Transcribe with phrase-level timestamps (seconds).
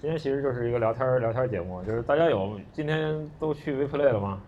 [0.00, 4.40] 今天其实就是一个聊天儿聊天儿节目，就是大家有今天都去 WePlay 了吗？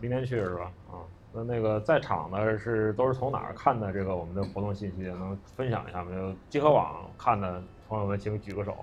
[0.00, 0.72] 明天去是吧？
[0.90, 5.02] 啊，那那个在场的是都是从哪儿看的这个我们的活动信息？
[5.02, 6.10] 能分享一下吗？
[6.10, 8.82] 就集合网看的朋友们，请举个手。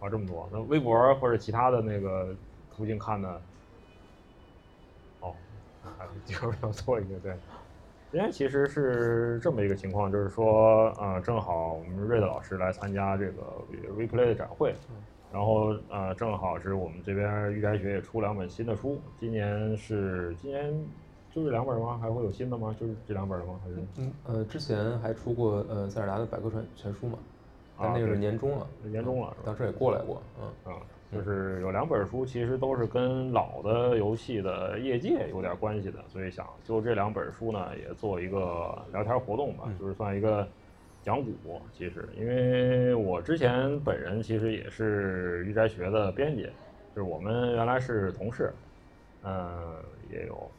[0.00, 2.34] 啊，这么多，那微博或者其他的那个
[2.74, 3.42] 途径看的，
[5.20, 5.34] 哦，
[5.98, 7.36] 还是集 合要做一个对。
[8.10, 13.42] 今天其实是这么一个情况，就是说，呃，正好我们瑞德老师来参加这个
[13.96, 14.74] Replay 的展会，
[15.32, 20.72] 然后呃，正好是我们这边御宅学也出两本新的书，今年是今年
[21.30, 21.98] 就这两本吗？
[22.00, 22.74] 还会有新的吗？
[22.78, 23.60] 就是这两本吗？
[23.62, 23.76] 还是？
[23.98, 27.18] 嗯呃，之前还出过呃塞尔达的百科全全书嘛，
[27.76, 30.80] 但那个是年终了，年终了，当时也过来过，嗯啊。
[31.12, 40.46] 就是有两本书，其实都是跟老的游戏的业界有点关系的，所以想就这两本书呢，也做一个聊天活动吧，就是算一个
[41.02, 41.62] 讲古。
[41.72, 46.42] 其实，因为我之前本人其实也是御宅学的编辑，
[46.92, 48.52] 就是我们原来是同事，
[49.22, 49.76] 嗯，
[50.10, 50.50] 也有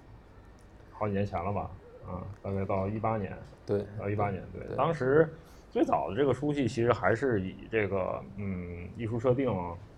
[0.91, 1.69] 好几年前了吧，
[2.07, 5.29] 嗯，大概到一八年，对，到一八年，对，当时
[5.69, 9.53] 最早的这个书系其实还是以这个嗯艺术设定。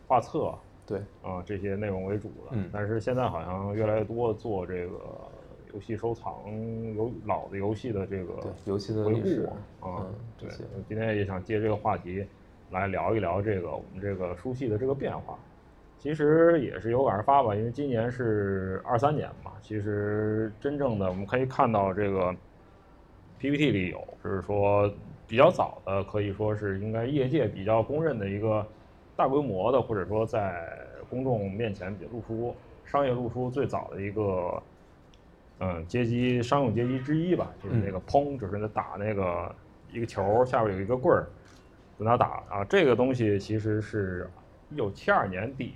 [0.09, 0.51] 画册，
[0.87, 2.49] 对啊，这些内容为主的。
[2.53, 4.99] 嗯，但是现在好像越来越多做这个
[5.71, 6.33] 游戏收藏、
[6.95, 8.33] 有老的游戏的这个
[8.65, 10.03] 游戏的回顾啊。
[10.35, 10.49] 对，
[10.87, 12.25] 今天也想借这个话题
[12.71, 15.37] 来聊一聊这个我们这个书系的这个变化。
[15.99, 19.51] 其实也是有感而发吧，因为今年是二三年嘛。
[19.61, 22.35] 其实真正的我们可以看到这个
[23.37, 24.91] PPT 里有，就是说
[25.27, 28.65] 比较早的，可以说是应该业界比较公认的一个。
[29.19, 30.65] 大规模的，或者说在
[31.09, 34.63] 公众面前比露出商业露出最早的一个，
[35.59, 39.53] 嗯，街机商用街机之一吧，就是那个砰，就是那打那个
[39.91, 41.27] 一个球，下边有一个棍儿，
[41.97, 42.63] 在那打啊。
[42.63, 44.29] 这个东西其实是
[44.69, 45.73] 一九七二年底，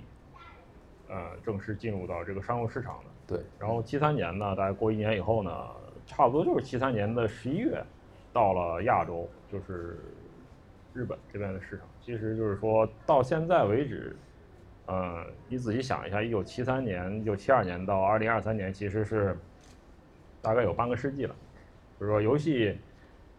[1.10, 3.36] 呃，正式进入到这个商用市场的。
[3.36, 3.44] 对。
[3.58, 5.66] 然后七三年呢，大概过一年以后呢，
[6.06, 7.84] 差不多就是七三年的十一月，
[8.32, 9.98] 到了亚洲，就是
[10.94, 11.86] 日本这边的市场。
[12.04, 14.14] 其实就是说到现在为止，
[14.84, 19.34] 呃，你仔细想一下，一九七三年、一九七二年到二零二三年，其实是
[20.42, 21.34] 大概有半个世纪了。
[21.98, 22.76] 就是说，游戏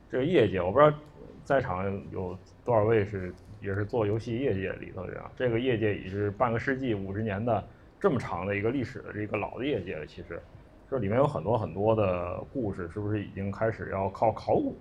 [0.10, 0.98] 这个业界，我不知道
[1.44, 3.32] 在场有多少位是
[3.62, 5.22] 也是做游戏业界里头的人。
[5.36, 7.64] 这个业界已是半个世纪、五十年的
[8.00, 10.08] 这么长的一个历史的这个老的业界了。
[10.08, 10.42] 其实，
[10.90, 14.76] 这里面有很多很多的故事，是不是已经开始要靠考古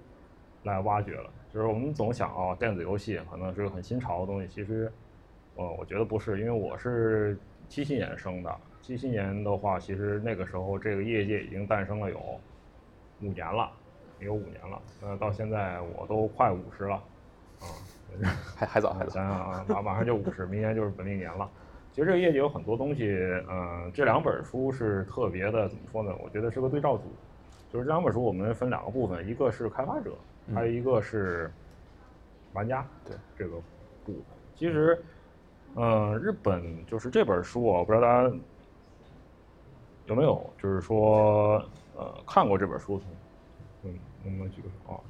[0.63, 1.31] 来挖掘了？
[1.55, 4.49] 就是我们总想啊，电子游戏可能是个很新潮的东西。
[4.49, 4.91] 其实，
[5.55, 7.39] 呃，我觉得不是，因为我是
[7.69, 8.53] 七七年生的。
[8.83, 12.19] 七七年的话，其实那个时候这个业界已经诞生了有
[13.23, 13.71] 五年了，
[14.19, 14.83] 有五年了。
[15.01, 16.97] 那到现在我都快五十了，
[17.61, 17.71] 啊，
[18.57, 19.11] 还还早还 早。
[19.13, 21.49] 想想啊，马马上就五十，明年就是本命年了。
[21.93, 23.17] 其实这个业界有很多东西，
[23.49, 26.13] 嗯，这两本书是特别的，怎么说呢？
[26.21, 27.05] 我觉得是个对照组。
[27.73, 30.11] 就是这两本书，我们分两个部分，一个是开发者。
[30.53, 31.51] 还有一个是
[32.53, 33.57] 玩家，对这个
[34.05, 34.25] 部分。
[34.55, 35.01] 其实，
[35.77, 38.37] 嗯，日本就是这本书啊，我不知道大家
[40.07, 41.65] 有没有，就是说，
[41.97, 43.01] 呃，看过这本书？
[43.85, 45.01] 嗯，能不能举个手啊？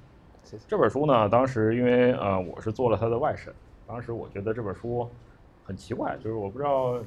[0.45, 0.65] 谢谢。
[0.69, 3.53] 这本书呢，当时因为呃，我是做了它的外审，
[3.87, 5.09] 当时我觉得这本书
[5.65, 6.99] 很奇怪，就是我不知道，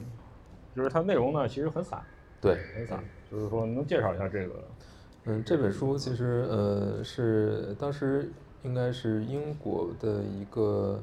[0.76, 2.04] 就是它内容呢其实很散，
[2.42, 3.04] 对，很散。
[3.32, 4.64] 就是说，能介绍一下这个？
[5.30, 8.32] 嗯，这本书其实呃是当时
[8.64, 11.02] 应该是英国的一个，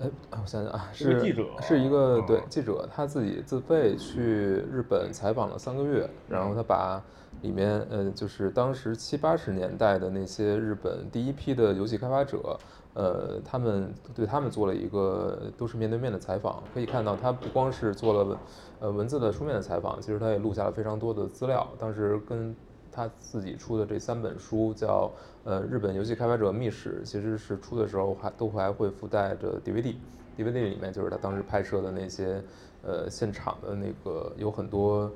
[0.00, 7.02] 哎，我想想啊，是记者，是一个对记者，他自己自费去日本采访了三个月，然后他把
[7.42, 12.56] 里面呃就是当时七八十年代的那些日本第一批的游戏开发者，
[12.94, 18.38] 呃，他们对他们做了一个都是面对面的采访，可以看到他不光是做了
[18.78, 22.54] 呃文字的书面的采访，其实他也录下了非常多的资料，当时跟。
[22.94, 25.10] 他自己出的这三本书叫
[25.42, 32.42] 呃日本游戏开发者秘史，其实是出的时候还都还会附带着 DVD，DVD 里面就是他当时拍摄的那些
[32.82, 35.10] 呃现场的那个有很多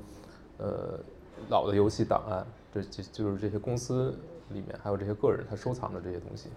[0.58, 0.98] 呃
[1.48, 2.44] 老的游戏档案，
[2.74, 4.14] 这就就是这些公司
[4.50, 6.48] 里面还有这些个人他收藏的这些东西，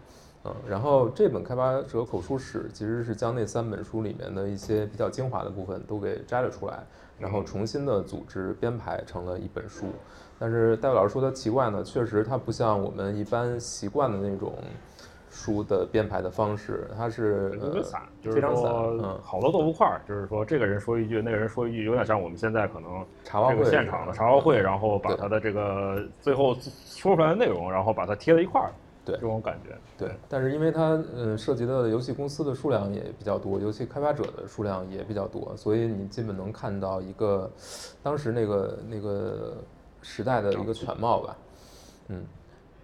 [0.43, 6.83] 嗯，然后这本开发者口述史其实是将那三本书里面的一些比较精华的部分都给摘了出来，
[7.19, 9.85] 然后重新的组织编排成了一本书。
[10.41, 14.55] 但是戴维老师说它奇怪呢，确实它不像我们一般习惯的那种
[15.29, 28.71] 书的编排的方式，它是特别散，就是说好多豆腐块儿，就是说这个人说一句，那个人说一句，有点像我们现在可能这个现场的茶话会，然后把他的这个最后说出来的内容，然后把它贴在一块儿，
[29.05, 29.77] 对这种感觉。
[29.95, 37.47] 对，但是因为它呃涉及到的游戏公司的数量也比较多，游戏开发者的数量也比较多，所以你基本能看到一个
[38.01, 39.53] 当时那个那个
[40.01, 41.37] 时代的一个全貌吧。
[42.09, 42.23] 嗯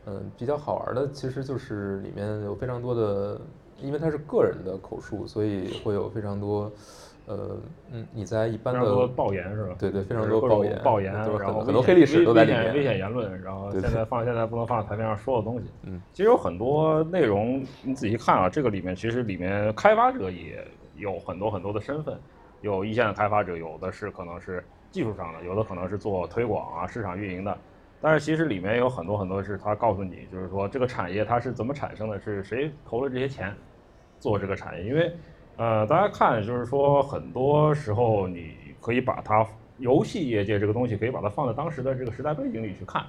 [0.05, 3.39] 嗯，比较好玩的其实就是里面有非常多的，
[3.81, 6.71] 因为它是个人的口述，所以会有非常多。
[7.25, 7.57] 呃，
[7.91, 9.75] 嗯，你在一般的爆言是吧？
[9.77, 15.65] 对对，非常多爆言，爆言，然后很多黑历史都在里面，危险言论，然后现在放现在不能放在台面上说的东西。
[15.81, 20.65] 嗯，其实有很多内容，你仔细看啊，这个里面其实里面开发者也
[20.95, 22.17] 有很多很多的身份，
[22.61, 24.63] 有一线的开发者，有的是可能是
[24.97, 27.55] 技术上的，有的可能是做推广啊、市场运营的，
[28.01, 33.53] 但是其实里面有很多很多是他告诉你，就是说这个产业它是怎么产生的，是谁投了这些钱
[34.17, 35.13] 做这个产业，因为。
[35.59, 39.43] 呃，大家看，就是说，很多时候你可以把它
[39.79, 43.03] 游戏业界这个东西，可以把它放在当时的这个时代背景里去看，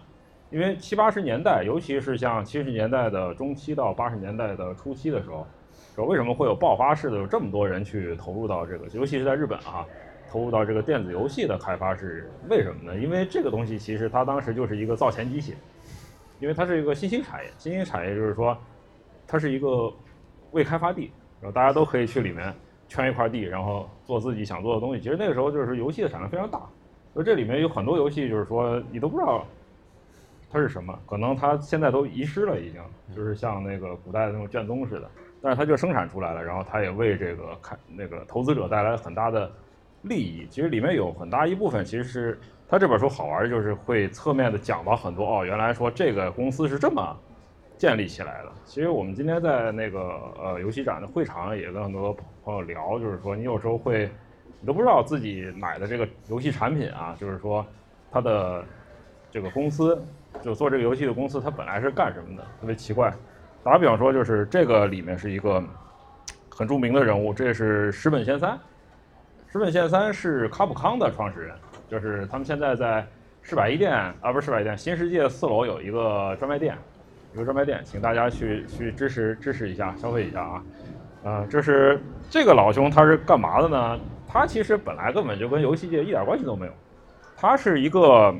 [0.48, 5.46] 因为七八十年代，尤其是像七十年代的中期到八十年代的初期的时候，
[5.94, 9.84] 说为什么会有爆发式的有这么多人去投入到这个，尤其是在日本啊，
[10.30, 12.98] 投入到这个电子游戏的开发是为什么呢？
[12.98, 15.54] 因为这个东西其实它当时就是一个造钱机器，
[16.40, 18.56] 因为它是一个新兴产业，新兴产业就是说，
[19.26, 19.92] 它是一个
[20.50, 21.10] 未开发地。
[21.40, 22.52] 然后大家都可以去里面
[22.88, 25.00] 圈一块地，然后做自己想做的东西。
[25.00, 26.58] 其实那个时候就是游戏的产量非常大，
[27.14, 29.46] 所以这里面有很多游戏，就是说你都不知道
[30.50, 32.82] 它是什么，可能它现在都遗失了，已经
[33.14, 35.08] 就是像那个古代的那种卷宗似的。
[35.40, 39.48] 但是它就生产出来了，然后它也为这个开那个投资者带来很大的
[40.02, 40.46] 利益。
[40.50, 47.16] 其实里面有很大一部分，其实是它这本书好玩，就是会侧面的讲到很多哦，原来说这个公司是这么。
[47.76, 48.50] 建立起来的。
[48.64, 50.00] 其实我们今天在那个
[50.36, 52.12] 呃游戏展的会场也跟很多
[52.42, 54.10] 朋友聊，就是说你有时候会，
[54.60, 57.64] 你都不知道自己买的这个游戏产品啊，就是说
[58.10, 58.64] 它的
[59.30, 60.04] 这个公司
[60.42, 63.14] 就做这个游戏的公司，它本来是干什么的，特别奇怪。
[63.62, 65.62] 打个比方说，就是这个里面是一个
[66.48, 68.58] 很著名的人物，这是石本贤三。
[69.50, 71.54] 石本贤三是卡普康的创始人，
[71.88, 73.06] 就是他们现在在
[73.40, 73.90] 世百一店
[74.20, 76.76] 啊，不是世百一店，新世界四楼有一个专卖店。
[77.32, 80.62] 有个专卖店，请大家去去支持支持一下，消费一下啊！
[81.24, 81.98] 啊，这是
[82.28, 83.98] 这个老兄他是干嘛的呢？
[84.26, 86.72] 他其实本来根本就跟游戏界一点关系都没有。
[87.34, 88.34] 他是一个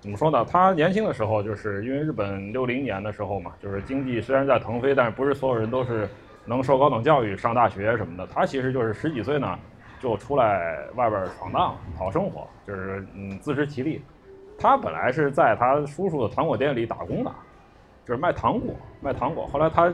[0.00, 0.42] 怎么说呢？
[0.46, 6.08] 他年轻的时候就是因为日本六零年的时候嘛，就是经济虽然在腾飞，但是不是所有人都是
[6.46, 8.26] 能受高等教育、上大学什么的。
[8.26, 9.58] 他其实就是十几岁呢
[10.00, 14.02] 就出来外边闯荡讨生活，就是嗯自食其力。
[14.58, 17.30] 他本来是在他叔叔的糖果店里打工的。
[18.06, 19.46] 就是卖糖果，卖糖果。
[19.46, 19.90] 后来他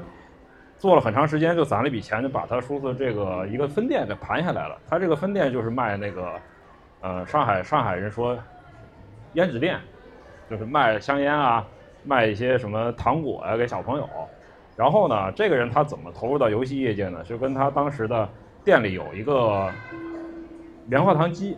[0.78, 4.76] 做了很长时间，就攒了一笔钱，就把他叔叔这个一个分店给盘下来了。
[4.88, 6.32] 他这个分店就是卖那个，
[7.02, 8.36] 呃，上海上海人说
[9.34, 9.78] 胭脂店，
[10.50, 11.64] 就是卖香烟啊，
[12.02, 14.08] 卖一些什么糖果啊给小朋友。
[14.76, 17.22] 然后呢，这个人他怎么投入到游戏业界呢？
[17.22, 18.28] 就跟他当时的
[18.64, 19.70] 店里有一个
[20.86, 21.56] 棉花糖机，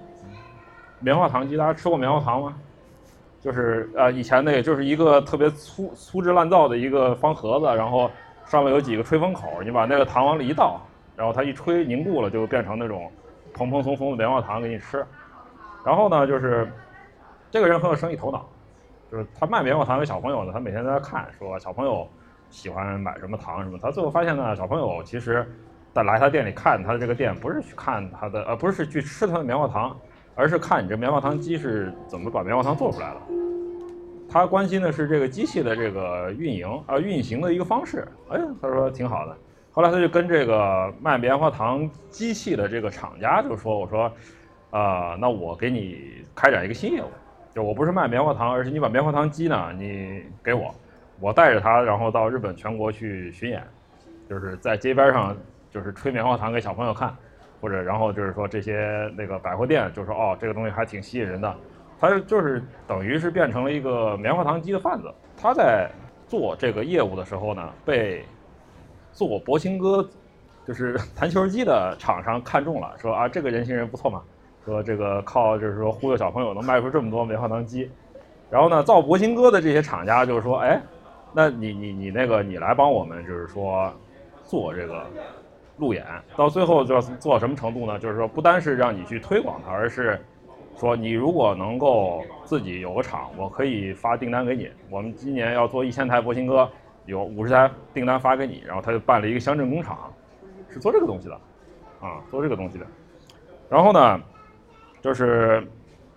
[1.01, 2.55] 棉花糖机，大家吃过棉花糖吗？
[3.41, 8.09] 就是呃，以前那个就是一个特别粗粗制滥造的一个方盒子，然后
[8.47, 10.81] 上面有几个吹风口，你把那个糖往里一倒，
[11.17, 13.11] 然后它一吹凝固了，就变成那种
[13.53, 15.05] 蓬蓬松松的棉花糖给你吃。
[15.85, 16.71] 然后呢，就是
[17.51, 18.47] 这个人很有生意头脑，
[19.11, 22.09] 就是他卖棉花糖给小朋友呢，他每天在那看，说小朋友
[22.49, 23.77] 喜欢买什么糖什么。
[23.77, 25.45] 他最后发现呢，小朋友其实
[25.93, 29.97] 在来他店里看他的这个店，不是去看他的，呃，不是去吃他的棉花糖。
[30.35, 33.21] 而是看你这棉花糖机是怎么把棉花糖做出来的，
[34.31, 38.09] 他关心的是这个机器的这个运营啊运行的一个方式。
[38.31, 39.37] 哎，他说挺好的。
[39.71, 44.11] 后来他就跟这个卖棉花糖机器的这个厂家就说：“我说，
[44.71, 47.09] 啊，那我给你开展一个新业务，
[47.55, 50.75] 就我不是卖棉花糖，而是你把棉花糖机呢，你给我，
[51.21, 53.63] 我带着它，然后到日本全国去巡演，
[54.31, 55.37] 就是在街边上
[55.73, 57.13] 就是吹棉花糖给小朋友看。”
[57.63, 61.57] 或者，然后就是说这些那个百货店就说哦，这个东西还挺吸引人的，
[61.97, 65.09] 他就是等于是变成了一个棉花糖机的贩子。
[65.37, 65.89] 他在
[66.27, 68.25] 做这个业务的时候呢，被
[69.13, 70.05] 做博兴哥，
[70.67, 74.25] 就是 弹球机的厂商看中了，说啊，这个人情人不错嘛，
[74.65, 77.89] 说这个靠就是说忽悠小朋友能卖出这么多棉花糖机。
[78.51, 80.83] 然后呢，造博兴哥的这些厂家就是说，哎，
[81.33, 83.95] 那你你你那个你来帮我们就是说
[84.43, 85.07] 做这个。
[85.83, 87.99] 路演到最后就要做到什么程度呢？
[87.99, 90.25] 就是说，不单是让你去推广它，而是
[90.79, 94.71] 说，你如果能够自己有个厂，我可以发订单给你。
[94.89, 96.71] 我们今年要做一千台博兴哥，
[97.05, 100.13] 有五十台订单发给你，然后他就办了一个乡镇工厂，
[100.71, 101.35] 是做这个东西的，
[102.01, 102.87] 啊，做这个东西的。
[103.69, 104.21] 然后呢，
[105.01, 105.67] 就是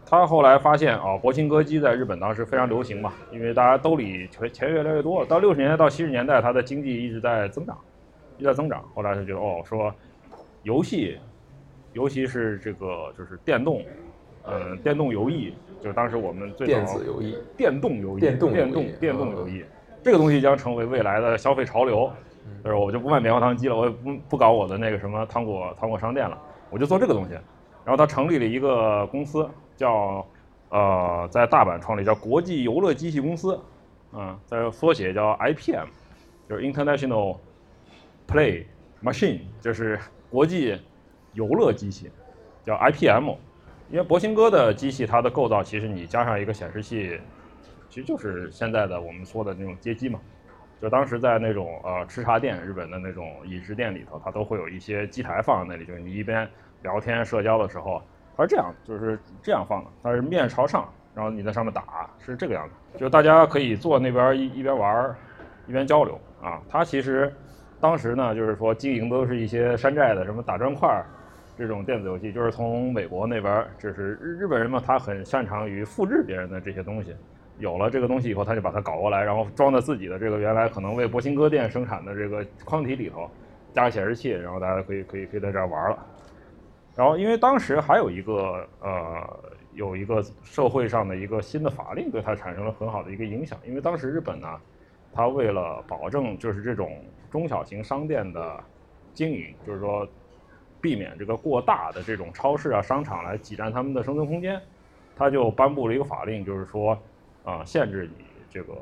[0.05, 7.75] 他后来发现啊，博兴歌姬在日本当时非常流行嘛，因为大家兜里钱钱越来越多，到六十年代到七十年代，它的经济一直在增长，
[8.43, 8.83] 在增长。
[8.93, 9.93] 后来他觉得哦，说
[10.63, 11.17] 游戏，
[11.93, 13.81] 尤其是这个就是电动，
[14.43, 19.63] 呃，电动游艺，就是当时我们最早电子游艺，电动游艺，电动电动电动游艺，
[20.03, 22.11] 这个东西将成为未来的消费潮流。
[22.63, 26.37] 就是我就不卖棉花糖机了，我也不不搞我的那个什么糖果糖果商店了，
[26.69, 27.33] 我就做这个东西。
[27.83, 30.25] 然后他成立了一个公司，叫
[30.69, 33.59] 呃，在大阪创立叫国际游乐机器公司，
[34.13, 35.87] 嗯，在缩写叫 IPM，
[36.47, 37.37] 就是 International
[38.27, 38.65] Play
[39.03, 40.79] Machine，就是国际
[41.33, 42.11] 游乐机器，
[42.63, 43.35] 叫 IPM。
[43.91, 47.19] 因为博兴哥的机器，它的构造其实你加上一个显示器，
[47.87, 50.19] 其实就是现在的我们说的那种街机嘛。
[50.81, 56.47] 就当时在那种呃吃茶店，日本的那种饮食店里头，它都会有一些机台放在那里，就是你一边
[56.81, 58.01] 聊天社交的时候，
[58.35, 65.15] 它是这样，就是这样放的，它是面朝上，然后你在上面打，是这个样子，就大家可以坐那边一一边玩，
[65.67, 66.61] 一边交流啊。
[66.67, 67.33] 它其实
[67.79, 71.05] 当时呢，就是说经营都是一些山寨的什么打砖块儿
[71.57, 77.15] 这种电子游戏，就是从美国那边，就是日日本人嘛，他很擅长于复制别人的这些东西。
[77.57, 83.29] 有了这个东西以后，他就把它搞过来，然后装在自己的这个原来可能为博兴哥店生产的这个框体里头，
[83.73, 86.05] 加个显示器，然后大家可以可以可以在这儿玩了。
[86.95, 89.39] 然后因为当时还有一个呃
[89.73, 94.47] 有一个社会上的一个新的法令对它产生了很好的一个影响，因为当时日本呢，
[95.13, 97.01] 它为了保证就是这种
[97.35, 98.63] 中小型商店的
[99.13, 100.07] 经营，就是说
[100.79, 104.61] 避免这个过大的这种超市啊商场来挤占他们的生存空间，
[105.15, 106.97] 他就颁布了一个法令，就是说。
[107.47, 108.73] 啊，限制你这个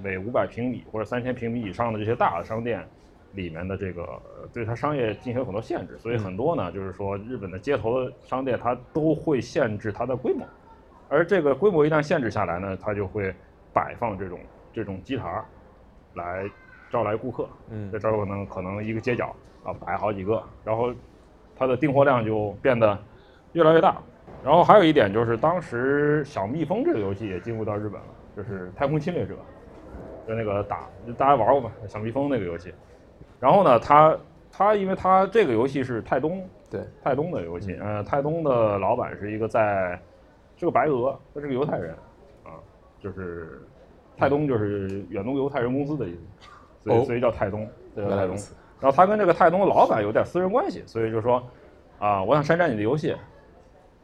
[0.00, 2.86] 每五百平米或者三千平米以上的这些大的商店
[3.32, 4.22] 里面的这个
[4.52, 10.46] 对它商业进行很多限制，所以很多呢，就是说日本的街头的商店它都会限制它的规模，
[11.08, 13.34] 而这个规模一旦限制下来呢，它就会
[13.72, 14.38] 摆放这种
[14.72, 15.42] 这种机台
[16.14, 16.48] 来
[16.90, 17.48] 招来顾客。
[17.70, 20.92] 嗯，这招可能可能一个街角啊摆好几个，然后
[21.56, 22.98] 它的订货量就变得
[23.52, 23.96] 越来越大。
[24.44, 29.34] 然后还有一点就是，当时小蜜蜂这个游戏也进入到日本了，就是太空侵略者，
[30.26, 31.70] 就那个打大家玩过吧？
[31.88, 32.72] 小蜜蜂那个游戏。
[33.40, 34.16] 然后呢，它
[34.50, 39.98] 它因为它这个游戏是泰东对泰东的游戏，呃，泰东的老板是一个在
[40.56, 41.94] 是个白俄，他是个犹太人
[42.44, 42.58] 啊，
[43.00, 43.62] 就是
[44.16, 46.48] 泰东就是远东犹太人公司的意思，
[46.86, 48.36] 所以所以叫泰东，叫泰东。
[48.80, 51.42] 然后他跟这个泰东的老板有点私人关系，所以就说
[51.98, 53.16] 啊，我想山寨你的游戏。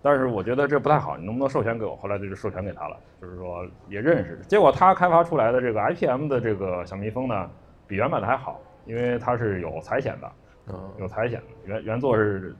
[0.04, 1.94] 但是我觉得这不太好，你能不能授权给我？
[1.94, 4.40] 后来就授权给他了，就是说也认识。
[4.48, 7.48] 结果他开发出来的这个 IPM 的这个小蜜蜂呢，
[7.86, 10.32] 比原版的还好，因为它是有彩显的，
[10.98, 11.46] 有彩显的。
[11.66, 12.52] 原原作是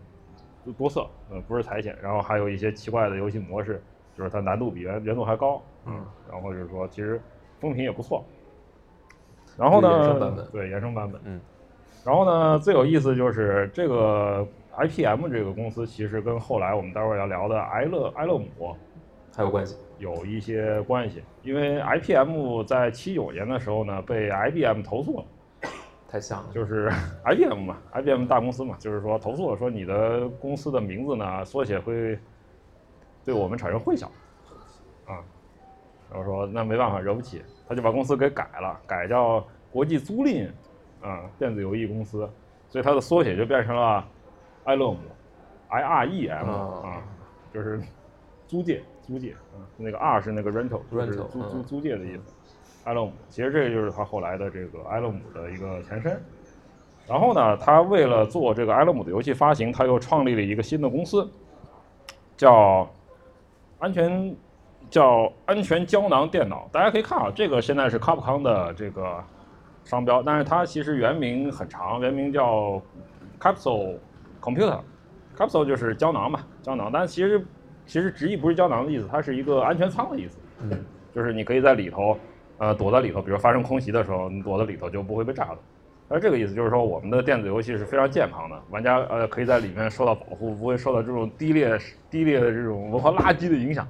[0.79, 1.97] 多色，呃，不是彩显。
[2.01, 3.83] 然后还有一些奇怪的游戏模式，
[4.17, 6.05] 就是它难度比原原作还高，嗯。
[6.31, 7.21] 然后就是说，其实
[7.59, 8.25] 风评也不错。
[9.57, 10.49] 然后呢？
[10.53, 11.21] 对，衍生版本。
[11.25, 11.41] 嗯。
[12.05, 12.59] 然后呢？
[12.59, 14.47] 最有意思就是这个。
[14.75, 18.75] IPM 这个公司其实跟后来我们待会儿要聊的埃勒埃勒姆
[19.37, 21.23] 还有关系，有一些关系。
[21.43, 25.25] 因为 IPM 在七九年的时候呢，被 IBM 投诉了，
[26.09, 26.91] 太像了，就是
[27.27, 32.19] IBM 嘛，IBM 大公司嘛，就是说投诉了，说你的公司的名字呢缩写会
[33.27, 34.07] 对我们产生混淆
[35.05, 35.21] 啊。
[36.13, 40.47] 然后说那没办法，惹不起，他就把公司给改了，改叫国际租赁
[41.01, 42.29] 啊电子游戏公司，
[42.69, 44.07] 所以它的缩写就变成了。
[44.65, 44.99] 埃勒姆
[45.71, 47.03] ，I R E M 啊，
[47.53, 47.83] 就是
[48.47, 52.23] 租借，租借嗯，那个 R 是那个 rental，就是租租租借的意思。
[52.85, 56.23] 埃勒姆，其实这个就是他后来的这个埃勒姆的一个前身。
[57.09, 61.29] 然后呢，他为了做这个埃勒姆的游戏发行，他又创立了一个新的公司，
[62.37, 62.89] 叫
[63.81, 64.37] 安全
[64.93, 66.69] 叫安全胶囊电脑。
[66.71, 69.19] 大家可以看啊，这个现在是 Capcom 的这个
[69.83, 72.81] 商标，但是它其实原名很长，原名叫
[73.41, 73.97] Capsule。
[74.45, 76.91] Computer，capsule 就是胶囊嘛，胶囊。
[76.93, 77.47] 但其实
[77.87, 80.37] 其实直译不是胶囊的意思，它是一个安全舱的意思。
[80.63, 80.85] 嗯，
[81.15, 82.19] 就是你可以在里头，
[82.59, 85.59] 呃，躲在里头，比如发生空袭的时候，你躲在里头就不会被炸了。
[86.09, 91.79] 而这个意思就是说，我们的电子游戏是非常健康的，玩家呃可以在里面受到保护，不会受到这种低劣
[92.11, 93.87] 低劣的这种文化垃圾的影响。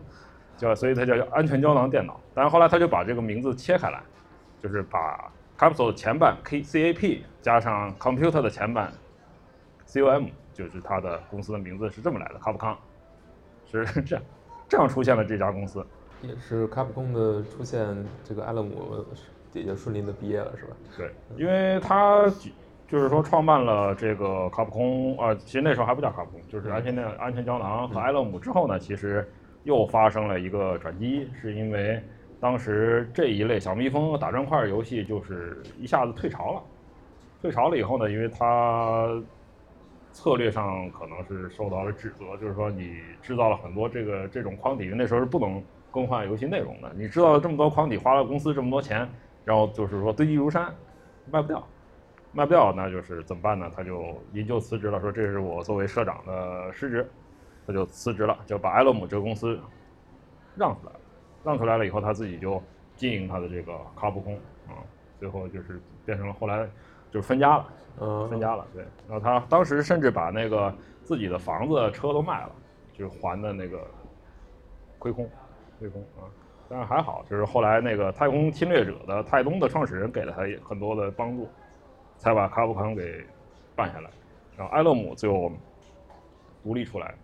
[0.62, 2.18] 叫所以它叫安全胶囊电脑。
[2.34, 4.00] 但是后来他就把这个名字切开来，
[4.62, 8.90] 就是把 capsule 的前半 K C A P 加上 computer 的前半
[9.84, 10.26] C O M。
[10.54, 12.76] 就是他的公司的名字是这么来的，卡普康，
[13.64, 14.24] 是这样，
[14.68, 15.82] 这样出现了这家公司，
[16.20, 19.02] 也是卡普空的出现，这个埃勒姆
[19.54, 20.76] 也就顺利的毕业了，是吧？
[20.98, 22.30] 对，因为他
[22.86, 29.26] 就是说创办了这个卡普空，啊，其实那时候还不叫卡普空，就是安全的安全胶囊和埃勒姆之后呢，其实
[29.64, 32.02] 又发生了一个转机，是因为
[32.40, 36.62] 当时这一类小蜜蜂打砖块游戏就是一下子退潮了。
[37.40, 39.20] 退潮了以后呢，因为它
[40.12, 46.92] 策略上可能是受到了指责，就是说你制造了很多这个这种框体，那时候是不能更换游戏内容的。
[46.96, 49.08] 你制造了这么多框体，花了公司这么多钱，
[49.44, 50.72] 然后就是说堆积如山，
[51.30, 51.66] 卖不掉，
[52.32, 53.70] 卖不掉，那就是怎么办呢？
[53.74, 57.10] 他就引咎辞职了，说这是我作为社长的失职，
[57.66, 59.58] 他就辞职了，就把埃洛姆这个公司
[60.56, 60.98] 让出来了。
[61.44, 62.62] 让出来了以后，他自己就
[62.94, 64.34] 经营他的这个卡普空
[64.68, 64.78] 啊，
[65.18, 66.68] 最后就是变成了后来
[67.10, 67.66] 就是分家了。
[68.00, 68.84] 嗯，分家了，对。
[69.08, 72.52] 然后他当时甚至把那个自己的房子、车都卖了，
[72.92, 73.86] 就是还的那个
[74.98, 75.28] 亏空，
[75.78, 76.30] 亏空啊。
[76.68, 81.48] 但是还好，就是后来那个太空侵略者的泰东的创始人给了他很多的帮助，
[82.18, 83.22] 才把卡普空给
[83.74, 84.08] 办下来。
[84.56, 85.52] 然后埃勒姆就
[86.62, 87.14] 独立出来，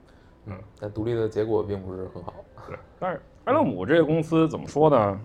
[0.49, 2.35] 嗯，但独立的结果并不是很好。
[2.67, 5.21] 对，但是埃勒姆这个公司怎么说呢？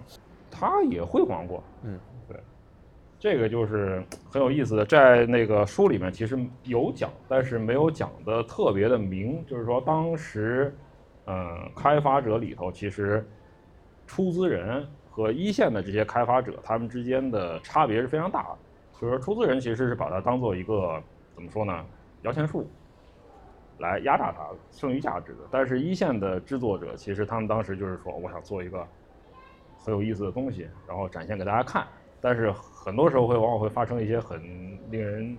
[0.52, 2.00] 他也辉煌过，嗯。
[2.28, 2.38] 对
[3.20, 9.42] 这个就是很有意思的，在那个书里面其实有讲，但是没有讲的特别的明。
[9.48, 10.76] 就是说，当时，
[11.26, 13.26] 嗯，开发者里头其实
[14.06, 18.58] 出资人和一线的这些开发者，他们之间的差别是非常大的。
[19.00, 21.02] 就是说，出资人其实是把它当做一个
[21.34, 21.86] 怎么说呢，
[22.24, 22.68] 摇钱树
[23.84, 25.40] 来压榨它剩余价值的。
[25.52, 28.88] 但是一线的制作者，其实他们当时就是说，我想做一个
[29.78, 31.86] 很有意思的东西，然后展现给大家看。
[32.22, 34.42] 但是很多时候会往往会发生一些很
[34.90, 35.38] 令人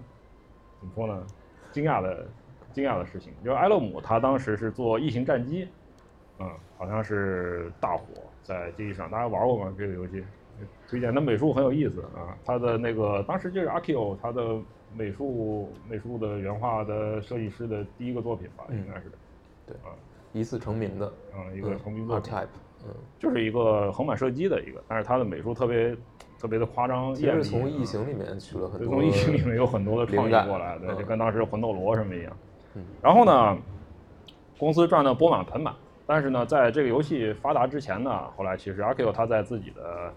[0.78, 1.26] 怎么说呢，
[1.72, 2.28] 惊讶的
[2.72, 3.32] 惊讶的事情。
[3.42, 5.66] 就是埃勒姆他当时是做异形战机，
[6.38, 8.04] 嗯，好像是大火
[8.42, 9.74] 在街机上，大家玩过吗？
[9.78, 10.22] 这个游戏
[10.88, 12.36] 推荐，那美术很有意思啊。
[12.44, 14.56] 他的那个当时就是阿 Q 他的
[14.96, 19.10] 美术美术的原画的设计师的第一个作品吧，应该是，
[19.66, 19.92] 对啊，
[20.32, 22.32] 一次成名的，嗯，一个成名作品，
[22.86, 25.96] 嗯，就是一个横版射击的一个，但是他的美术特别。
[26.36, 32.36] 特别的夸张，其实从异形里面取了很多，从异形里面有很多的创意过来，的，就跟当时魂斗罗什么一样。
[33.00, 33.56] 然后呢，
[34.58, 35.74] 公司赚的钵满盆满，
[36.06, 40.12] 但是呢，在这个游戏发达之前呢，后来其实阿 Q 他在自己的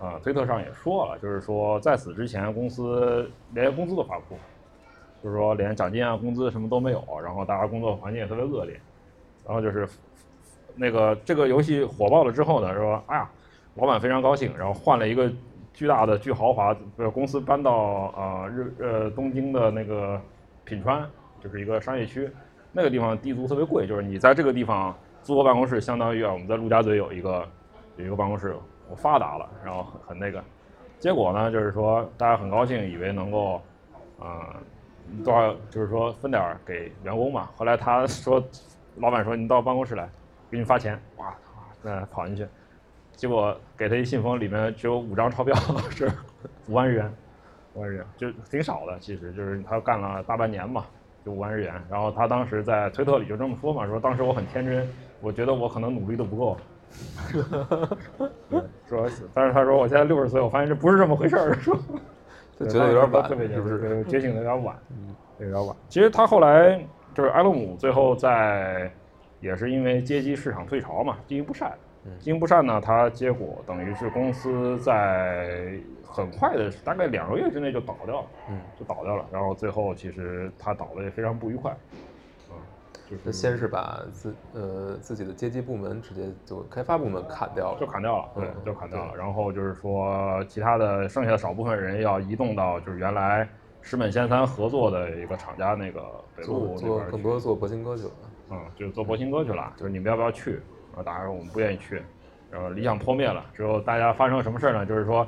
[0.00, 4.40] 啊推特上也说了，就是说在此之前，公司连工资都发不出，
[5.22, 8.80] 就是说连奖金啊、工资什么都没有，然后大家工作环境也特别恶劣，
[9.44, 9.88] 然后就是
[10.74, 13.30] 那个这个游戏火爆了之后呢，说哎呀，
[13.74, 15.30] 老板非常高兴，然后换了一个。
[15.74, 20.20] 巨大的、巨豪华，呃，公司搬到啊日呃东京的那个
[20.64, 21.08] 品川，
[21.40, 22.28] 就是一个商业区，
[22.72, 27.46] 那个地方地租特别贵，就是你在这个地方租个办公室，相当于啊我们在陆家嘴有一个
[27.96, 28.56] 有一个办公室，
[28.90, 30.42] 我发达了，然后很很那个，
[30.98, 33.60] 结果呢就是说大家很高兴，以为能够
[34.18, 34.56] 啊
[35.24, 38.42] 多少就是说分点给员工嘛，后来他说
[38.96, 40.08] 老板说你到办公室来，
[40.50, 41.34] 给你发钱，哇，
[41.82, 42.46] 那跑进去。
[43.12, 45.54] 结果给他一信封，里面只有五张钞票，
[45.90, 46.08] 是
[46.68, 47.12] 五万日元，
[47.74, 48.96] 五万日元就挺少的。
[49.00, 50.84] 其实就是他干了大半年嘛，
[51.24, 51.74] 就五万日元。
[51.90, 54.88] 然后他当时在推特里就这么说嘛，说当时我很天真，
[55.20, 56.56] 我觉得我可能努力的不够。
[58.88, 61.76] 说，但是他说我现在六十岁，我发现这不是这么回事儿， 说
[62.58, 64.04] 觉得有点晚，是不是？
[64.04, 64.76] 觉醒的有点晚，
[65.38, 65.76] 有点晚。
[65.88, 66.80] 其实他后来
[67.14, 68.90] 就是埃勒姆，最后在
[69.40, 71.72] 也是因为街机市场退潮嘛，经营不善。
[72.18, 79.26] 经营不善呢，他结果等于是公司在很快的大概两个月之内就倒掉了，嗯，就倒掉了。
[79.30, 81.98] 然后最后其实他倒的也非常不愉快，嗯，
[83.10, 89.14] 就是先是把自呃自己的街机部门直接就开发部门砍掉了，就砍掉了，对，就砍掉了。
[89.16, 93.48] 然后就是说其他的剩下的少部分人要移动到就是原来
[93.80, 96.02] 石本仙三合作的一个厂家那个
[96.36, 98.10] 北路那边很多做博兴哥去了，
[98.50, 100.60] 嗯，就做博兴哥去了，就是你们要不要去？
[100.94, 102.02] 啊，大家说我们不愿意去，
[102.50, 104.84] 然后理想破灭了之后，大家发生了什么事儿呢？
[104.84, 105.26] 就是说，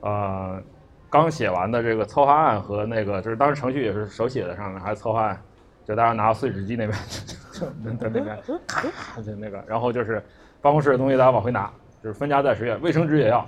[0.00, 0.60] 呃，
[1.08, 5.42] 刚写完的这个策划案和那个，就是当时程序也是手写的，上面还策划案，
[5.86, 6.98] 就大家拿碎纸机那边，
[7.52, 10.22] 就在那边咔就那个，然后就是
[10.60, 11.70] 办公室的东西大家往回拿，
[12.02, 13.46] 就是分家在十月，卫生纸也要，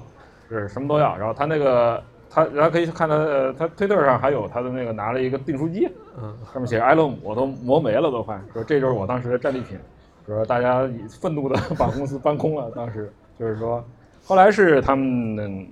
[0.51, 1.17] 就是什么都要。
[1.17, 9.79] 然后他那个他，大家可以看他他推特上还有他的那个拿了一个订书机，嗯，上面写埃勒姆都磨没了都快，说这就是我当时的战利品。
[10.27, 10.81] 说大家
[11.21, 13.85] 愤怒的把公司搬空了，当时就是说，
[14.25, 15.65] 后来是他们，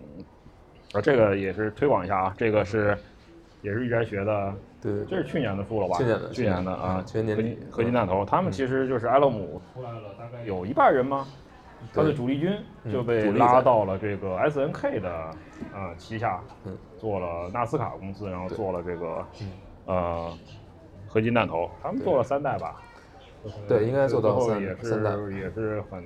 [0.92, 2.96] 啊，这个也是推广一下啊，这个是
[3.62, 5.96] 也是玉斋学的，对，这是去年的书了吧？
[5.96, 11.26] 去年的，去年的啊，去年年底，合金弹头，他们其实就是埃勒姆出来了，大概有一半人吗？
[11.92, 12.52] 他的主力军
[12.90, 15.10] 就被拉到了这个 S N K 的
[15.72, 16.40] 啊旗下，
[16.98, 19.26] 做了纳斯卡公司，然后做了这个
[19.86, 20.32] 呃
[21.06, 22.82] 合金弹头，他们做了三代吧。
[23.68, 26.02] 对，应该做到三也三代，也是很，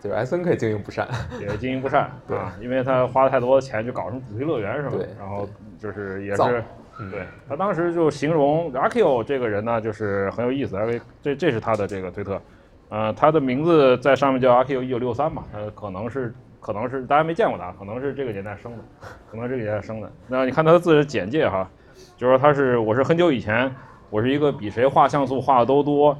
[0.00, 1.08] 就是 S N K 经营不善，
[1.40, 2.38] 也经营不善， 对。
[2.38, 4.96] 啊，因为他花了太多的钱去搞什么主题乐园什么？
[4.96, 5.48] 对，然后
[5.80, 6.64] 就是也是，
[7.10, 12.40] 对他当时就形容 Akio 这个人呢，就是很有意思，因为这这是他的这个推特，
[12.88, 18.78] 呃，他的名字在上面叫 Akio 一九六三嘛，他可能是可能是大家没见过他，可能是这个年代生的，
[19.30, 20.10] 可能这个年代生的。
[20.28, 21.68] 那你看他的自己的简介哈，
[22.16, 23.74] 就说他是我是很久以前。
[24.08, 26.16] 我是一个比谁画像素画的都多，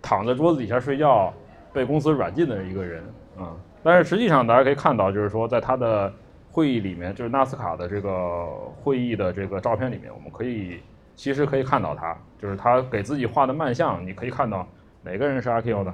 [0.00, 1.34] 躺在桌子底下睡觉，
[1.72, 3.02] 被公司软禁的一个人
[3.36, 3.50] 啊。
[3.82, 6.12] 但是实际上大家可以看到，就是说在他的
[6.54, 8.46] 会议里面，就是纳斯卡的这个
[8.80, 10.80] 会议的这个照片里面，我们可以
[11.16, 14.64] 其实可以看到他，就是他给自己画的漫像，你可以看到
[15.02, 15.92] 哪个人是阿 Q 的，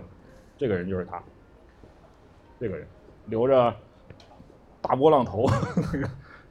[0.59, 1.18] 这个人就是他，
[2.61, 2.87] 这个人
[3.25, 3.75] 留着
[4.83, 5.46] 大波浪头，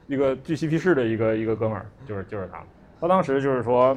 [0.08, 2.64] 一个巨嬉皮士的一个一个哥们儿，就是就是他。
[3.00, 3.96] 他当时就是说。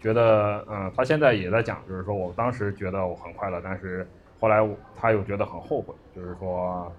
[0.00, 4.06] 觉得，嗯，他现在也在讲，就是说我当时觉得我很快乐，但是
[4.38, 6.92] 后来他又觉得很后悔，就是说，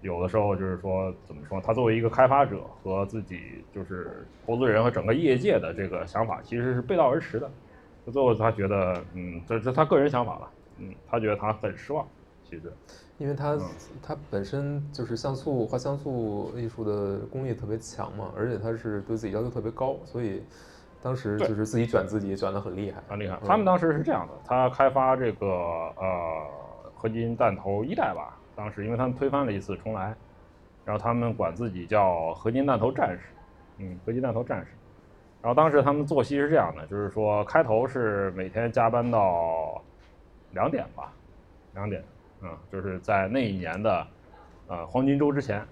[0.00, 1.60] 有的时候就是说，怎么说？
[1.60, 7.50] 他作为一个开发者和自己就是投资人和整个业界的这个想法其实是背道而驰的。
[8.12, 12.06] 最后他觉得，嗯，这这他个人想法了，嗯，他觉得他很失望，
[12.48, 12.72] 其实，
[13.18, 13.58] 因为他
[14.02, 20.42] 他本身就是像素画像素艺术的工艺特别强嘛，而且他是对自己要求特别高，所以。
[21.02, 23.38] 当时就是自己卷自己卷得很厉害，很厉害。
[23.46, 26.48] 他们当时是这样的，他开发这个呃
[26.96, 30.12] 合金弹头一代吧，当时因为他们推翻了一次重来，
[30.84, 33.20] 然后他们管自己叫合金弹头战士，
[33.78, 34.68] 嗯，合金弹头战士。
[35.42, 39.80] 然后当时他们作息是这样的，就是说开头是每天加班到
[40.52, 41.12] 两点吧，
[41.74, 42.02] 两点，
[42.40, 44.06] 嗯，就是在那一年的
[44.66, 45.62] 呃黄金周之前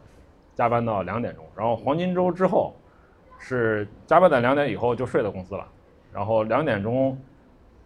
[0.55, 2.75] 加班到两点钟，然后黄金周之后。
[3.37, 5.69] 是加班到两点以后就睡到公司了，
[6.13, 7.19] 然后两点钟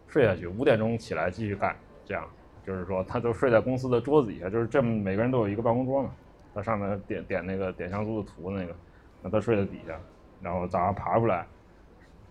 [0.07, 2.23] 睡下去，五点钟起来继续干，这样
[2.69, 6.11] 就是说他就睡在公司的桌子底下，就是这么每个人都有一个办公桌嘛，
[6.55, 8.77] 他上面点点那个点像素的图那个，
[9.23, 9.99] 那他睡在底下，
[10.43, 11.47] 然后早上爬出来，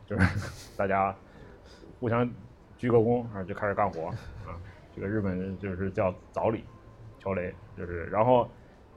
[0.05, 0.23] 就是
[0.77, 1.15] 大家
[1.99, 2.29] 互相
[2.77, 4.09] 鞠个躬，啊就开始干活
[4.45, 4.53] 啊，
[4.95, 6.63] 这个日本就是叫早礼，
[7.17, 8.47] 乔雷就是，然后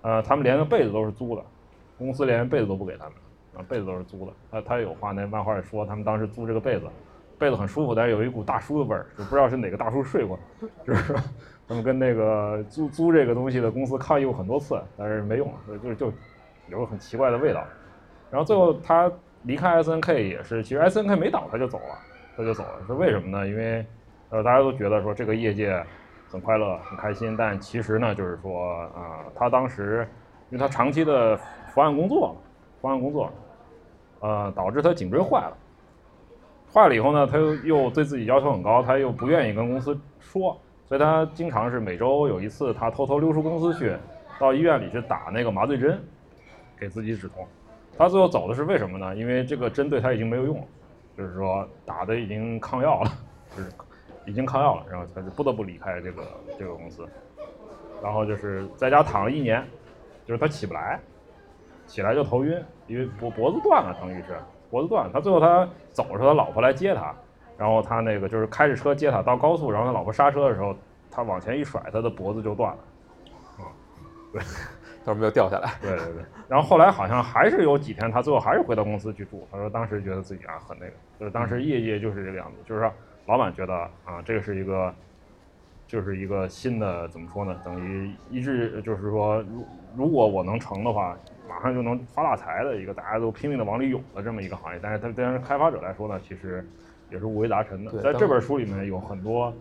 [0.02, 1.42] 呃他们连个被子都是租的，
[1.96, 3.14] 公司连被子都不给他们。
[3.52, 4.32] 啊，被子都是租的。
[4.48, 6.86] 他他有话，那漫画里说，他们当时租这个被子，
[7.40, 10.38] 被子很舒服，但是有一股大叔的味儿，就不知道是哪个大叔睡过，
[10.84, 11.14] 就是
[11.66, 16.12] 他们跟那个租租这个东西的公司抗议过很多次，但是没用，所以就就
[16.68, 17.64] 有个很奇怪的味道。
[18.30, 19.10] 然后最后他
[19.42, 21.98] 离开 S N K 也是，其实 S N K 没倒他就走了，
[22.36, 22.86] 他就走了。
[22.86, 23.48] 是为什么呢？
[23.48, 23.84] 因为
[24.28, 25.82] 呃大家都觉得说这个业界
[26.30, 30.06] 很快乐很开心，但其实呢就是说啊，他当时
[30.50, 31.36] 因为他长期的
[31.72, 32.36] 伏案工作。
[32.80, 33.30] 伏案工作，
[34.20, 35.54] 呃，导致他颈椎坏了。
[36.72, 43.96] 坏了以后呢，他又又对自己要求很高，他又不愿意跟公司说，所以他经常是每周有一次，他偷偷溜出公司去，
[44.38, 46.00] 到医院里去打那个麻醉针，
[46.78, 47.46] 给自己止痛。
[47.98, 49.14] 他最后走的是为什么呢？
[49.16, 50.64] 因为这个针对他已经没有用了，
[51.18, 53.10] 就是说打的已经抗药了，
[53.56, 53.70] 就是
[54.24, 56.22] 已经抗药了，然后他就不得不离开这个
[56.58, 57.06] 这个公司，
[58.02, 59.66] 然后就是在家躺了一年，
[60.24, 61.00] 就是他起不来。
[61.86, 62.56] 起来就头晕，
[62.86, 64.38] 因为脖脖子断了，等于是
[64.70, 65.10] 脖子断。
[65.12, 67.14] 他最后他走的时候，他老婆来接他，
[67.58, 70.74] 然后他那个就是开着车接他到高速，然后他老婆刹车的时候，
[71.10, 72.78] 他往前一甩，他的脖子就断了。
[73.58, 73.68] 啊，
[74.32, 74.40] 对，
[75.04, 75.72] 到时候没有掉下来。
[75.82, 76.22] 对对对。
[76.48, 79.46] 然后后来好像还是有几天，他最后还是回到公司去住。
[79.50, 82.92] 他说当时觉得自己啊很那个，就是当时业界就是这个样子，就是说
[83.26, 84.94] 老板觉得啊这个是一个，
[85.86, 87.60] 就是一个新的怎么说呢？
[87.64, 91.16] 等于一直就是说，如如果我能成的话。
[91.50, 96.64] 马上就能发大财的一个，大家都拼命的往里涌的这么一个行业，但是它对于开发者来说呢，其实
[97.10, 98.00] 也是五味杂陈的。
[98.00, 99.52] 在这本书里面有很多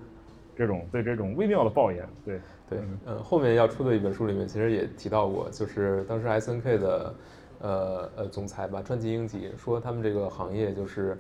[0.56, 2.08] 这种对这种微妙的抱怨。
[2.24, 7.16] 对对，嗯，后面要出的一本书里面其实也提到过，就是当时 S N K 的
[7.60, 11.18] 呃呃总裁吧，川崎英吉说他们这个行业就是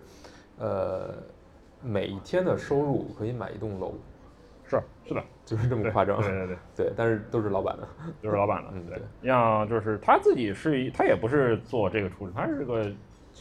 [0.59, 1.15] 呃
[1.81, 3.95] 每一天的收入可以买一栋楼。
[4.67, 6.21] 是是的，就是这么夸张。
[6.21, 7.87] 对对对对，但是都是老板的，
[8.21, 8.69] 都是老板的。
[8.71, 9.01] 嗯，对。
[9.23, 12.85] 像就是他自己是一，他也不是做这个出身，他是个，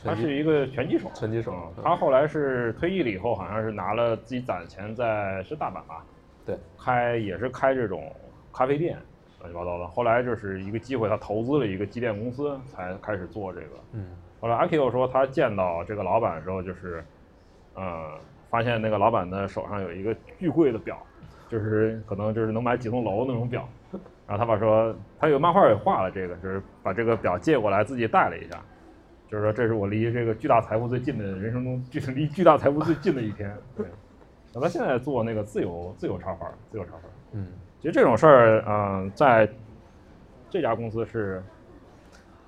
[0.02, 1.10] 他是一个拳击手。
[1.14, 1.70] 拳击手。
[1.84, 6.02] 他后来是退役了以后，好像是拿了自己攒的钱，在是大阪吧？
[6.46, 6.56] 对。
[6.82, 8.10] 开也是开这种
[8.54, 8.96] 咖啡店，
[9.40, 9.86] 乱七八糟的。
[9.86, 13.66] 后来就是一个机会，他投资了一个机电公司，才开始做这个。
[13.92, 14.06] 嗯。
[14.40, 17.04] 后来阿 Q 说，他见到这个老板的时候，就是，
[17.74, 18.12] 呃，
[18.48, 20.96] 发现那个老板的手上有一个巨贵的表。
[21.48, 23.68] 就是可能就是能买几栋楼那种表，
[24.26, 28.62] 然后他爸说他有漫画也画了这个，就是把这个表借过来自己戴了一下，
[29.30, 33.54] 就是说这是我离这个巨大财富最近的人生中距离巨大财富最近的一天。
[33.76, 33.87] 对，
[34.54, 37.00] 那他现在做那个自由自由插画，自由插画。
[37.32, 37.46] 嗯，
[37.80, 39.48] 其实这种事儿，嗯，在
[40.50, 41.42] 这家公司是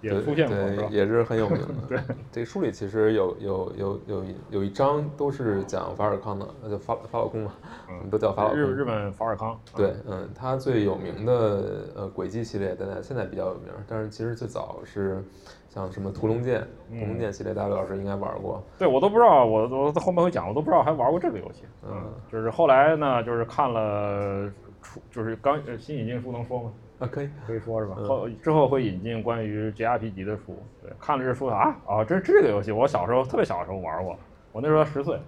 [0.01, 0.89] 也对出现过，对是吧？
[0.91, 1.67] 也是很有名的。
[1.89, 1.99] 对，
[2.33, 7.53] 这书里其实有有有有一有一章都是讲法尔康的，那就法法老空嘛，
[7.89, 8.59] 我们都叫法老公。
[8.59, 9.59] 日日本法尔康。
[9.77, 15.23] 对，嗯，他最有名的呃轨迹系列，现在现在比较有名，但是其实最早是
[15.69, 18.63] 像什么屠龙剑，屠龙剑系列，大刘老师应该玩过。
[18.79, 21.65] 对我都不知道，我我后面会讲，我都不知道还玩过这个游戏。
[21.85, 24.51] 嗯，就是后来呢，就是看了
[24.83, 26.73] 出，就是刚呃新引进书能说吗？
[27.01, 27.97] 啊，可以，可以说是吧？
[27.99, 34.17] 嗯后之后会引进关于 JRPG 的书，对，看了这书啊啊，这是这个游戏，我小时候特别小的时候玩过，
[34.53, 35.19] 我那时候十岁，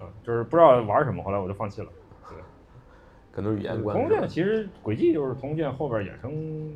[0.00, 1.88] 嗯，就是不知道玩什么，后来我就放弃了。
[2.28, 2.36] 对
[3.30, 4.20] 可能是语言关通系吧。
[4.20, 6.32] 剑其实轨迹就是通剑后边衍生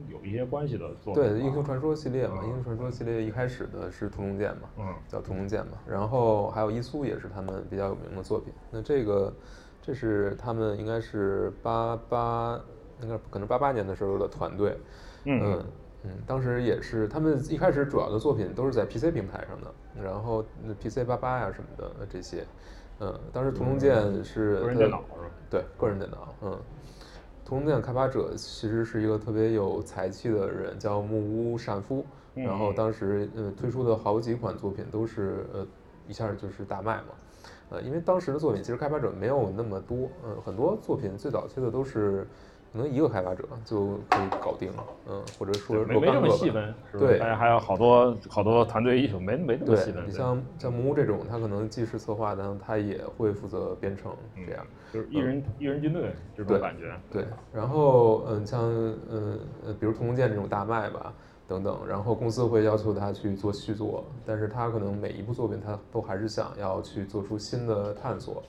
[0.09, 8.53] 有一些关系的作品对，英雄传说系列嘛，嗯英雄传说系列一开始的是屠龙剑嘛，嗯叫屠龙剑嘛，然后还有伊苏也是他们比较有名的作品。
[8.71, 9.33] 那这个，
[9.81, 12.61] 这是他们应该是八八，
[13.03, 14.77] 应该可能八八年的时候的团队，
[15.25, 15.65] 嗯嗯
[16.05, 22.45] 嗯，当时也是他们一开始主要的作品都是在 PC 平台上的，然后那 PC 八八呀什么的这些，
[23.01, 25.31] 嗯，当时屠龙剑是个人电脑是吧？
[25.51, 26.59] 对，个人电脑，嗯，
[27.45, 32.05] 屠龙剑开发者其实是一个特别有才气的人，叫木屋善夫。
[32.35, 35.67] 然后嗯当时呃推出的好几款作品都是呃
[36.09, 37.09] 一下就是大卖嘛，
[37.69, 42.27] 呃，因为当时的作品其实开发者没有那么多，嗯、很多作品最早期的都是
[42.73, 46.99] 可能一个开发者就可以搞定了，嗯、或者说没没这么细分，是？
[46.99, 50.07] 对大家还有好多好多团队艺术，没没那么细分。
[50.07, 54.67] 你像像木屋这种，他可能既是策划，但他也会负责编程嗯这样。
[54.91, 56.95] 就是一人一人军队这种感觉。
[57.11, 58.63] 对，然后嗯，像
[59.11, 61.13] 嗯呃，比如屠龙剑这种大卖吧，
[61.47, 68.43] 等等，然后公司会要求他去做续作，但是他可能每一部作品他都还是想要去做出新的探索。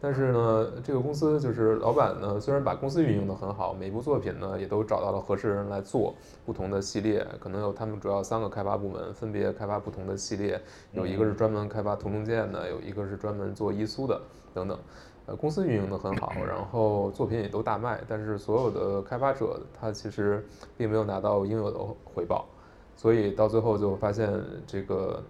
[0.00, 10.60] 但是呢，这个公司就是老板呢，虽然把公司运营的很好，每部作品呢也都找到了合适人来做不同的系列，可能有他们主要三个开发部门，分别开发不同的系列，
[10.92, 14.20] 有一个是专门开发屠龙剑的，有一个是专门做伊苏的，
[14.52, 14.78] 等等。
[15.26, 20.44] 呃，公司运营的很好， 然后作品也都大卖，但是所有的开发者他其实
[20.76, 22.44] 并没有拿到应有的回报，
[22.94, 24.30] 所以到最后就发现
[24.66, 25.22] 这个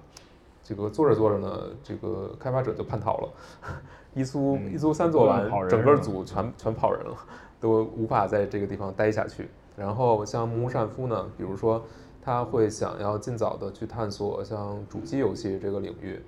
[0.65, 3.29] 这个做着做着呢，这个开发者就叛逃了，
[4.15, 7.17] 伊苏嗯伊苏三做完整个组全全跑人了，
[7.61, 9.49] 都无法在这个地方待下去。
[9.77, 11.85] 然后像木屋善夫呢，比如说
[12.23, 16.21] 他会想要尽早的去探索像主机游戏这个领域，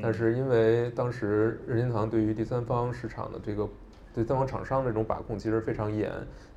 [0.00, 3.68] 但是因为当时任天堂对于第三方市场的这个
[4.14, 6.10] 对第三方厂商这种把控其实非常严，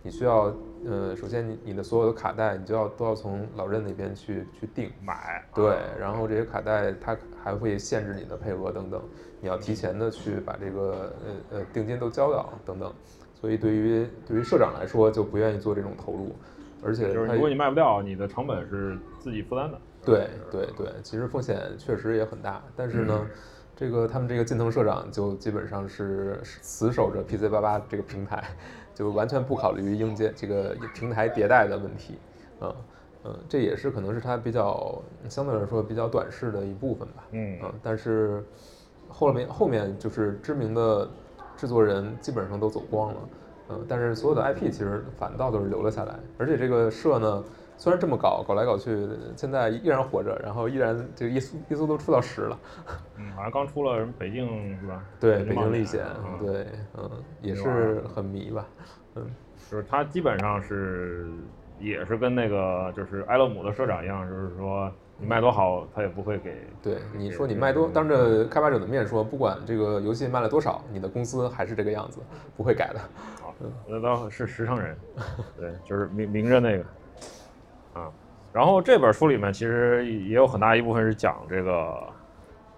[0.03, 0.53] 你需要
[0.85, 9.01] 呃，首先你你的所有的卡带你就要都要从老任那边去去订，买对，然后这些卡带它还会限制你的配额等等，
[9.45, 11.13] 你要提前的去把这个
[11.51, 12.91] 呃呃定金都交掉等等，
[13.35, 16.35] 所以对于对于社长来说就不愿意做这种投入，
[16.81, 19.79] 而且就是如果你卖不掉，你的成本是自己负担的。
[20.03, 23.27] 对对对，其实风险确实也很大，但是呢，
[23.75, 28.43] 这个他们这个近藤社长就基本上是死守着 PC 八八这个平台，
[28.95, 32.17] 就完全不考虑硬件这个平台迭代的问题，
[32.61, 32.75] 嗯
[33.25, 37.59] 嗯，这也是可能是他比较相对来说比较短视的一部分吧，嗯。
[37.63, 38.43] 嗯，但是
[39.15, 41.09] 后面后面就是知名的
[41.55, 43.19] 制作人基本上都走光了，
[43.69, 47.43] 嗯，但是所有的 IP 其实反倒都是留了下来，而且这个社呢，
[47.77, 52.59] 虽然这么搞搞来搞去，现在依然活着，然后依然这个一苏一苏都出到十了，
[53.17, 55.01] 嗯，好像刚出了什么北京是吧？
[55.17, 57.09] 对，北京历险，嗯，对，嗯，
[57.41, 58.67] 也是很迷吧，
[59.15, 59.25] 嗯，
[59.71, 61.25] 就是他基本上是
[61.79, 66.53] 也是跟那个就是埃勒姆的社长一样，就是说你卖多好，他也不会给。
[66.83, 72.19] 对，你说你卖多，当着开发者的面说，不管这个游戏卖了多少，你的公司还是这个样子，
[72.57, 72.99] 不会改的，
[73.41, 73.53] 好，
[73.87, 74.97] 那倒是实诚人，
[75.57, 76.83] 对，就是明明着那个
[77.93, 78.11] 啊。
[78.51, 81.97] 然后这本书里面其实也有很大一部分是讲这个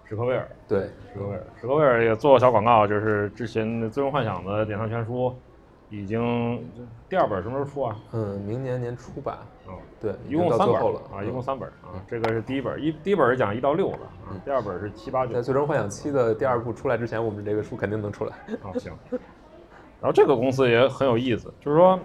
[0.04, 5.34] 史克威尔，对，史克威尔，史克威尔也做过小广告，就是之前的《最终幻想》的典藏全书
[5.90, 6.64] 已经
[7.08, 7.96] 第二本什么时候出啊？
[8.12, 9.57] 嗯，明年年初吧，哦，
[10.00, 10.76] 对，一共三本
[11.12, 11.98] 啊，一共嗯三本啊。
[12.06, 18.36] 这个是第一本，一第一本是讲一到六的啊，第二本是七八九在《最终幻想七》的第二部出来之前，我们这个书肯定能出来。
[18.62, 18.92] 啊，行。
[20.00, 21.98] 然后这个公司也很有意思，就是说，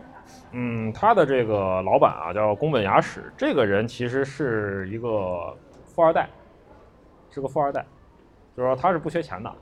[0.51, 6.27] 嗯，他的这个老板啊叫宫本雅史，这个人其实是一个富二代，
[7.29, 7.85] 是个富二代，
[8.57, 9.53] 就是说他是不缺钱的，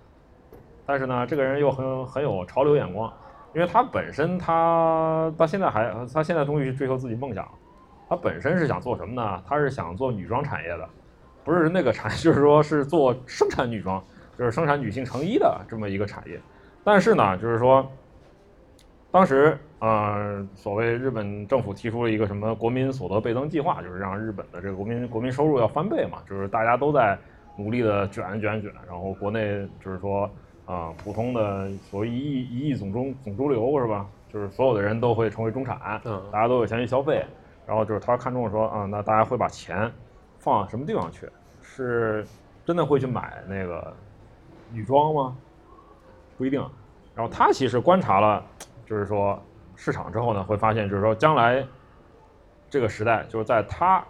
[0.85, 3.11] 但是呢，这个人又很很有潮流眼光，
[3.53, 7.45] 因为他本身他到现在还他现在终于去追求自己梦想，
[8.11, 9.41] 他本身是想做什么呢？
[9.47, 10.89] 他是想做女装产业的，
[11.45, 14.03] 不是那个产业， 就是说是做生产女装，
[14.37, 16.37] 就是生产女性成衣的这么一个产业。
[16.83, 17.89] 但是呢，就是说，
[19.11, 27.17] 当时呃，所谓日本政府提出了一个什么国民所得倍增计划，就是让日本的这个国民国民收入要翻倍嘛，就是大家都在
[27.55, 30.29] 努力的卷卷卷，然后国内就是说
[30.65, 34.05] 啊、普通的所谓一亿一亿总中总猪流是吧？
[34.27, 37.25] 就是所有的人都会成为中产，嗯大家都有钱去消费，
[37.65, 39.91] 然后就是他看中说啊、那大家会把钱
[40.39, 41.29] 放什么地方去？
[41.61, 42.25] 是
[42.65, 43.93] 真的会去买那个
[44.71, 45.37] 女装吗？
[46.37, 46.59] 不一定。
[47.15, 48.43] 然后他其实观察了，
[48.85, 49.41] 就是说
[49.75, 51.65] 市场之后呢，会发现就是说将来
[52.69, 54.03] 这个时代，就是在他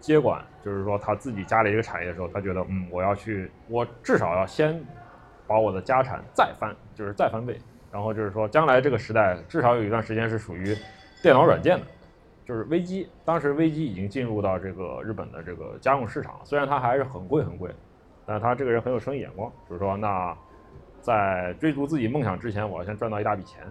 [0.00, 4.82] 接管，就是说他自己家里一个产业的时候，他觉得嗯，我要去，我至少要先
[5.46, 7.58] 把我的家产再翻，就是再翻倍。
[7.90, 10.76] 然后就是说，将来这个时代至少有一段时间是属于
[11.22, 11.86] 电脑软件的，
[12.44, 13.08] 就是微机。
[13.24, 17.70] 当时微机已经进入到这个日本的这个家用市场，虽然它还是很贵很贵，
[18.26, 20.36] 但他这个人很有生意眼光，就是说，那
[21.00, 23.62] 在追逐自己梦想之前，我要先赚到一大笔钱，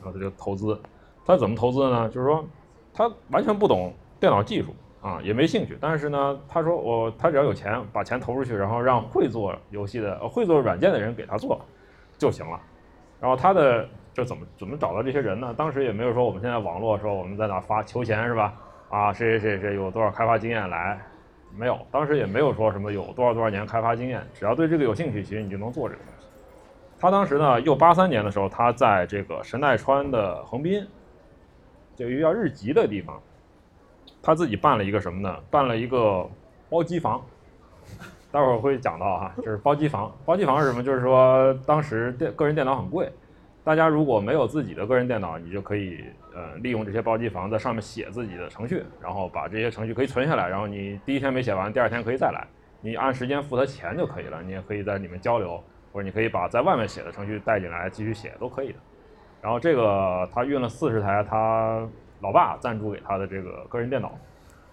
[0.00, 0.78] 然后他就投资。
[1.24, 2.08] 他怎么投资的呢？
[2.08, 2.44] 就是说，
[2.92, 5.76] 他完全不懂电脑技术啊，也没兴趣。
[5.80, 11.60] 但是呢，他说我他只要有钱，把钱投出去，然后让会做游戏的、呃会做软件的人给他做
[12.18, 12.60] 就行了。
[13.20, 15.52] 然后他的就怎么怎么找到这些人呢？
[15.58, 18.54] 当时也没有说我们现在网络说我们在哪发求钱是吧？
[18.88, 20.98] 啊，谁谁谁谁有多少开发经验来，
[21.56, 26.26] 没有，当时也没有说什么有多少多少年开发经验，只要对这个有兴趣，其实你就能做这个东西。
[27.00, 30.86] 他当时呢，又八三年的时候，他在这个神奈川的横滨，
[31.96, 33.20] 就一个叫日吉的地方，
[34.22, 35.36] 他自己办了一个什么呢？
[35.50, 36.24] 办了一个
[36.70, 37.20] 包机房。
[38.30, 40.10] 待会儿会讲到哈，就是包机房。
[40.24, 40.82] 包机房是什么？
[40.82, 43.08] 就是说当时电个人电脑很贵，
[43.64, 52.46] 大家如果没有自己的个人电脑，你就可以呃利用这些包机房在上面写自己的程序，然后把这些程序可以存下来，然后你第一天没写完，第二天可以再来，
[52.82, 54.42] 你按时间付他钱就可以了。
[54.42, 55.58] 你也可以在里面交流，
[55.92, 58.78] 或者你可以把在外面写的程序带进来继续写都可以的。
[59.40, 61.88] 然后这个他运了四十台他
[62.20, 64.12] 老爸赞助给他的这个个人电脑，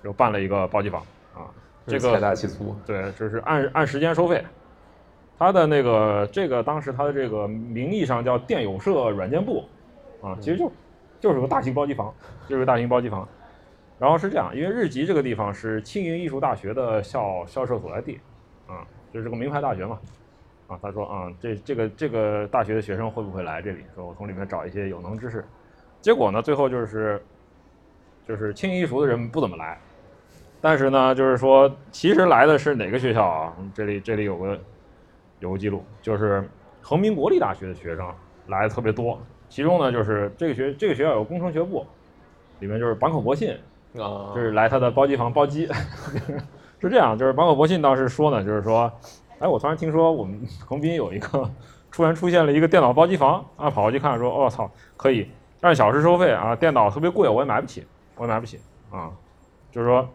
[0.04, 1.02] 就办了一个包机房
[1.34, 1.48] 啊。
[1.88, 4.44] 这个财大气粗，对，就是按按时间收费。
[5.42, 9.66] 它的那个这个当时它的这个名义上叫电友社软件部，
[10.22, 10.72] 啊，其实就
[11.20, 12.14] 就是个大型包机房，
[12.48, 13.28] 就是个大型包机房。
[13.98, 18.20] 然后是这样，因为日吉这个地方是庆应艺术大学的校校舍所在地，
[18.68, 20.00] 啊，就是个名牌大学嘛，
[20.68, 23.80] 啊，他说啊，这这个这个大学的学生会不会来这里？
[23.96, 25.44] 说我从里面找一些有能之士。
[26.02, 27.20] 结果呢，最后就是
[28.28, 29.80] 就是庆应艺术的人不怎么来，
[30.62, 33.58] 但是呢，就是说，其实来的是哪个学校啊？
[33.74, 34.60] 这里这里有个
[35.42, 36.50] 有个记录，就是
[36.82, 38.10] 横滨国立大学的学生
[38.48, 39.20] 来的特别多。
[39.50, 41.86] 其中呢，就是这个学这个学校有工程学部，
[42.60, 43.52] 里面就是坂口博信，
[43.98, 45.68] 啊，就是来他的包机房包机。
[46.80, 48.90] 是这样，就是坂口博信当时说呢，就是说，
[49.40, 51.52] 哎，我突然听说我们横滨有一个
[51.92, 59.12] 突然出现了一个电脑包机房啊，跑过去看说，我、操，可以按小时收费啊，电脑特别贵，我也买不起，我也买不起啊，
[59.72, 60.08] 就是说。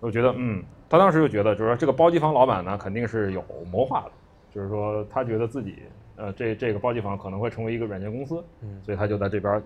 [0.00, 4.12] 我觉得，嗯，他当时就觉得，就是说这个包机房老板呢，肯定是有谋划的，
[4.54, 5.82] 就是说他觉得自己，
[6.16, 9.62] 呃，这这个包机房可能会成为一个软件公司，嗯所以他就在这边儿，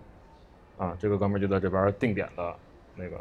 [0.77, 2.55] 啊，这个哥们儿就在这边儿定点的
[2.97, 3.17] 那个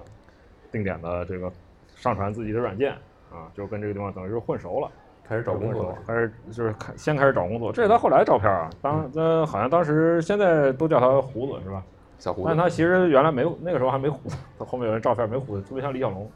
[0.71, 1.51] 定点的这个
[1.95, 2.93] 上传自己的软件，
[3.31, 4.89] 啊，就跟这个地方等于是混熟了。
[5.23, 11.81] 开始找工作，开始就是开先开始找工作，这是他后来的照片啊，当呃好像当时现在都叫他胡子是吧？
[12.19, 16.29] 小胡子，但他其实原来没有，那个时候还没胡子，他后面有人照片没胡子，特别像李小龙。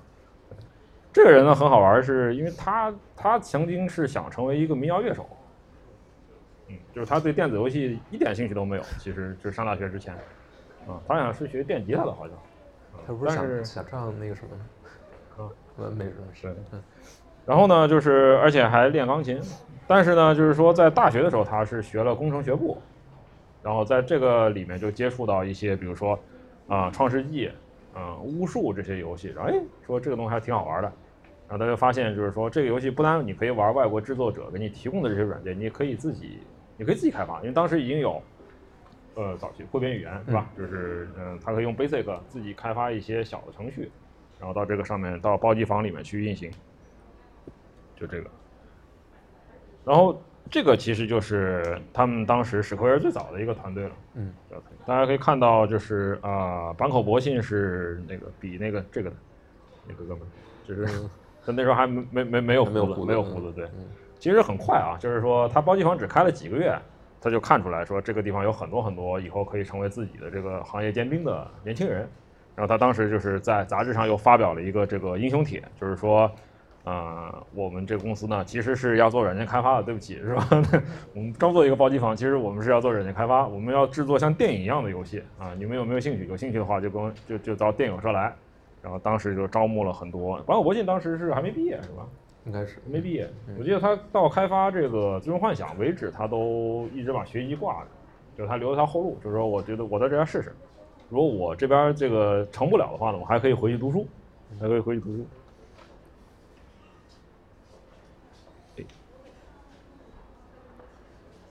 [1.16, 5.26] 这个人呢很好玩，是因为他他曾经是想成为一个民谣乐手，
[6.68, 10.14] 嗯，就是他对电子游戏一点兴趣都没有，其实就是上大学之前，
[10.86, 15.48] 啊，他想是学电吉他的，好像，啊他不是想想唱那个什么啊？
[15.78, 16.84] 呃，没事没事，是嗯
[17.46, 19.40] 然后呢，就是而且还练钢琴，
[19.88, 22.78] 但是呢，就是说在大学的时候他是学了工程学部，
[23.64, 26.20] 然后在这个里面就接触到一些，比如说
[26.68, 27.50] 啊、创世纪》
[27.98, 29.56] 啊、巫术这些游戏，然后哎，
[29.88, 30.92] 说这个东西还挺好玩的，
[31.48, 36.40] 然后大家发现就是说这个游戏不单你可以玩外国制作者给你提供的这些软件，你也可以自己，
[36.78, 38.22] 你可以自己开发，因为当时已经有。
[39.18, 40.46] 呃，早期汇编语言是吧？
[40.58, 43.90] 就是嗯，它可以用 Basic 自己开发一些小的程序，
[44.38, 46.52] 然后到这个上面到包机房里面去运行。
[47.96, 48.30] 就这个。
[49.86, 50.22] 然后
[50.52, 53.92] 这个其实就是他们当时史克威尔最早的一个团队了。
[54.16, 54.34] 嗯，
[54.86, 59.16] 大家可以看到，就是啊，坂口博信是那个比那个这个的
[59.88, 60.28] 那个哥们，
[60.68, 60.86] 就是
[61.46, 63.66] 他那时候还没没没没有胡子，没有胡子没有胡子，对。
[63.66, 63.86] 嗯
[64.18, 66.76] 其实很快啊，就是说他包机房只开了几个月，
[67.22, 72.10] 他就看出来说这个地方有很多很多以后可以成为自己的这个行业尖兵的年轻人。
[72.56, 76.32] 然后他当时就是在杂志上又发表了一个这个英雄帖，就是说
[76.86, 80.48] 呃，我们这公司呢其实是要做软件开发的，对不起，是吧？
[81.14, 85.54] 我们刚做一个包机房，其实我们是要做软件开发，我们要制作像电影一样的游戏啊。
[85.56, 86.26] 你们有没有兴趣？
[86.26, 88.34] 有兴趣的话就跟就就到电影社来。
[88.86, 90.40] 然后当时就招募了很多。
[90.46, 92.06] 王小博信当时是还没毕业是吧？
[92.46, 93.28] 应该是没毕业。
[93.58, 97.88] 我记得他到开发这个最终幻想为止，他都一直把学习挂着，
[98.38, 100.54] 就是他留了条后路，就是说我觉得我在这边试试，
[101.10, 104.06] 如果我这边这个成不了的话呢，我还可以回去读书，
[104.62, 105.26] 还可以回去读书。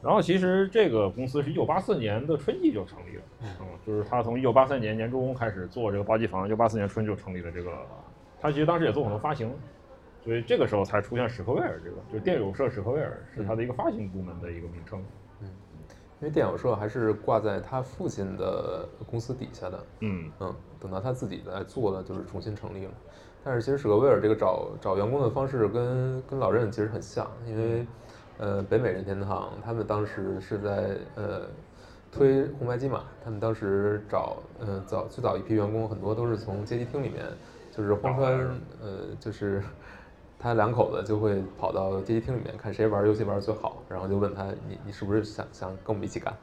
[0.05, 3.49] 然后其实这个公司是一九八四年的春季就成立了，嗯，
[3.87, 7.71] 就是他从一九八三年年中开始做这个包机房，一九八四年春就成立了这个，
[8.39, 9.51] 他其实当时也做很多发行，
[10.23, 15.03] 所以这个时候才出现史克威尔这个，就是电友社史克威尔是他的一个发行部门的一个名称，
[15.41, 15.49] 嗯，
[16.21, 20.31] 因为电友社还是挂在他父亲的公司底下的，嗯。
[20.41, 22.93] 嗯，等到他自己来做了，就是重新成立了，
[23.43, 27.87] 但是其实史克威尔这个找找员工的方式跟跟老任其实很像，因为。
[28.39, 31.43] 呃，北美任天堂，他们当时是在呃
[32.11, 37.25] 推红白机嘛，他们当时找呃早最早一批员工，很多都是从街机厅里面，
[37.71, 38.33] 就是荒川
[38.83, 39.63] 呃就是
[40.39, 46.35] 他两口子就会跑到街机厅里面看谁玩游戏玩的最好，然后就问他你你是不是想想跟我们一起干？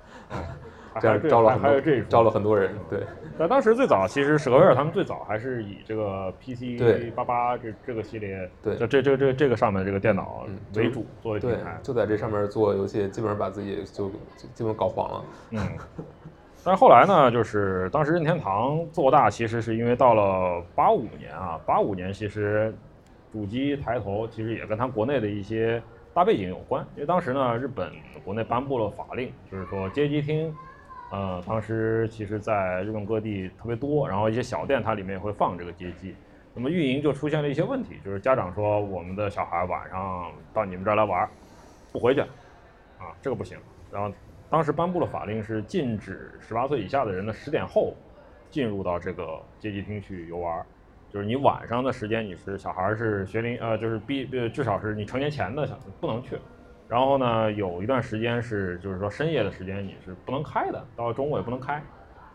[1.00, 2.76] 这样招了很多，招了很多人。
[2.90, 3.00] 对，
[3.38, 14.12] 那当时最早其实史克威尔他们最早还是以这个 PC 八八这这个系列，对，这这这这这个上面这个电脑为主作为平台，就在这上面做游戏，基本上把自己就
[14.54, 15.26] 基本搞黄了。
[15.52, 15.60] 嗯，
[16.64, 22.74] 但是后来呢，就是当时任天堂做大，其实是因为到了八五年啊，八五年其实
[23.32, 25.82] 主机抬头，其实也跟它国内的一些
[26.14, 27.92] 大背景有关，因为当时呢，日本
[28.26, 30.54] 国内颁布了法令，就是说街机厅。
[31.12, 36.16] 呃，当时其实，在日本各地特别多，然后一些小店它里面也会放这个街机，
[36.54, 41.30] 那么运营就出现了一些问题，就是家长说我们的小孩晚上到你们这儿来玩，
[41.92, 43.58] 不回去，啊，这个不行。
[43.92, 44.10] 然后
[44.50, 47.94] 当时颁布了法令，是禁止十八岁以下的人的十点后
[48.50, 50.66] 进入到这个街机厅去游玩，
[51.12, 56.38] 就是你晚上的时间你是小孩是学龄呃，就是必呃至少是你成年前的小不能去。
[56.92, 61.82] 然后呢，有一段时间是，就是说深夜的时间你是不能开的，到中午也不能开，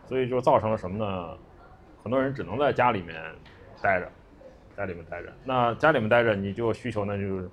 [0.06, 1.36] 所以就造成了什么呢？
[2.02, 3.16] 很多人只能在家里面
[3.82, 4.08] 待着，
[4.74, 5.28] 家里面待着。
[5.44, 7.50] 那家里面待着，你就需求呢，就是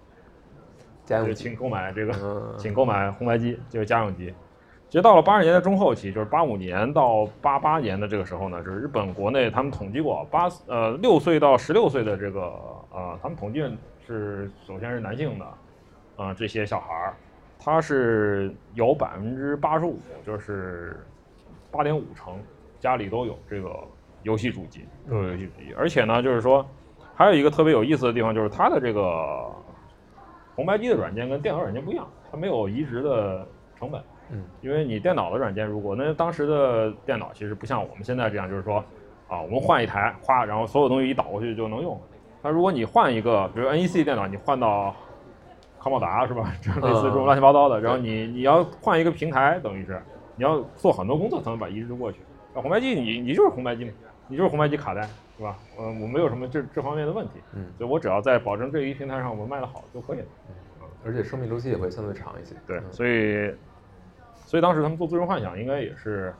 [1.27, 4.33] 就请购买这个，请购买红白机，就是家用机。
[4.87, 12.41] 其实到了八十年代中后期，就是八五年到八八年的这个时候呢，就是日本国内他们统计过，八呃六岁到十六岁的这个
[12.93, 13.61] 呃，他们统计
[14.07, 15.45] 是首先是男性的。
[16.15, 17.13] 啊，这些小孩儿，
[17.59, 21.05] 他是有百分之八十五，就是
[21.71, 22.39] 八点五成
[22.79, 23.73] 家里都有这个
[24.23, 25.73] 游戏主机，都有游戏主机。
[25.77, 26.65] 而且呢，就是说
[27.15, 29.49] 还有一个特别有意思的地方，就是它的这个
[30.55, 33.47] 红白机的软件跟电脑软件不一样，它没有移植的
[33.77, 34.01] 成本。
[34.31, 38.77] 嗯，因为你电脑的软件，如果那当时的电脑其实不像我们现在这样，就是说
[39.27, 41.99] 啊，我们换一台，哗，然后所有东西一导过去就能用。
[42.41, 44.95] 那如果你换一个，比如 NEC 电脑，你换到
[45.83, 46.53] 康宝达是吧？
[46.61, 50.01] 这 类似这种乱七八糟的，然后你你要换一个平台，等于是
[50.37, 52.19] 你要做很多工作才能把移植过去。
[52.55, 53.91] 那红白机你你就是红白机，
[54.27, 55.01] 你就是红白机卡带
[55.37, 55.57] 是吧？
[55.77, 62.55] 嗯，我没有什么这这方面的问题，嗯，所以我只要在保证这一平台上我卖的好就可以了，嗯，而且生命周期也会相对长一些。
[62.65, 63.53] 对，所以
[64.45, 66.33] 所以当时他们做最终幻想应该也是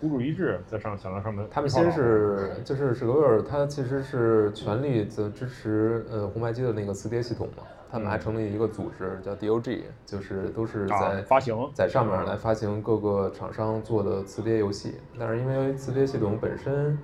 [0.00, 1.46] 孤注一掷在上想到上面。
[1.50, 7.62] 他们先是就是史格威尔，他其实是全力的支持呃红白机的那个磁碟系统嘛。
[7.90, 14.96] 他们还成立一个组织，叫 DOG，就是都是在发行，在上面来发行各个厂商做的磁碟游戏。
[15.18, 16.98] 但是因为磁碟系统本身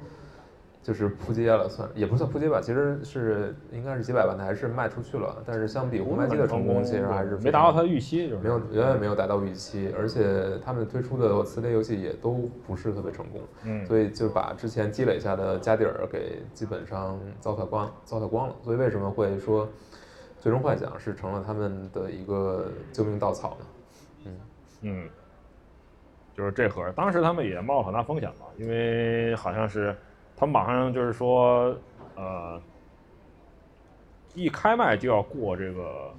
[0.83, 5.43] 就是扑街了，算也不算扑街吧，其实是应该是几百万台是卖出去了。
[5.47, 9.91] 但是相比红白机的成功，其实还是没达到它的预期，就是没有远远没有达到预期。
[9.97, 18.55] 而且他们推出的磁碟游戏也都不是特别成功，嗯，所以就把之前积累下的家底儿给基本上糟蹋光，糟蹋光了。
[18.63, 19.67] 所以为什么会说？
[20.45, 23.67] 最终幻想是成了他们的一个救命稻草呢，
[24.27, 24.41] 嗯
[24.83, 25.09] 嗯，
[26.35, 29.97] 就是这盒，当时他们也冒了很大风险嘛，因为好像是
[30.37, 31.75] 他们马上就是说，
[32.15, 32.61] 呃，
[34.35, 36.13] 一开卖就要过这个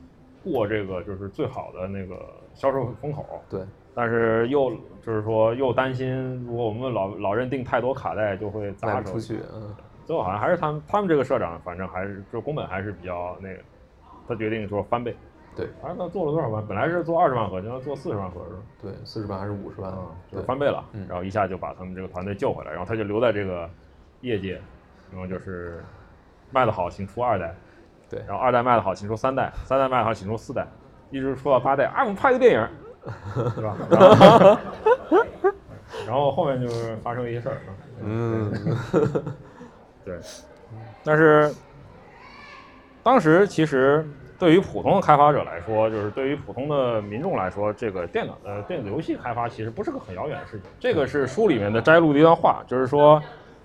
[0.44, 2.20] 过这个就是最好的那个
[2.56, 3.62] 销售风口，对，
[3.94, 4.72] 但是又
[5.04, 9.72] 就是说又担心，如果我们老老认定太多卡带就会砸出去，嗯，
[10.04, 13.60] 最后好像还是他们他们这个社长，反正还是就宫本还是比较那个。
[14.28, 15.16] 他决定说翻倍，
[15.56, 16.66] 对，反正他做了多少万？
[16.68, 18.62] 本来是做二十万盒，现在做四十万盒是吧？
[18.82, 19.94] 对，四十万还是五十万？
[20.32, 23.70] 就是翻倍了，然后一下就把他们这个团队救回来，然后他就留在这个
[24.22, 24.62] 业界，
[25.12, 25.84] 然后就是
[26.52, 27.56] 卖的好，请出二代，
[28.10, 30.68] 对然后二代卖的好，请出三代，三代卖的好，请出四代，
[31.12, 32.68] 一直出到八代，啊，我们拍个电影，
[33.56, 33.78] 对吧？
[33.90, 34.58] 然后
[36.08, 37.58] 然后后面就是发生了一些事儿，
[38.02, 38.52] 嗯，
[40.04, 40.20] 对，
[41.04, 41.54] 但是
[43.06, 44.04] 当时其实
[44.40, 50.68] 对于普通的开发者来说，就是对于普通的民众来说，这个电脑呃电子游戏开发其实不是个很遥远的事情。
[50.80, 53.22] 这个是书里面的摘录的一段话，就是说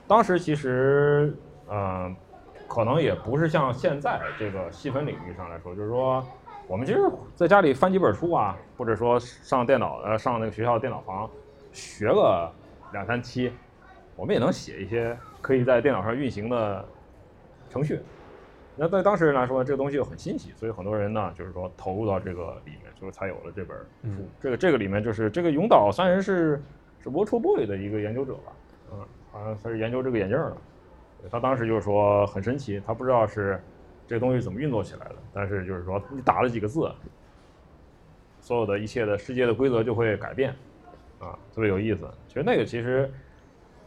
[0.07, 1.34] 当时其实
[1.70, 2.14] 嗯、
[2.68, 6.22] 可能也不是像现在这个细分领域上来说，就是说
[6.66, 7.01] 我们其实
[7.34, 11.30] 在家里翻几本书啊，或者说上电脑呃上那个学校电脑房
[11.72, 12.53] 学个
[12.93, 13.51] 两三期，
[14.16, 16.84] 我们也能写一些可以在电脑上运行的
[17.70, 18.01] 程序。
[18.83, 23.85] 那对当事人来说，这个东西又很新奇，所以很多人呢，就是说投入到这个里面，就是才有了这本书。
[24.05, 26.59] 嗯这个这个里面就是这个永岛三人是
[26.99, 28.53] 是 Watch Boy 的一个研究者吧，
[28.91, 28.99] 嗯，
[29.31, 30.57] 好像他是研究这个眼镜的。
[31.31, 33.62] 他当时就是说很神奇，他不知道是
[34.07, 36.91] 这个东西怎么运作起来的，但是就是说你打了几个字，
[38.41, 40.55] 所有的一切的世界的规则就会改变，
[41.18, 42.09] 啊，特别有意思。
[42.26, 43.12] 其实那个其实，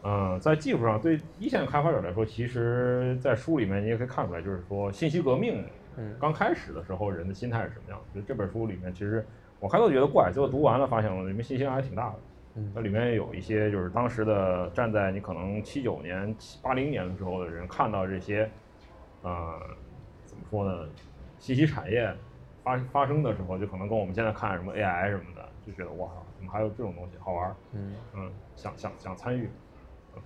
[0.06, 5.64] 嗯、在技术上对一线开发者来说，其实在书里面你也可以看出来，就是说信息革命
[5.96, 8.20] 嗯刚开始的时候人的心态是什么样的。
[8.20, 9.24] 就这本书里面，其实
[9.58, 12.16] 我开头觉得怪，最后读完了发现里面信息量还挺大的。
[12.56, 18.48] 嗯那里面有一些就是当时的站在你可能七九年、七八零年的时候的人，看到这些，
[19.22, 19.58] 呃，
[20.24, 20.86] 怎么说呢，
[21.38, 22.14] 信息产业
[22.62, 27.56] 发发生的时候，就可能跟我们现在看什么 AI 什么的，就觉得哇，怎么还有这种东西好玩？
[27.72, 29.50] 嗯嗯，想想想参与，想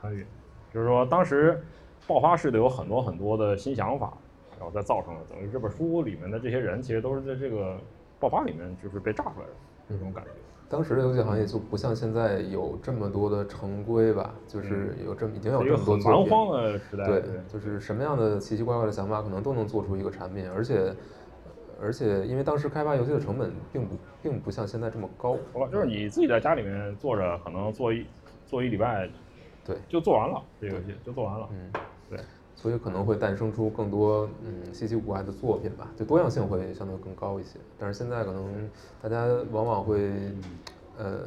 [0.00, 0.26] 参与，
[0.72, 1.62] 就是说当时
[2.06, 4.12] 爆发式的有很多很多的新想法，
[4.58, 7.78] 然后再造成了等于这本书里面的这些人，其实都是在这个
[8.18, 9.52] 爆发里面就是被炸出来的
[9.88, 10.30] 这种感觉。
[10.70, 16.30] 当时的游戏行业就不像现在有这么多的成规吧，就是有这么已经有这么多很蛮作品。
[16.30, 20.94] 荒的时代，对，就是什么样的奇奇怪怪的想法，可能都能做出一个产品，而且，
[21.80, 25.38] 而且因为当时开发游戏的成本并不并不像现在这么高，
[25.72, 28.04] 就是你自己在家里面坐着，可能做一
[28.44, 29.08] 做一礼拜，
[29.68, 31.70] 对，就做完了这个游戏就做完了，嗯，
[32.08, 32.18] 对，
[32.56, 37.58] 所以可能会诞生出更多嗯稀奇古怪的作品吧，就多样性会相对更高一些。
[37.78, 38.70] 但是现在可能
[39.02, 40.10] 大家往往会
[40.96, 41.20] 呃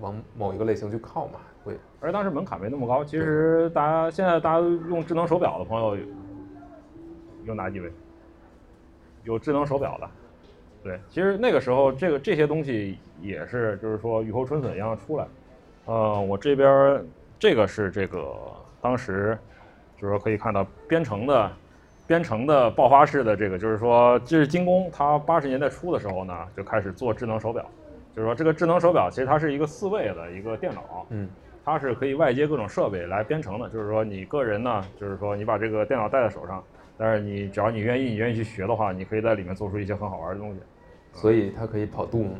[0.00, 3.04] 往某一个类型去靠嘛，会而且当时门槛没那么高。
[3.04, 6.02] 其实大家现在大家用智能手表的朋友有
[7.44, 7.92] 有哪几位？
[9.22, 10.10] 有智能手表的，
[10.82, 15.26] 对，其实那个时候这个这些东西也是就是说雨后春笋一样出来。
[15.84, 17.04] 呃，我这边儿
[17.38, 18.34] 这个是这个
[18.80, 19.38] 当时
[19.96, 21.50] 就是说可以看到编程的
[22.06, 27.64] 编程的爆发式的这个，就是说这是精工，它八十年代初的时候呢就开始做智能手表，
[28.14, 31.28] 就是说这个智能手表其实它是一个四位的一个电脑，嗯
[31.64, 36.64] 它是可以外接各种设备来编程的，就是说你个人呢，就是说你把这个电脑带在手上，
[36.96, 40.60] 但是你只要你愿意，你愿意去学的话，你可以在里面做出一些很好玩的东西。
[41.12, 42.38] 所以它可以跑 Doom 吗，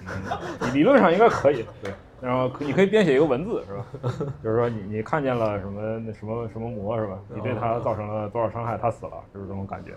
[0.00, 1.92] 嗯，理论上应该可以，对。
[2.24, 3.84] 然后你可以编写一个文字，是吧？
[4.42, 7.18] 就是说你你看见了什么什么什么魔是吧？
[7.34, 9.92] 你对它造成了多少伤害，它死了，就是这种感觉。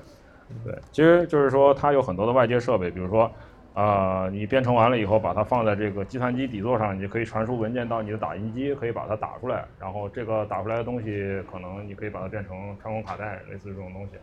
[0.66, 3.32] 对，其实就是说它有很多的外接设备，比如说，
[3.76, 9.66] 呃，你编程完了以后，把它放在这个计算机底座上，你就可以传输文件到你的打印机，可以把它打出来。
[9.80, 14.18] 然后这个打出来的东西，可能你可以把它变成穿孔卡带，类似这种东西。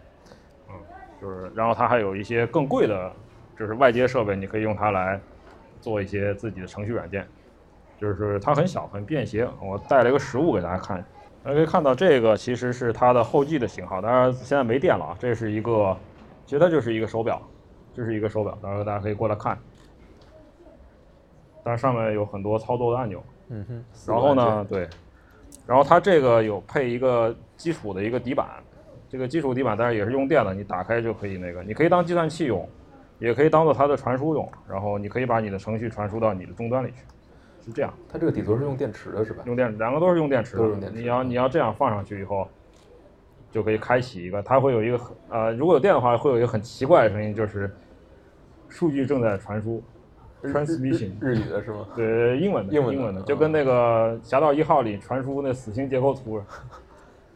[0.68, 0.74] 嗯，
[1.20, 3.10] 就是，然后它还有一些更贵的，
[3.58, 5.18] 就是外接设备，你可以用它来
[5.80, 7.26] 做一些自己的程序软件。
[7.98, 9.48] 就是它很小，很便携。
[9.62, 11.04] 我带了一个实物给大家看，
[11.42, 15.16] 大家可以看到这个其实是它的后继的型号，当然现在没电了啊。
[15.18, 15.96] 这是一个，
[16.44, 17.40] 其实它就是一个手表，
[17.94, 19.58] 就是一个手表，到时候大家可以过来看。
[21.62, 24.86] 但是上面有很多操作的按钮，嗯哼，然后呢，对，
[25.66, 28.46] 然后它这个有配一个基础的一个底板，
[29.08, 32.68] 这个基础底板当然也是用电的，你打开就可以那个，你可以当计算器用，
[33.18, 36.96] 也可以当做它的传输用，然后你可以把你的程序传输到你的终端里去，
[37.64, 37.92] 是这样。
[38.12, 39.42] 它这个底座是用电池的是吧？
[39.46, 40.58] 用电，两个都是用电池的。
[40.58, 42.46] 都是用电池你要你要这样放上去以后，
[43.50, 47.70] 就可以开启一个，它会有一个很呃，如果有电的话，会有一个很奇怪的声音，就是
[48.68, 49.82] 数据正在传输
[50.42, 51.12] ，transmission。
[51.20, 51.86] 日日语的是吗？
[51.96, 56.42] 对，英文的，英文的文的，嗯就跟那个《侠盗一号》里传输那死星结构图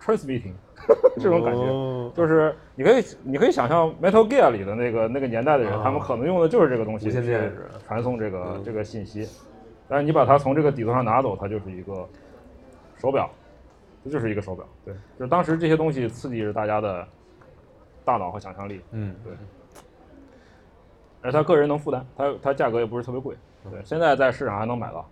[0.01, 0.53] ，transmitting
[1.19, 1.61] 这种感觉。
[1.61, 7.11] 哦就是你可以，你可以想象 Metal Gear 里的那个那个年代的人，啊他们可能用的就是这个东西
[7.87, 9.29] 传送这个、嗯这个信息。
[9.89, 12.07] 但是你把它从这个底座上拿走，它就是一个
[12.99, 13.31] 手表，
[14.05, 14.67] 这就是一个手表。
[14.85, 17.07] 对，就是当时这些东西刺激着大家的
[18.05, 19.33] 大脑和想象力，嗯，对
[21.21, 23.35] 而他个人能负担，他他价格也不是特别贵。
[23.71, 25.09] 对，现在在市场还能买到。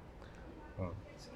[0.79, 0.87] 嗯，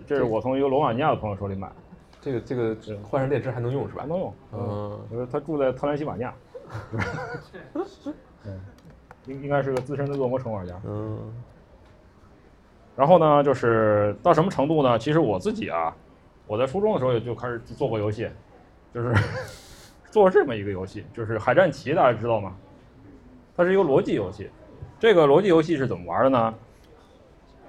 [0.07, 1.75] 这是我从一个罗马尼亚的朋友手里买的，
[2.21, 4.09] 这个这个换上电池还能用是吧还？
[4.09, 4.35] 能用。
[4.53, 6.35] 嗯，就是他住在特兰西瓦尼亚
[8.47, 8.61] 嗯，
[9.27, 10.81] 应应该是个资深的恶魔城玩家。
[10.85, 11.19] 嗯
[13.01, 14.99] 然后呢，就是到什么程度呢？
[14.99, 15.97] 其实我自己啊，
[16.47, 18.29] 我在初中的时候也就开始做过游戏，
[18.93, 19.11] 就是
[20.13, 22.55] 做这么一个游戏，就是海战旗，大家知道吗？
[23.57, 24.51] 它是一个逻辑游戏。
[24.99, 26.55] 这个逻辑游戏是怎么玩的呢？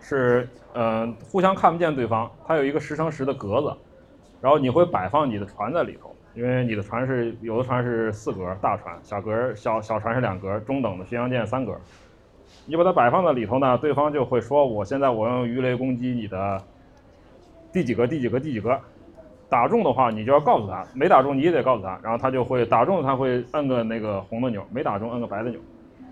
[0.01, 3.73] 是嗯、互相看不见对方，它有一个十乘十的格子，
[4.41, 11.73] 然后你会摆放你的船在里头，因为你的船是有的船是四格大船，小格小小船是两格，中等的巡洋舰三格。
[12.65, 16.61] 你把它摆放在里头呢，对方就会说：“我现在我用鱼雷攻击你的
[17.71, 18.79] 第几个、第几个、第几个。”
[19.49, 21.99] 打中的话，你就要告诉他；没打中，你也得告诉他。
[22.01, 25.59] 然后他就会打中，他会摁个那个红的钮；没打中，摁个白的钮。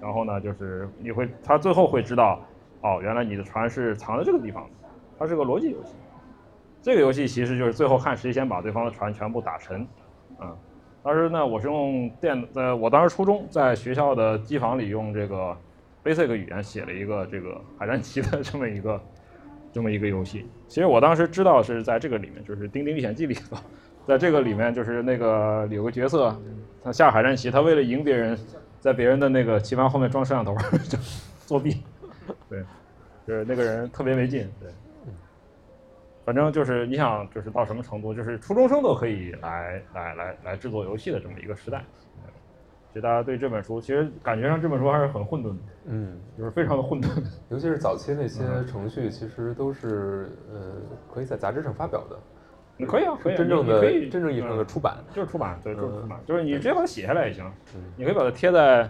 [0.02, 2.42] 然后呢，就是你会，他最后会知道，
[2.82, 4.70] 哦，原来你的船是藏在这个地方的。
[5.18, 5.94] 它是个逻辑游戏。
[6.82, 9.88] 这个游戏其实就是最后看谁先把对方的船全部打沉。
[10.38, 10.54] 啊、
[11.02, 15.56] 当时呢，我是用电，呃，我当时初中在学校的机房里用这个
[16.04, 19.02] Basic 语言写了一个这个海战棋的这么一个
[19.72, 20.48] 这么一个游戏。
[20.68, 23.58] 其实我当时知道是在这个里面，就是《丁丁历险记》里头，
[24.08, 26.36] 在这个里面就是那个有个角色，
[26.84, 28.38] 他下海战棋，他为了赢别人，
[28.80, 30.56] 在别人的那个棋盘后面装摄像头
[30.90, 30.98] 就
[31.46, 31.84] 作弊，
[32.50, 32.64] 对，
[33.28, 34.70] 就是那个人特别没劲，对。
[36.26, 41.84] 反正就是你想，就是到什么程度，就是初中生都可以来来来来制作游戏的这么一个时代。
[42.90, 47.08] 其实大家对这本书，其实感觉上这本书还是很混沌的，嗯，就是非常的混沌。
[47.50, 50.60] 尤其是早期那些嗯程序，其实都是呃
[51.14, 52.18] 可以在杂志上发表的，
[52.78, 54.98] 你可以啊，可以啊，真正的可以真正意义上的嗯出版。
[55.14, 58.90] 就是出版，对，就是嗯出版，就是你直接把它写下来也行，嗯你可以把它贴在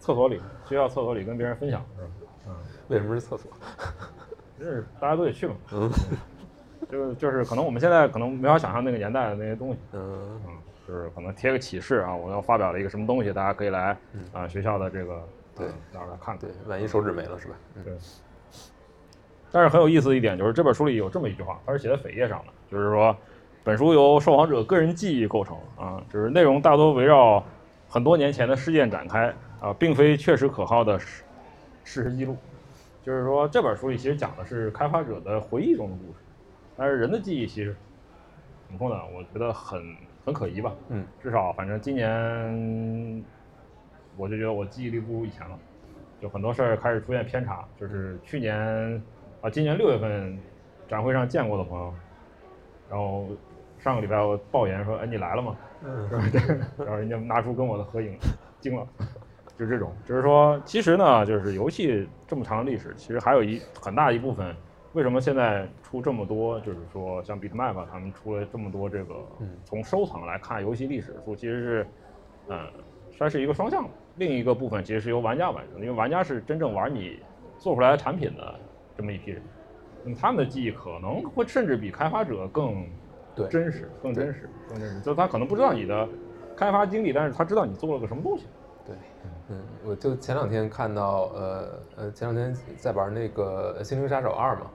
[0.00, 2.08] 厕所里，学校厕所里跟别人分享，是吧？
[2.48, 2.54] 嗯，
[2.88, 3.50] 为什么是厕所？
[4.58, 5.88] 就是大家都得去嘛，嗯
[6.90, 10.52] 就是就是可能我们现在可能没法想象那个年代的那些东西，嗯嗯，
[10.88, 15.22] 就是可能贴个启示啊，我要发表了一个什么东西，大家可以来嗯啊学校的这个
[15.54, 16.38] 对呃那儿来看看。
[16.38, 17.54] 对，万一手指没了是吧？
[17.76, 17.92] 嗯对。
[19.52, 23.14] 但是很有意思的一点就是这本书里有这么一句话，它是写在扉页上的，就是说，
[23.64, 27.44] 本书由受访者个人记忆构成啊，就是内容大多围绕
[27.86, 31.22] 很多年前的事件展开啊，并非确实可靠的事
[31.84, 32.34] 事实记录。
[33.02, 36.18] 就是说，这本书里其实讲的是开发者的回忆中的故事，
[36.76, 37.74] 但是人的记忆其实
[38.66, 39.02] 怎么说呢？
[39.14, 39.80] 我觉得很
[40.28, 40.74] 很可疑吧。
[40.90, 43.24] 嗯至少反正今年，
[44.14, 45.58] 我就觉得我记忆力不如以前了，
[46.20, 47.66] 就很多事儿开始出现偏差。
[47.80, 48.54] 就是去年
[49.40, 50.38] 啊，今年六月份
[50.86, 51.94] 展会上见过的朋友，
[52.90, 53.26] 然后
[53.78, 56.10] 上个礼拜我抱怨说：“哎，你来了吗？” 嗯
[56.76, 58.18] 然后人家拿出跟我的合影，
[58.60, 58.86] 惊了。
[59.58, 64.54] 就这种，就是说，其实呢，就是游戏这么长的历史，其实还有一很大一部分，
[64.94, 71.86] 为什么现在出这么多，就是说像 Bitmap 他们出了这么多这个嗯从收藏来看游戏历史书，其实是，
[72.48, 72.66] 呃，
[73.12, 73.90] 算是一个双向的。
[74.16, 77.20] 另一个部分其实是由玩家完成的，因为玩家是真正玩你
[77.58, 78.54] 做出来的产品的
[78.96, 79.42] 这么一批人，
[80.02, 82.84] 那么他们的记忆可能会甚至比开发者更
[83.36, 85.00] 对真实、更真实、更真实。
[85.02, 86.08] 就他可能不知道你的
[86.56, 88.46] 开发经历，但是他知道你做了个什么东西。
[88.84, 88.96] 对，
[89.50, 94.70] 嗯，我就前两天看到，呃呃，前两天在玩那个《心灵杀手二》嘛，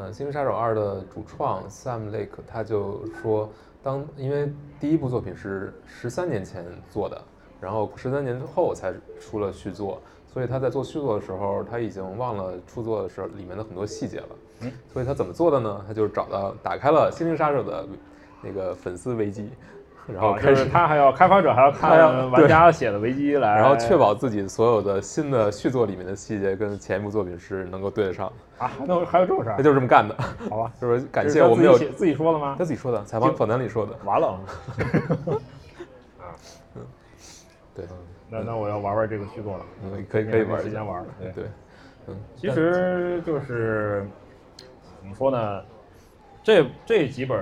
[0.00, 3.50] 呃，《心灵杀手二》的主创 Sam Lake 他就说，
[3.82, 7.20] 当因为第一部作品是十三年前做的，
[7.60, 14.28] 然后十三年之后才出了续作，所以他在做续作的时候，他已经忘了初作的时候里面的很多细节了。
[14.60, 15.84] 嗯，所以他怎么做的呢？
[15.86, 17.86] 他就找到打开了《心灵杀手》的
[18.42, 19.50] 那个粉丝维基，
[20.12, 29.62] 然后啊开始就是他还要开发者还要看玩家写的维基来， 然后确保自己所有的新的续作里面的细节跟前一部作品是能够对得上，啊，还能还有这种事儿他？
[29.62, 30.14] 就是这么干的。
[30.48, 32.64] 好吧， 就是感谢我们有自己说的吗他？
[32.64, 33.92] 自己说的，采访访谈里说的。
[34.04, 34.28] 完了
[36.18, 36.24] 啊，
[37.74, 37.84] 对，
[38.28, 40.60] 那那我要玩玩这个续作了，嗯，可以可以玩。
[40.62, 41.04] 时间玩
[41.34, 41.44] 对，
[42.06, 44.06] 嗯，其实就是
[45.00, 45.62] 怎么说呢？
[46.42, 47.38] 这这几本，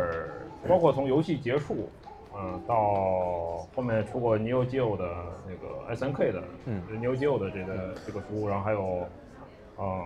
[0.68, 1.88] 包括从游戏结束，
[2.40, 5.04] 嗯，到后面出过 Neo Geo 的
[5.46, 6.82] 那个 SNK 的，嗯。
[6.86, 9.06] 就是，Neo Geo 的这个这个书，然后还有，
[9.76, 10.02] 呃，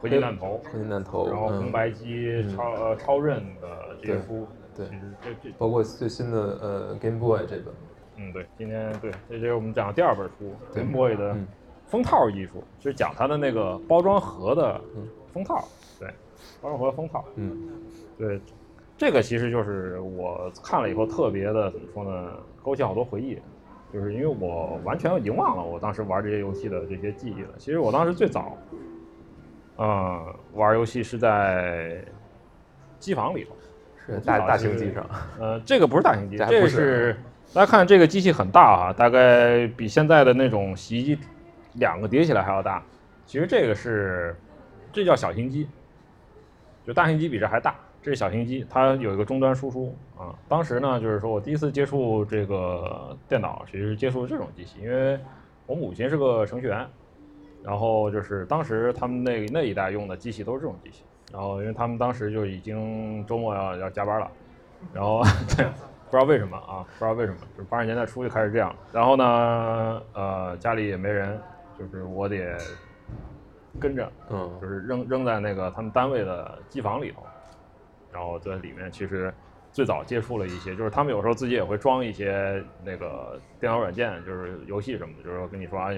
[0.00, 7.74] 回击弹头，合金弹头，然后红嗯，白机、嗯超呃超任的这书，对其实这这包括最新的呃 Game Boy 这本，
[8.16, 11.46] 嗯对，今天对，这就是我们讲的第二本书，Game Boy 的嗯
[11.88, 15.06] 封套艺术，就是讲它的那个包装盒的嗯。
[15.32, 15.64] 封套，
[15.98, 16.08] 对，
[16.60, 17.68] 包装盒的封套，嗯。
[18.18, 18.38] 对，
[19.02, 23.36] 这个其实就是我看了以后特别的怎么说呢，勾起好多回忆，
[23.92, 27.48] 就是因为我完全已经忘了我当时玩这些游戏的这些记忆了。
[27.58, 28.56] 其实我当时最早，
[29.78, 32.00] 嗯，玩游戏是在
[33.00, 33.50] 机房里头，
[34.06, 35.04] 是大大型机上，
[35.40, 37.16] 呃，这个不是大型机，这个是
[37.52, 41.18] 大家看这个机器很大啊，大概比现在的那种洗衣机
[41.72, 42.80] 两个叠起来还要大。
[43.26, 44.36] 其实这个是，
[44.92, 45.66] 这叫小型机，
[46.86, 47.74] 就大型机比这还大。
[48.02, 50.34] 这是小型机，它有一个终端输出啊。
[50.48, 55.18] 当时呢，就是说我第一次接触这个电脑，其实是接触这种机器，因为
[55.66, 56.84] 我母亲是个程序员，
[57.62, 64.28] 然后就是当时他们那那一代用的机器都是这种机器，然后因为他们当时就已经周末要要加班了，
[64.92, 65.22] 然后
[65.56, 68.74] 对，不知道为什么啊，不知道为什么，就是八十年代初就开始这样。
[68.92, 71.40] 然后呢，呃，家里也没人，
[71.78, 72.58] 就是我得
[73.78, 77.22] 跟着，嗯，就是扔扔在那个他们单位的机房里头。
[78.12, 79.32] 然后在里面其实
[79.72, 85.90] 最早接触了一些，就是他们有时候自己也会装一些那个电脑软件，就是游戏什么的，就是说跟你说啊，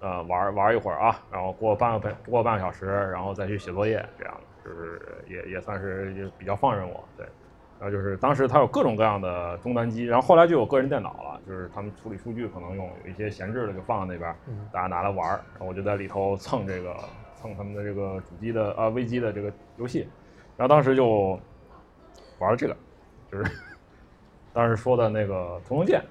[0.00, 7.26] 呃玩玩一会儿啊，然后过半个过半个小时，然后再去写作业，这样就是也也算是也比较放任我，对。
[7.78, 14.34] 然后就是当时他有各种各样的终端机，然后后来就有个人电脑了，就是他们处理数据可能用，有一些闲置的就放在那边，
[14.70, 16.94] 大家拿来玩儿，然后我就在里头蹭这个
[17.36, 20.06] 蹭他们的这个主机的啊微机的这个游戏。
[20.60, 21.40] 然后当时就
[22.38, 22.76] 玩了这个，
[23.32, 23.50] 就是
[24.52, 26.04] 当时说的那个《屠龙剑》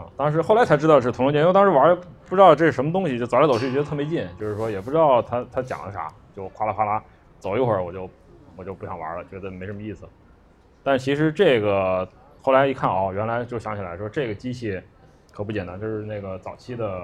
[0.00, 7.02] 啊，当时后来才知道是《屠龙剑》，因为当时玩不知道这是什么东西，就走来走去觉得特没劲，就是说也不知道他他讲的啥，就哗啦哗啦
[7.40, 8.08] 走一会儿我就
[8.54, 10.08] 我就不想玩了，觉得没什么意思。
[10.84, 12.08] 但其实这个
[12.40, 14.80] 后来一看哦，原来就想起来说这个机器
[15.32, 17.02] 可不简单，就是那个早期的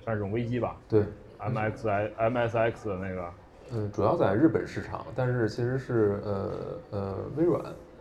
[0.00, 1.04] 算是种危机吧，对
[1.38, 3.30] ，MXI MSX 的那个。
[3.72, 6.52] 嗯，主要在日本市场，但是其实是呃
[6.90, 7.60] 呃微软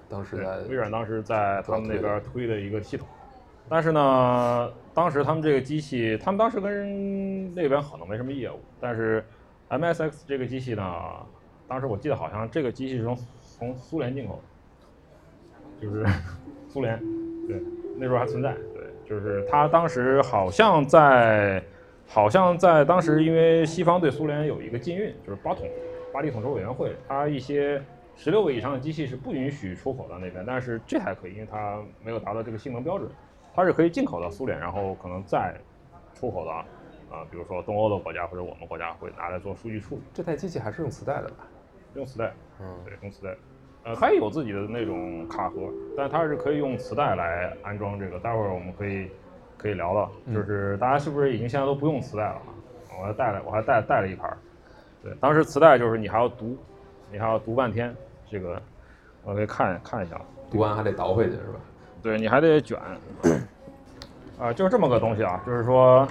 [0.10, 3.08] 当时在微软当时在他们那边推的一个系统，
[3.70, 9.24] 但是呢，当时他们这个机器，他们当时跟那边可能没什么业务，但是
[9.70, 10.84] MSX 这个机器呢，
[11.68, 14.40] 当时我记得好像这个机器是从从苏联进口
[15.80, 16.06] 的，就是
[16.70, 17.00] 苏联，
[17.48, 17.60] 对，
[17.98, 21.64] 那时候还存在，对，就是他当时好像在。
[22.08, 25.68] 好像在当时，因为西方对苏联有一个禁运，就是巴统，
[26.14, 27.82] 巴黎统筹委员会，它一些
[28.16, 33.10] 十六位以上的机器是不允许出口到那边，但是这还可以，因为它没有达到这个性能标准，
[33.56, 35.56] 它是可以进口到苏联，然后可能再
[36.14, 36.52] 出口到
[37.10, 40.02] 啊，比如说东欧的国家或者我们国家会拿来做数据处理。
[40.14, 41.48] 这台机器还是用磁带的吧？
[41.96, 43.36] 用磁带，嗯，对，用磁带，
[43.86, 49.10] 呃，它也有自己的那种卡盒，但它是可以用磁带来安装这个，待会儿我们可以。
[49.64, 52.52] 可以聊聊，就是大家是不是已经现在都不用磁带了啊？
[53.00, 54.30] 我还带了，我还带带了一盘。
[55.02, 56.58] 对，当时磁带就是你还要读，
[57.10, 57.96] 你还要读半天。
[58.30, 58.62] 这个
[59.24, 60.20] 我可以看看一下，
[60.52, 61.60] 读完还得倒回去是吧？
[62.02, 62.78] 对，你还得卷。
[64.38, 66.06] 啊，就是这么个东西啊，就是说，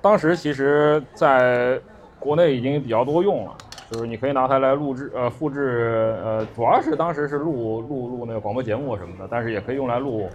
[0.00, 1.78] 当时其实在
[2.18, 3.54] 国内已经比较多用了，
[3.90, 10.28] 就是你可以拿它来录制，呃，复制，呃，主要是当时是录录录那个广播节目什么的，但是也可以用来录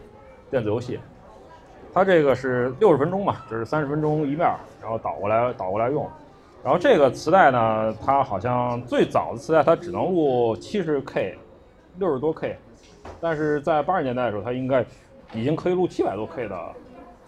[0.51, 0.99] 电子游戏。
[1.93, 4.39] 它这个是六十分钟嘛，就是三十分钟一面，
[4.81, 6.07] 然后倒过来倒过来用。
[6.63, 11.37] 然后这个磁带呢，它好像最早的磁带它只能录七十 K，
[11.97, 12.57] 六十多 K，
[13.19, 14.85] 但是在八十年代的时候，它应该
[15.33, 16.57] 已经可以录七百多 K 的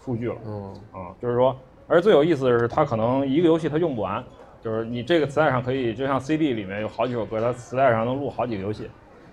[0.04, 0.36] 数据了。
[0.46, 1.56] 嗯，啊，就是说，
[1.88, 4.24] 而最有意思的是，它可能一个游戏它用不完，
[4.62, 8.90] 就是你这个磁带上可以，就像 CD 里面有好几首歌，它磁带上能录好几个游戏。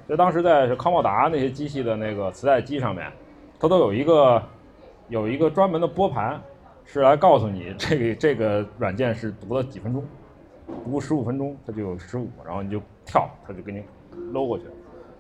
[0.06, 3.12] 所以当时在康茂达那些机器的那个磁带机上面，
[3.58, 4.40] 它都有一个。
[5.08, 6.40] 有一个专门的拨盘，
[6.84, 10.04] 是来告诉你这个这个软件是读了几分钟，
[10.84, 13.82] 读十五分钟它就有十五，然后你就跳，它就给你
[14.32, 14.64] 搂过去。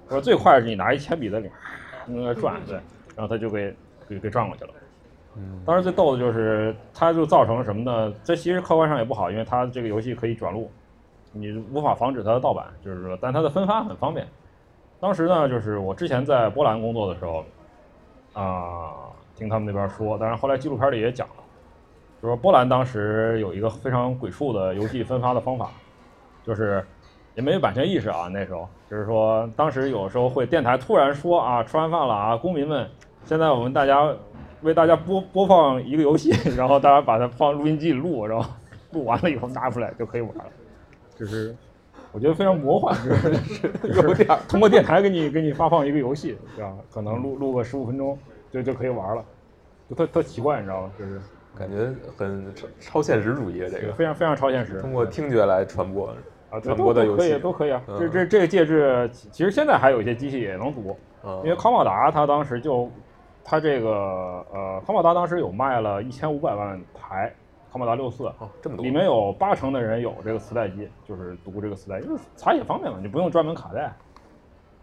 [0.08, 1.50] 说最快是你拿一铅笔在里
[2.06, 2.74] 面那转，对，
[3.16, 3.74] 然后它就给
[4.08, 4.70] 给给转过去了。
[5.36, 8.14] 嗯，当时最逗的就是它就造成什么呢？
[8.22, 10.70] 这其实客观上也不好，因为它这个游戏可以转录，
[11.32, 14.26] 你无法防止它的盗版，就是说，但它的分发很方便。
[15.00, 17.44] 当时呢，就是我之前在波兰工作的时候，
[18.34, 19.07] 啊。
[19.38, 21.34] 听他们那边说，但是后来纪录片里也讲了，
[22.20, 25.70] 就说波兰当时有一个非常鬼畜的游戏分发的方法，
[26.44, 26.84] 就是
[27.36, 32.88] 也没有版权意识啊，那时候就是说，当时有时候会电台突然说啊，吃完饭了啊，公民们，
[33.24, 34.12] 现在我们大家
[34.62, 38.50] 为大家播播放一个游戏， 然后大家把它放录音机里录，然后
[38.90, 40.44] 录完了以后拿出来就可以玩了，
[41.14, 41.54] 就是
[42.10, 46.72] 我觉得非常魔幻， 就是有点通过电台给你给你发放一个游戏，对吧？
[46.90, 48.18] 可能录录个十五分钟。
[48.50, 49.24] 就就可以玩了，
[49.88, 50.92] 就特特奇怪，你知道吗？
[50.98, 51.20] 就是
[51.56, 54.80] 感觉很超超现实主义，这个非常非常超现实。
[54.80, 56.14] 通过听觉来传播
[56.50, 57.82] 啊，传播的游戏可以都可以啊。
[57.98, 60.96] 这这这个介质，其实现在还有一些机器也能读，
[61.42, 62.88] 因为康宝达它当时就，
[63.42, 63.90] 它这个
[64.52, 67.34] 呃，康宝达当时有卖了一千五百万台
[67.72, 73.92] 康宝达六四，哦，这么多，里面有八成的人有这个磁带机，就是读这个磁带，因为查也方便嘛，你不用专门卡带，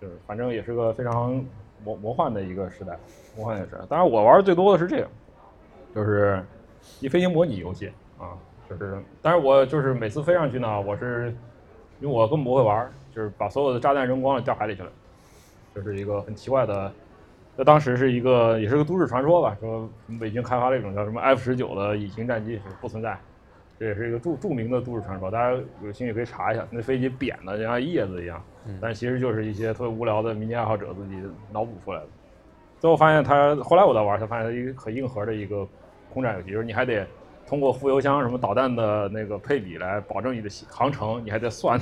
[0.02, 1.44] 就是反正也是个非常。
[1.84, 2.98] 魔魔幻的一个时代，
[3.36, 3.80] 魔幻的时代。
[3.90, 5.08] 当然，我玩的最多的是这个，
[5.94, 6.44] 就是
[7.00, 8.38] 一飞行模拟游戏啊，
[8.70, 11.36] 就是，但是我就是每次飞上去呢，我是
[12.00, 14.90] 因为我根本不会玩，就是把所有的炸弹扔光了，掉海里去了，
[15.74, 16.92] 就是一个很奇怪的。
[17.58, 23.18] 这当时是一个，也是个都市传说吧，说美军开发了一种叫什么 F 十九的隐形战机不存在，
[23.78, 26.66] 这也是一个著著名的都市传说，大家有兴趣可以查一下。
[26.72, 28.42] 那飞机扁的就像叶子一样，
[28.82, 31.22] 但其实就是一些特别无聊的民间爱好者自己
[31.52, 32.08] 脑补出来的。
[32.80, 35.68] 最后发现它，后来我在玩，才发现它一个很硬核的一个
[36.14, 37.06] 空战游戏，就是你还得
[37.48, 41.80] 通过副油箱什么导弹的那个配比来保证你的航程，你还得算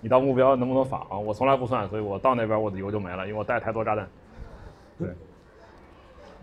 [0.00, 1.24] 你到目标能不能返航。
[1.24, 4.08] 我从来不算，所以我到那边我的油就没了，因为我带太多炸弹。
[4.98, 5.08] 对。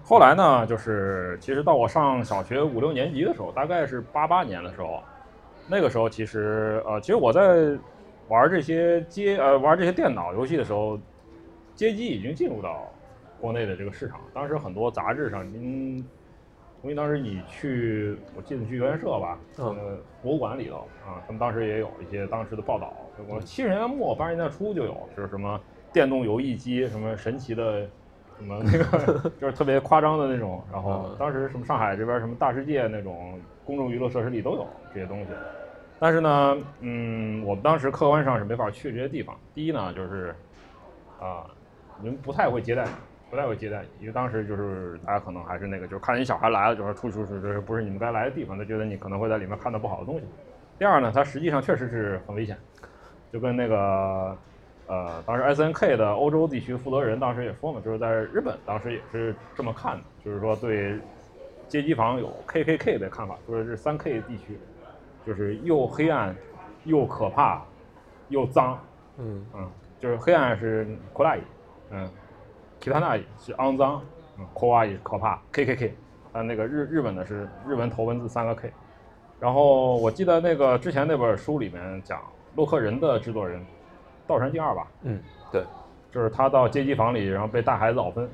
[0.07, 5.01] 后来呢，就是其实到我上小学五六年级的时候，大概是八八年的时候，
[5.67, 7.75] 那个时候其实呃，其实我在
[8.27, 10.99] 玩这些街呃玩这些电脑游戏的时候，
[11.73, 12.87] 街机已经进入到
[13.41, 14.19] 国内的这个市场。
[14.31, 15.97] 当时很多杂志上，您，
[16.83, 22.93] 因为当时你去，我记得去原社吧，嗯呃，博物馆里头啊，他们当时也有一些当时的报道。
[23.27, 25.59] 我七十年代末八十年代初就有，就是什么
[25.91, 27.89] 电动游戏机，什么神奇的。
[28.37, 35.27] 什么那个就是特别夸张的那种，然后当时什么上海这边什么大世界那种公众娱乐设施里都有这些东西，
[35.99, 39.35] 但是呢，嗯，我们当时客观上是没法去这些地方。
[39.53, 40.35] 第一呢，就是
[41.19, 41.45] 啊，
[42.03, 42.91] 人不太会接待你，
[43.29, 50.25] 不太会接待你，因为当时就是大家可能还是那个，就是看见小孩来了，就是出出出，这不是你们该来的地方，他觉得你可能会在里面看到不好的东西。
[50.77, 52.57] 第二呢，它实际上确实是很危险，
[53.31, 54.37] 就跟那个。
[54.87, 60.99] 呃，当时 S N K 的欧洲地区负责人当时也说嘛，就是在日本当时也是这么看的，就是说对
[61.67, 64.59] 街机房有 K K K 的看法，说是三 K 地区，
[65.25, 66.35] 就是又黑暗
[66.83, 67.63] 又可怕
[68.29, 68.79] 又脏，
[69.17, 71.41] 嗯嗯，就是黑暗是扩大意，
[71.89, 72.07] 嗯，
[72.79, 73.99] 其他那是肮脏，
[74.37, 75.95] 嗯，扩大意可怕，K K K，
[76.31, 78.71] 啊那个日日本的是日文头文字三个 K，
[79.39, 82.21] 然后我记得那个之前那本书里面讲
[82.55, 83.65] 洛克人的制作人。
[84.27, 85.19] 道山第二吧，嗯，
[85.51, 85.63] 对，
[86.11, 88.29] 就是他到街机房里，然后被大孩子咬分，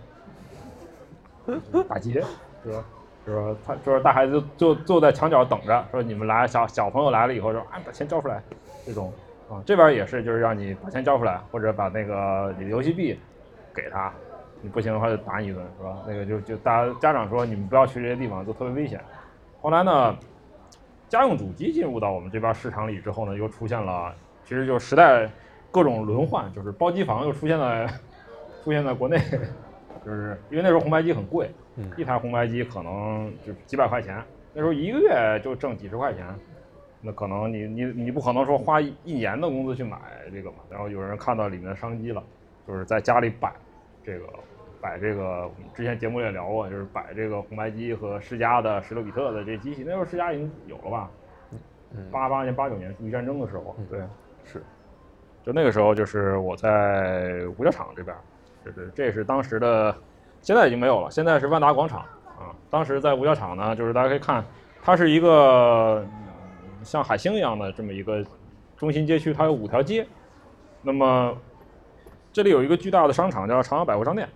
[1.87, 2.23] 打劫，
[2.63, 2.83] 是吧？
[3.25, 3.55] 是吧？
[3.65, 8.41] 他就是大孩子就就坐在墙角等着，说你们来，小小朋友来了以后说啊，把钱交出来，
[8.85, 9.13] 这种
[9.49, 13.19] 啊，这边也是，就是让你把钱交出来，或者把那个你的游戏币
[13.75, 14.11] 给他，
[14.61, 15.97] 你不行的话就打你一顿，是吧？
[16.07, 18.99] 那个就就大家家长说你们不要去这些地方，都特别危险。
[19.61, 20.15] 后来呢，
[21.09, 24.11] 家用主机进入到我们这边市场里之后呢，又出现了，
[24.43, 25.29] 其实就是时代。
[25.71, 27.87] 各种轮换，就是包机房又出现在
[28.63, 29.17] 出现在国内，
[30.05, 31.49] 就是因为那时候红白机很贵，
[31.97, 34.21] 一台红白机可能就几百块钱，
[34.53, 36.27] 那时候一个月就挣几十块钱，
[37.01, 39.97] 那可能你你你不可能说花一年的工资去买
[40.31, 40.57] 这个嘛。
[40.69, 42.21] 然后有人看到里面的商机了，
[42.67, 43.53] 就是在家里摆
[44.03, 44.25] 这个
[44.81, 51.09] 摆这个，之前节目也聊过，就是摆这个红白机和世嘉的十六比特的这机器，那时候世嘉已经有了吧？
[52.11, 54.01] 八八年八九年，属于战争的时候，对，
[54.43, 54.61] 是。
[55.43, 58.15] 就那个时候，就是我在五角场这边，
[58.63, 59.95] 就是这是当时的，
[60.41, 62.01] 现在已经没有了，现在是万达广场
[62.37, 62.53] 啊。
[62.69, 64.43] 当时在五角场呢，就是大家可以看，
[64.83, 66.05] 它是一个
[66.83, 68.23] 像海星一样的这么一个
[68.77, 70.05] 中心街区，它有五条街。
[70.83, 71.35] 那么
[72.31, 74.29] 这里有一个巨大的商场，叫长阳百货商店，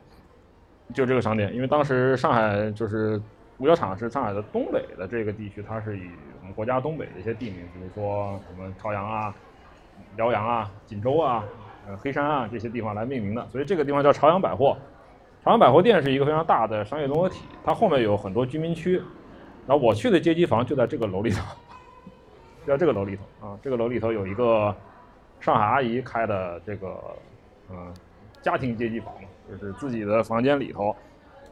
[0.93, 3.21] 就这个商店，因为当时上海就是
[3.59, 6.09] 五角场是上海的东北的这个地区，它是以
[6.41, 9.33] 我们国家东北的一些地名，比如说什么朝阳啊。
[10.17, 11.43] 辽阳啊、锦州啊、
[11.87, 14.77] 呃黑山啊这些地方来命名的，所以这个地方叫朝阳百货。
[15.43, 19.01] 朝阳百货店是一个非常大的商业综合体，它后面有很多居民区。
[19.67, 21.43] 然后我去的街机房就在这个楼里头，
[22.65, 23.57] 就在这个楼里头啊。
[23.61, 24.75] 这个楼里头有一个
[25.39, 26.97] 上海阿姨开的这个
[27.71, 27.93] 嗯
[28.41, 29.13] 家庭街机房，
[29.49, 30.95] 就是自己的房间里头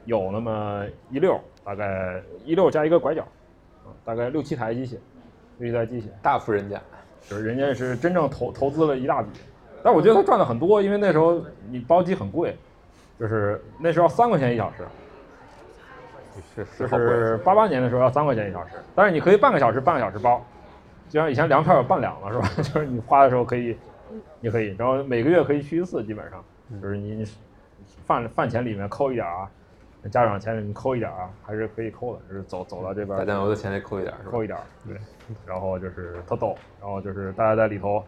[0.05, 3.21] 有那么一溜，大概一溜加一个拐角，
[3.83, 4.99] 啊，大概六七台机器，
[5.57, 6.79] 六七台机器，大富人家。
[7.29, 9.29] 就是人家是真正投投资了一大笔，
[9.83, 12.55] 但我觉得他赚的很多，因为那时候你包机很贵，
[13.19, 14.83] 就是那时候三块钱一小时，
[16.55, 20.43] 是就是八八年的时候要三块钱一小时，但是你可以半个小时半个小时包，
[21.09, 22.49] 就像以前粮票有半两了是吧？
[22.61, 23.77] 就是你花的时候可以，
[24.39, 26.43] 你可以，然后每个月可以去一次，基本上。
[26.81, 27.23] 就是你
[28.05, 29.47] 饭饭钱里面扣一点啊，
[30.09, 34.97] 家长钱里面扣一点啊，还是可以扣的，就是走走到这边打酱油的钱得扣一点，扣一点，对。
[35.45, 38.03] 然后就是特逗，然后就是大家在里头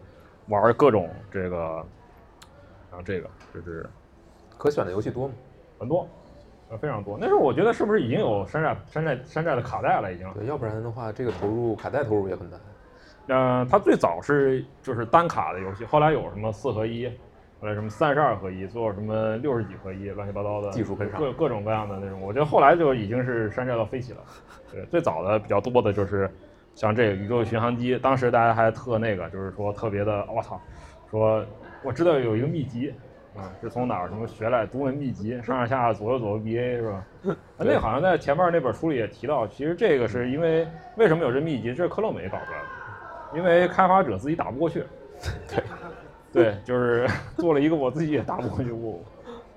[0.48, 1.56] 玩各种这个，
[2.90, 3.88] 然后这个就是
[4.58, 5.34] 可选的游戏多吗？
[5.78, 6.06] 很多，
[6.68, 7.16] 呃，非常多。
[7.18, 10.12] 那时候我觉得是不是已经有山寨山寨山寨的卡带了？
[10.12, 10.30] 已经。
[10.34, 12.58] 对，要不然的话，这个投入卡带投入也很大。
[13.28, 17.10] 嗯，它最早是就是单卡的游戏，后来有什么四合一，
[17.60, 22.20] 后来什么三十二合一，做什么六十几合一，乱七八糟的技术跟上各各种各样的那种。
[22.20, 24.18] 我觉得后来就已经是山寨到飞起了。
[24.70, 26.30] 对，最早的比较多的就是
[26.74, 30.60] 像这个宇宙巡航机，当时大家还特那个，就是说特别的，我操，
[31.10, 31.44] 说
[31.82, 32.92] 我知道有一个秘籍。
[33.36, 37.04] 啊，是从哪儿什么学来独门秘籍，上上下下左右左右 BA 是吧？
[37.28, 44.84] 啊， 那好像在前面那本书里也提到，其实这个是因为为什么有这秘籍，这是克洛美搞出来的，因为开发者自己打不过去，
[45.50, 45.62] 对，
[46.32, 47.06] 对， 就是
[47.38, 49.00] 做了一个我自己也打不过去，我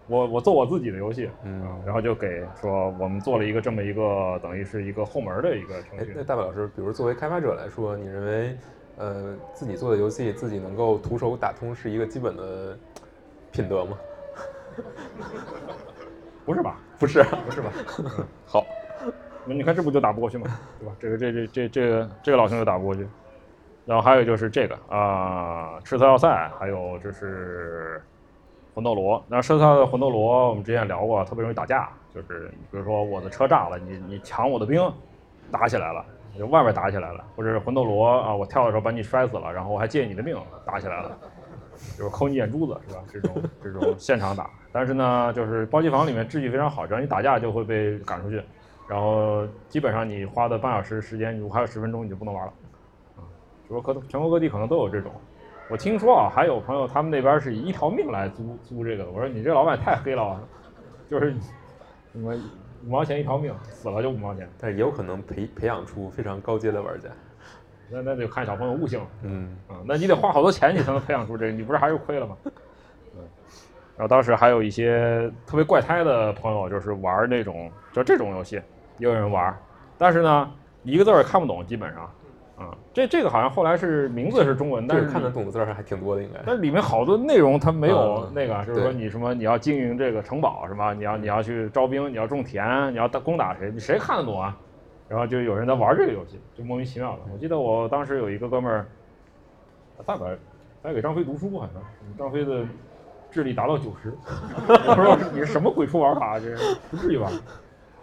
[0.07, 6.13] 我我做我自己的游戏，嗯，然后就给说我们做了一个这么一个等于是一个后门的一个程序。
[6.15, 8.57] 那大白老师，比如作为开发者来说，你认为
[8.97, 12.78] 呃自己做的游戏自己能够徒手打通是一个基本的？
[13.51, 13.97] 品德吗？
[16.45, 16.80] 不是吧？
[16.99, 17.72] 不是，不是吧？
[18.45, 18.63] 好，
[19.43, 20.45] 那你看这不就打不过去吗？
[20.80, 20.95] 对吧？
[20.99, 23.07] 这个这这这这个这个老兄就打不过去。
[23.86, 26.27] 然后还有就是这个啊，赤色要塞，
[26.59, 28.01] 还有就是
[28.73, 29.23] 魂斗罗。
[29.27, 31.89] 那赤色的魂斗罗，我们之前聊过，特别容易打架。
[32.13, 34.82] 就是比如说我的车炸了，你你抢我的兵，
[35.51, 36.05] 打起来了，
[36.38, 37.23] 就外面打起来了。
[37.36, 41.17] 或者是魂斗罗啊，我跳的时候把你摔死了，然后我还借你的命，打起来了。
[41.97, 43.01] 就是抠你眼珠子是吧？
[43.09, 48.43] 这种这种现场打，但是呢，就是包机房里面秩序非常好，只要你打架就会被赶出去，
[48.86, 52.53] 然后基本上你花的半小时时间，如果还有十分钟你就不能玩了，
[53.70, 55.11] 啊，就说可全国各地可能都有这种。
[55.70, 60.41] 我听说啊，还有朋友他们那边是以一条命来租租这个，我说你这老板太黑了，
[61.09, 61.36] 就是
[62.11, 62.34] 什么
[62.86, 67.07] 五毛钱一条命，死了就五毛钱，但是也有可能培培养出非常高阶的玩家。
[67.91, 72.38] 那那得看小朋友悟性，嗯啊，那你得花好多钱，你才能培养出这个，你不是还是亏了吗？
[73.15, 73.22] 嗯，
[73.95, 78.55] 然后当时还有一些特别怪胎的朋友，就是玩那种就这种游戏，
[78.97, 79.55] 也有人玩，
[79.97, 80.51] 但是呢，
[80.84, 82.11] 一个字儿也看不懂，基本上，
[82.60, 86.39] 啊，这这个好像后来是名字是中文，但是看得懂的字儿还挺多的，应该。
[86.45, 90.93] 但里面好多内容它没有那个，就是说你什么你要经营这个城堡是吧？
[90.93, 93.72] 你要你要去招兵，你要种田，你要打攻打谁？
[93.72, 94.55] 你谁看得懂啊？
[95.07, 97.20] 然后就有人在玩这个游戏，就莫名其妙的。
[97.34, 98.86] 我记得我当时有一个哥们儿，
[100.05, 100.38] 大概
[100.84, 101.82] 还给张飞读书，好像
[102.18, 102.64] 张飞的
[103.32, 104.14] 智力达到九十。
[104.68, 106.38] 我说你是什么鬼畜玩法？
[106.39, 106.55] 这
[106.91, 107.32] 不至于吧？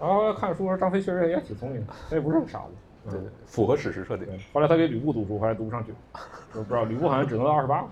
[0.01, 2.73] 然后看书说张飞确实也挺聪明的，他也不是个傻子，
[3.11, 4.27] 对，符合史实设定。
[4.53, 5.93] 后来他给吕布读书，后来读不上去，
[6.55, 7.85] 我不知道吕布好像只能到二十八，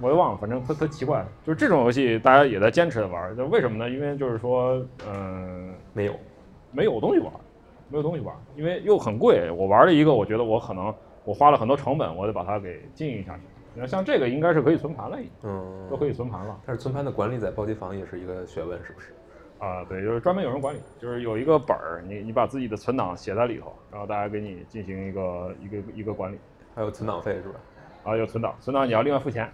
[0.00, 3.88] 我也忘了，反正他他奇怪，就是这种游戏大家也在坚持的玩，就为什么呢？
[3.88, 6.14] 因为就是说，嗯，没有，
[6.72, 7.32] 没有东西玩。
[7.90, 9.50] 没有东西玩，因为又很贵。
[9.50, 13.42] 我玩了一个，我觉得我可能我花了很多成本，我得把它给经营下去。
[13.74, 16.58] 你看，像这个应该是可以存盘了，已经，嗯，都可以存盘了。
[16.66, 19.12] 但是存盘的管理在暴击房也是一个学问，是不是？
[19.64, 26.38] 啊，对，就是专门有人管理，就是有一个本儿，你你把自己的存档写在里头，然后大家给你进行一个一个一个管理。
[26.74, 27.54] 还有存档费是吧？
[28.02, 29.48] 啊，有存档，存档你要另外付钱。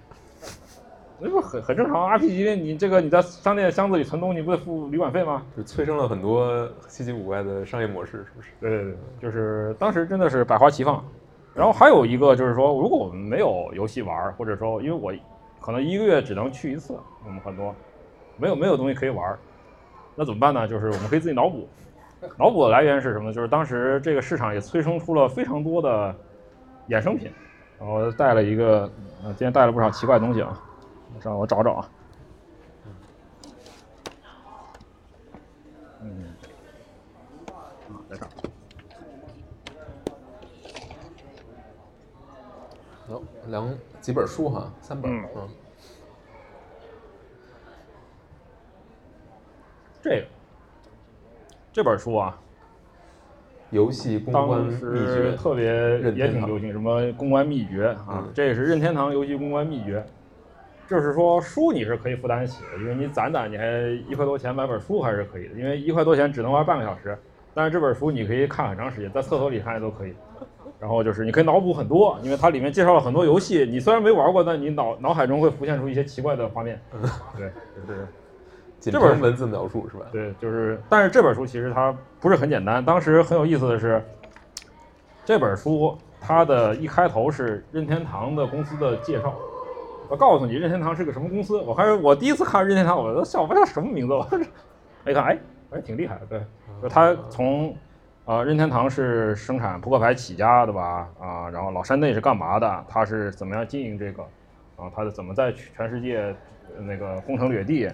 [1.20, 5.42] 那不很很正常，RPG 你这个你在商店箱子里存东西，不得付旅馆费吗？
[5.54, 8.48] 就催生了很多稀奇古怪的商业模式，是不是？
[8.58, 11.04] 对对对，就是当时真的是百花齐放。
[11.54, 15.12] 然后还有一个就是说，如果我们没有游戏玩，或者说因为我
[15.60, 17.74] 可能一个月只能去一次，我们很多
[18.38, 19.38] 没有没有东西可以玩，
[20.14, 20.68] 那怎么办呢？
[20.68, 21.68] 就是我们可以自己脑补。
[22.36, 23.32] 脑补的来源是什么？
[23.32, 26.14] 就是当时这个市场也催生出了非常多的
[26.88, 27.30] 衍生品。
[27.78, 28.84] 然后带了一个，
[29.22, 30.62] 啊，今天带了不少奇怪的东西啊。
[31.22, 31.90] 让我找找啊，
[36.00, 36.24] 嗯，
[37.48, 38.28] 啊，在这儿，
[43.08, 43.68] 有两
[44.00, 45.48] 几本书哈，三本，嗯，
[50.02, 50.26] 这个
[51.72, 52.38] 这本书啊，
[53.70, 60.04] 游戏公关秘诀特别也挺流行，什么公关秘诀啊，这也是任天堂游戏公关秘诀。
[60.88, 63.64] 就是说书你是可以负担起的，因为你攒攒，你还
[64.08, 65.54] 一块多钱买本书还是可以的。
[65.54, 67.16] 因为一块多钱只能玩半个小时，
[67.54, 70.12] 但是这本书你可以看很长时间，在厕所里看也都可以。
[70.80, 76.80] 然后就是你可以脑补很多，因为它里面介绍了很多游戏，你虽然没玩过，但你脑脑海中会浮现出一些奇怪的画面。
[77.38, 78.08] 对，就是
[78.80, 80.06] 这本文字描述是吧？
[80.10, 82.82] 对，就是，但是这本书其实它不是很简单。
[82.82, 84.02] 当时很有意思的是，
[85.24, 89.34] 这本书它的一开头是任天堂的公司的介绍。
[90.08, 91.58] 我告诉你，任天堂是个什么公司？
[91.60, 94.14] 我还是我第一次看任天堂，我都笑，不知道什么名字。
[94.14, 94.26] 我
[95.06, 95.38] 一看，哎，
[95.70, 96.26] 还挺厉害的。
[96.26, 96.42] 对，
[96.82, 97.76] 就他从，
[98.24, 101.08] 呃，任天堂是生产扑克牌起家的吧？
[101.20, 102.84] 啊，然后老山内是干嘛的？
[102.88, 104.22] 他是怎么样经营这个？
[104.76, 106.34] 啊，他是怎么在全世界
[106.78, 107.88] 那个攻城掠地？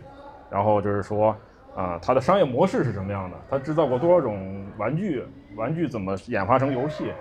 [0.50, 1.34] 然后就是说，
[1.74, 3.36] 啊，它的商业模式是什么样的？
[3.50, 5.24] 它制造过多少种玩具？
[5.56, 7.12] 玩具怎么演化成游戏？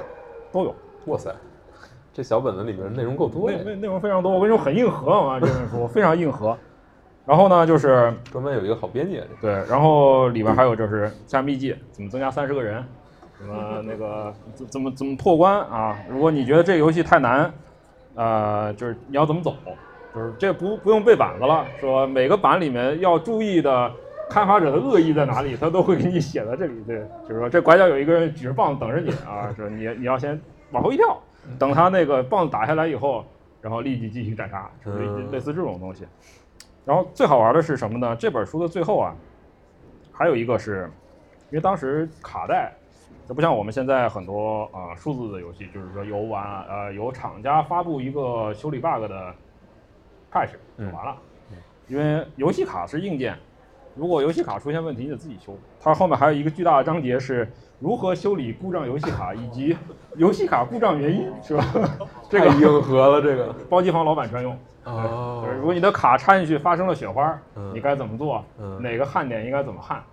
[0.52, 0.76] 都有。
[1.06, 1.34] 哇塞！
[2.14, 6.58] 这小本子里面内容够多呀，内内内容非常多，我跟你说很硬核啊，这本书非常硬核。
[7.26, 12.84] 然后呢，就是专门有一个好编辑，对，然后里边还有就是加秘籍，怎么增加三十个人，
[13.38, 15.98] 什么那个怎怎么怎么破关啊？
[16.10, 17.52] 如果你觉得这个游戏太难，
[18.14, 19.56] 呃，就是你要怎么走，
[20.16, 23.92] 就是这不不用背板子了，说每个板里面要注意的
[24.30, 26.82] 开发者的恶意在哪里，他都会给你写在这里。
[26.88, 30.40] 对，就是说这拐角有一个人举着棒子等着你啊，说你你要先
[30.72, 31.22] 往后一跳，
[31.60, 33.26] 等他那个棒子打下来以后，
[33.62, 36.06] 然后立即继续斩杀，就是类类似这种东西。
[36.86, 38.16] 然后最好玩的是什么呢？
[38.16, 39.14] 这本书的最后啊，
[40.14, 40.90] 还有一个是，
[41.52, 42.72] 因为当时卡带，
[43.28, 49.36] 这不像我们现在很多啊、数字的游戏，就是说有玩呃有厂家发布一个修理 bug 的
[50.36, 51.16] patch 就嗯完了，
[51.88, 53.38] 因为游戏卡是硬件，
[53.96, 55.58] 如果游戏卡出现问题，你得自己修。
[55.80, 59.78] 它后面还有一个巨大的章节是如何修理故障游戏卡以及
[60.18, 61.66] 游戏卡故障原因，是吧？
[62.30, 64.58] 这个硬核了，这个 包机房老板专用。
[64.84, 68.44] 哦就是如果你的卡插进去发生了雪花，嗯你该怎么做？
[68.60, 70.04] 嗯哪个焊点应该怎么焊？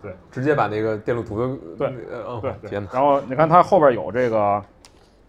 [0.00, 4.62] 对直接把那个电路图都对对对，然后你看它后边有这个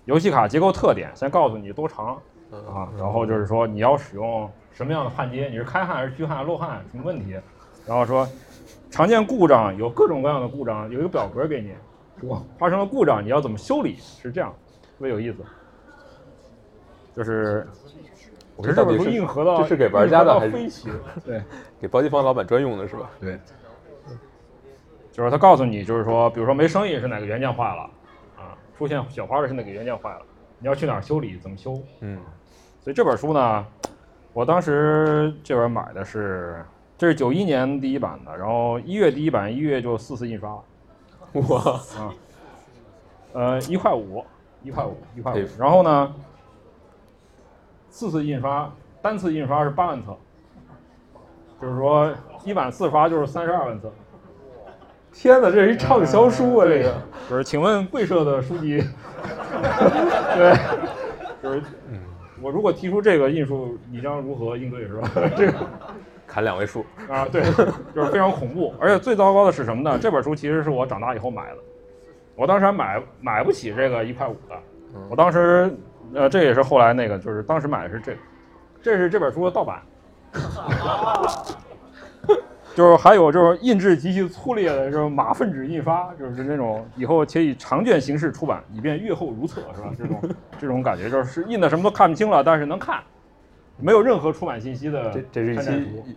[0.05, 7.39] 游戏卡结构特点，先告诉你多长嗯啊，然后就是说你要使用什么样的焊接，你是开焊还是虚焊、漏焊，什么问题？
[7.85, 8.27] 然后说
[8.89, 11.73] 常见故障有各种各样的故障，有一个表格给你，
[12.19, 14.53] 说发生了故障你要怎么修理，是这样，
[14.97, 15.37] 特别有意思。
[17.15, 17.67] 就是
[18.55, 20.89] 我这本书硬核到这是给玩家的还是，
[21.25, 21.41] 对。
[21.81, 23.09] 给包机房老板专用的是吧？
[23.21, 23.39] 对，
[25.11, 27.83] 就是他告诉你，就是说，比如说没生意是哪个元件坏了，
[28.37, 30.21] 啊，出现小花的是哪个元件坏了，
[30.59, 31.81] 你要去哪儿修理，怎么修。
[32.01, 32.19] 嗯
[32.89, 33.63] 所以这本书呢，
[34.33, 36.65] 我当时这本买的是，
[36.97, 40.63] 这是九一年第一版的，然后一月第一版，一月就四次印刷了，
[41.47, 41.61] 哇，
[42.01, 42.09] 啊，
[43.33, 44.25] 呃，一块五，
[44.63, 45.45] 一块五，一块五。
[45.59, 46.15] 然后呢，
[47.91, 48.73] 四次印刷，
[49.03, 50.17] 单次印刷是八万册，
[51.61, 52.11] 就是说
[52.43, 53.93] 一版四刷就是三十二万册。
[55.13, 56.65] 天哪，这是一畅销书啊！
[56.65, 56.95] 这个
[57.27, 58.83] 不是请问贵社的书籍，
[60.35, 60.55] 对，
[61.43, 61.61] 就是
[62.41, 65.09] 我如果提出这个印数，你将如何应对是吧？
[65.35, 65.53] 这个
[66.27, 67.41] 砍两位数，啊，对，
[67.95, 68.73] 就是非常恐怖。
[68.79, 69.97] 而且最糟糕的是什么呢？
[69.99, 71.57] 这本书其实是我长大以后买的，
[72.35, 74.55] 我当时还买买不起这个一块五的，
[75.09, 75.75] 我当时
[76.13, 78.19] 呃，这也是后来那个，就是当时买的是这个，
[78.81, 79.81] 这是这本书的盗版。
[82.79, 89.91] 就是还有就是印制极其粗劣的这种马粪纸印刷，就是那种以后且以长卷形式出版，以便阅后如厕，是吧？
[89.99, 90.21] 这种
[90.61, 93.03] 这种感觉就是印的什么都看不清了，但是能看，
[93.81, 95.69] 没有任何出版信息的这这是一期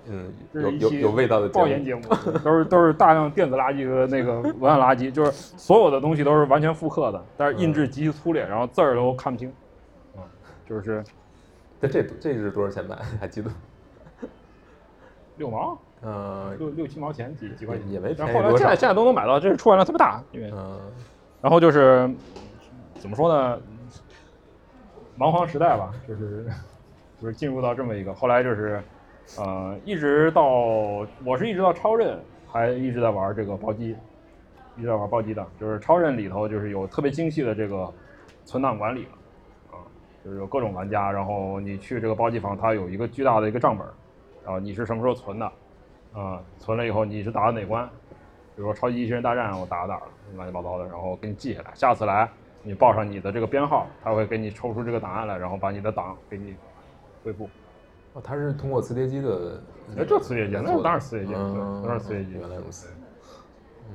[0.09, 2.03] 嗯有有有味道的节目爆言节目，
[2.45, 9.53] 都是都是大量电子垃圾和那个文案垃圾，就是所有的东西都是完全复刻的，但是印制极其粗劣，然后字儿都看不清，
[10.17, 10.23] 嗯，
[10.65, 11.03] 就是
[11.81, 12.95] 这这这是多少钱买？
[13.19, 13.51] 还记得？
[15.39, 20.79] 六毛嗯六六七毛钱几几块钱，也没然后后来便宜多少现在现在都能买到，这是出版量特别大，因为嗯。
[21.41, 22.09] 然后就是
[22.95, 23.59] 怎么说呢，
[25.17, 26.47] 蛮荒时代吧，就是
[27.21, 28.81] 就是进入到这么一个，后来就是
[29.39, 30.45] 呃，一直到
[31.25, 33.97] 我是一直到超任还一直在玩这个暴击，
[34.77, 37.93] 一直在玩暴击的，就是超任里头就是有特别精细的这个
[38.45, 39.11] 存档管理了
[39.73, 39.83] 啊，
[40.25, 43.85] 就是有各种玩家，然后你去这个暴击房，它有一个巨大的一个账本，
[44.45, 45.53] 然后你是什么时候存的，
[46.13, 47.87] 啊、存了以后你是打的哪关，
[48.55, 52.29] 比如说超级机器人大战我打到哪儿了，乱七八糟的，然后给你记下来，下次来
[52.63, 56.55] 你报上你的这个编号，他会给你抽出这个档案来，然后把你的档给你
[57.25, 57.49] 恢复。
[58.13, 59.59] 哦，它是通过磁碟机的，
[59.97, 62.33] 哎，这磁碟机，那当然磁碟机，对，嗯当然是磁碟机。
[62.33, 62.89] 原来如此。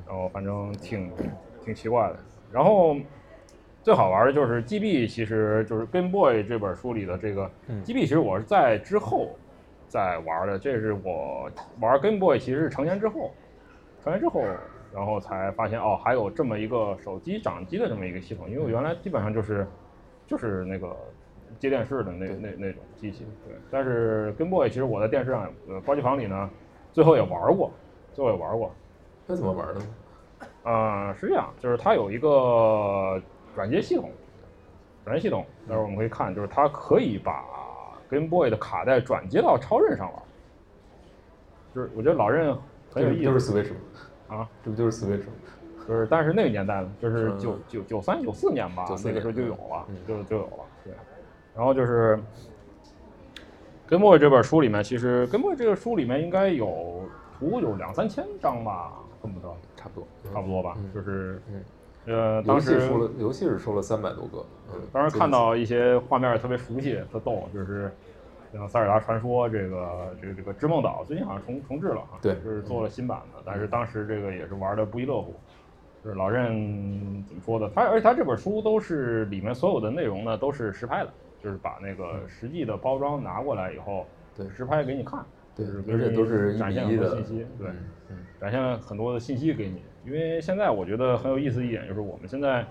[0.07, 1.11] 然后反正挺
[1.63, 2.17] 挺奇怪的。
[2.51, 2.95] 然后
[3.83, 9.29] 最好玩的就是 GB，其实就是 Game Boy 这本书里的这个嗯 GB，其实我是在之后
[9.87, 10.57] 再玩的。
[10.59, 11.49] 这是我
[11.79, 13.31] 玩 Game Boy 其实是成年之后，
[14.03, 14.43] 成年之后，
[14.93, 18.49] 然后才发现哦，还有这么一个手机掌机的这么一个系统。
[18.49, 19.67] 因为我原来基本上就是
[20.25, 20.95] 就是那个
[21.59, 23.25] 接电视的那那那种机器。
[23.45, 26.49] 对，但是 Game Boy 其实我在电视上呃包机房里呢，
[26.93, 27.71] 最后也玩过，
[28.13, 28.71] 最后也玩过。
[29.25, 29.85] 那怎么玩的呢？
[30.63, 33.21] 呃，是这样，就是它有一个
[33.55, 34.11] 转接系统，
[35.03, 37.43] 转接系统，待会儿我们可以看，就是它可以把
[38.09, 40.23] Game Boy 的卡带转接到超任上了。
[41.75, 42.57] 就是我觉得老任
[42.91, 43.23] 很有意思。
[43.23, 43.71] 就是 Switch？
[44.27, 45.33] 啊，这不就是 Switch 吗？
[45.87, 50.93] 就是但是那个年代呢，就是嗯九九九三九四年吧，那个时候就有了，嗯就就有了，对。
[51.55, 52.17] 然后就是
[53.89, 57.03] 《Game Boy》这本书里面，其实《Game Boy》这个书里面应该有
[57.39, 59.47] 图有两三千张吧，恨不得。
[59.77, 61.63] 差不多，差不多吧，嗯就是嗯
[62.07, 62.79] 呃，当时
[63.19, 64.45] 游戏是收了三百多个。
[64.73, 67.91] 嗯，当时看到一些画面特别熟悉，特逗，就是
[68.53, 75.35] 像《塞尔达传说》这个这个这个织梦岛，最近好像重重置了啊，对就是做了新版的，但是当时这个也是玩的不亦乐乎。
[76.03, 76.53] 就是老任
[77.27, 77.69] 怎么说的？
[77.75, 81.11] 他而且他这本书都是里面所有的内容呢都是实拍的，
[81.43, 84.05] 就是把那个实际的包装拿过来以后，
[84.37, 85.25] 对实拍给你看，
[85.55, 87.67] 对就是而且都是展现很多信息，对，
[88.39, 89.81] 展现了很多的信息给你。
[90.07, 92.65] 因为现在我觉得很有意思一点就是我们现在，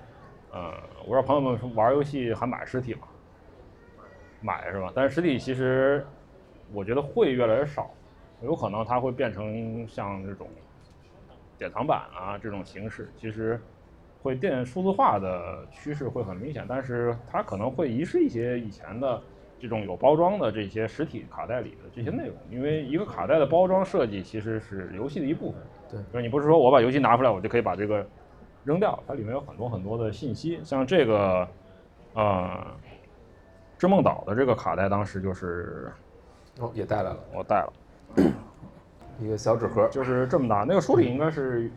[0.50, 3.00] 呃，我不知道朋友们玩游戏还买实体吗？
[4.40, 4.90] 买是吧？
[4.94, 6.02] 但是实体其实
[6.72, 7.90] 我觉得会越来越少，
[8.42, 10.48] 有可能它会变成像这种
[11.58, 13.60] 典藏版啊这种形式，其实
[14.22, 19.22] 会电数字化的趋势会很明显，但是它可能会遗失一些以前的
[19.60, 25.60] 这种有包装的这些实体卡带里的这些内容，因为一个卡带的包装设计其实是游戏的一部分。
[25.90, 26.00] 对。
[26.12, 28.06] 就是你不是说我把游戏拿出来，我就可以把这个
[28.64, 31.48] 扔掉，它里面有很多很多的信息，像这个
[32.14, 32.48] 呃
[33.78, 35.92] 《织梦岛》的这个卡带，当时就是
[36.58, 37.18] 哦，也带来了。
[37.34, 37.72] 我带了，
[39.20, 39.86] 一个小纸盒。
[39.88, 41.70] 就是这么大，那个书里应该是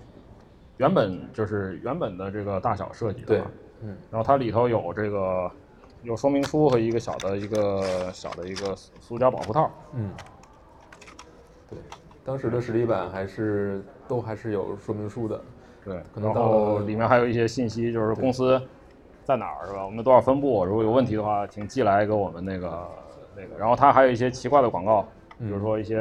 [0.77, 5.51] 原本就是原本的这个大小设计的对吧，嗯，然后它里头有这个
[6.03, 10.11] 有说明书和一个小的一个小的一个塑塑胶保护套，嗯，
[11.69, 11.77] 对，
[12.23, 15.39] 当时的实体版还是都还是有说明书的。
[15.85, 18.61] 对，可能到然后里面还有一些信息，就是公司
[19.23, 19.85] 在哪儿是吧？
[19.85, 22.87] 我们多少分部，如果有问题的话，请寄来给我们那个
[23.35, 23.57] 那个。
[23.57, 25.03] 然后它还有一些奇怪的广告，
[25.37, 25.95] 比如说一些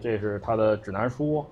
[0.00, 1.44] 这是它的指南书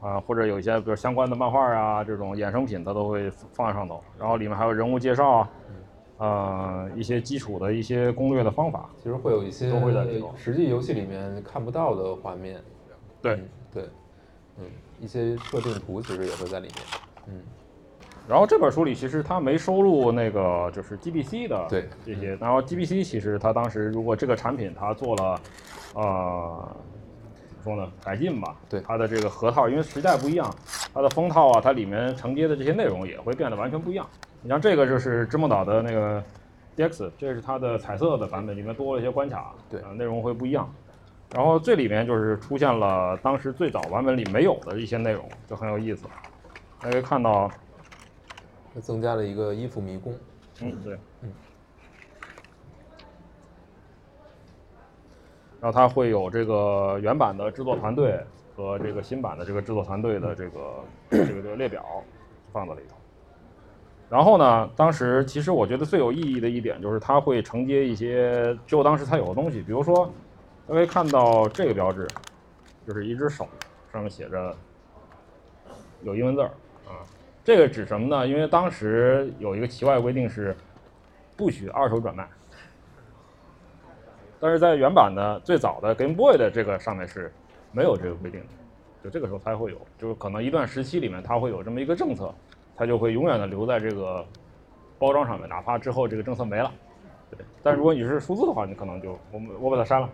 [0.00, 4.02] 啊，或者有一些比如相关的漫画啊这种衍生品，它都会放在上头。
[4.18, 5.50] 然后里面还有人物介绍啊，
[6.18, 8.90] 呃，一些基础的一些攻略的方法。
[8.96, 12.60] 其实会有一些都会在里头实际游戏里面看不到的画面。
[13.20, 13.82] 对嗯对，
[14.58, 14.64] 嗯，
[15.02, 16.76] 一些设定图其实也会在里面。
[17.26, 17.42] 嗯，
[18.28, 25.40] 然后这本书里其实它没收录那个就是 GBC 的对这些，然后 GBC 其实它当时如果这个产品它做了
[25.94, 26.76] 呃
[27.48, 30.48] 怎么说呢改进吧，对它的这个核套因为时代不一样，
[30.94, 34.06] 它的封套啊它里面承接的这些内容也会变得完全不一样。
[34.40, 36.22] 你像这个就是知梦岛的那个
[36.76, 40.72] DX，这是它的彩色的版本，里面多了一些关卡，对呃内容会不一样。
[41.34, 46.06] 然后这里面就是出现了当时最早版本里没有的一些内容，就很有意思。
[46.78, 47.50] 大家可以看到，
[48.74, 50.14] 它增加了一个音符迷宫。
[50.60, 51.32] 嗯，对，嗯。
[55.60, 58.18] 然后它会有这个原版的制作团队
[58.54, 61.84] 和这个新版的这个制作团队的这个 这个这个列表
[62.52, 62.96] 放在里头。
[64.10, 70.12] 然后呢，当时其实我觉得最有意义的一点就是它会承接一些只有当时才有的东西，比如说，
[70.66, 72.06] 大家可以看到这个标志，
[72.86, 73.48] 就是一只手，
[73.92, 74.54] 上面写着
[76.02, 76.48] 有英文字儿
[76.86, 77.02] 啊。
[77.44, 78.26] 这个指什么呢？
[78.26, 80.56] 因为当时有一个奇怪规定是，
[81.36, 82.28] 不许二手转卖。
[84.38, 87.32] 但是在原版的最早的 Game Boy 的这个上面是
[87.70, 88.46] 没有这个规定的，
[89.04, 92.32] 就这个时候才会有，就是可能一段时期里面它会有这么一个政策，
[92.76, 94.24] 它就会永远的留在这个
[94.98, 96.72] 包装上面，哪怕之后这个政策没了。
[97.30, 100.10] 对，但如果你是数字的话，你可能就我们我把它删了，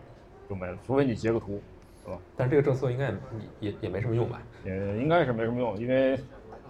[0.49, 1.61] 就没了，除非你截个图，
[2.05, 2.19] 是吧？
[2.37, 3.13] 但是这个政策应该也
[3.61, 4.41] 也也没什么用吧？
[4.65, 6.19] 也应该是没什么用，因为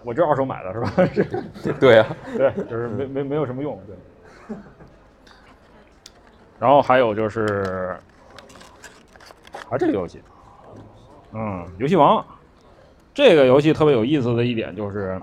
[0.05, 0.93] 我这二手买的是吧？
[1.63, 2.07] 是 对呀、
[2.37, 4.57] 对，就是没没没有什么用，对。
[6.59, 7.97] 然后还有就是，
[9.71, 10.21] 啊，这个游戏，
[11.33, 12.25] 嗯，游戏王，
[13.15, 15.23] 这个游戏特别有意思的一点就是，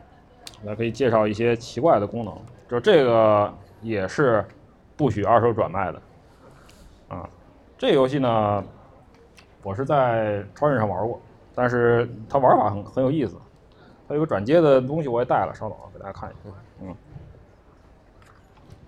[0.64, 2.34] 我可以介绍一些奇怪的功能，
[2.70, 4.46] 就这个也是
[4.96, 6.02] 不许二手转卖的，
[7.10, 7.30] 啊，
[7.78, 8.64] 这个游戏呢，
[9.64, 11.22] 我是在超人上玩过，
[11.54, 13.36] 但是它玩法很很有意思，
[14.08, 16.96] 它有个转接的东西我也带了，稍等啊，给大家看一下，嗯，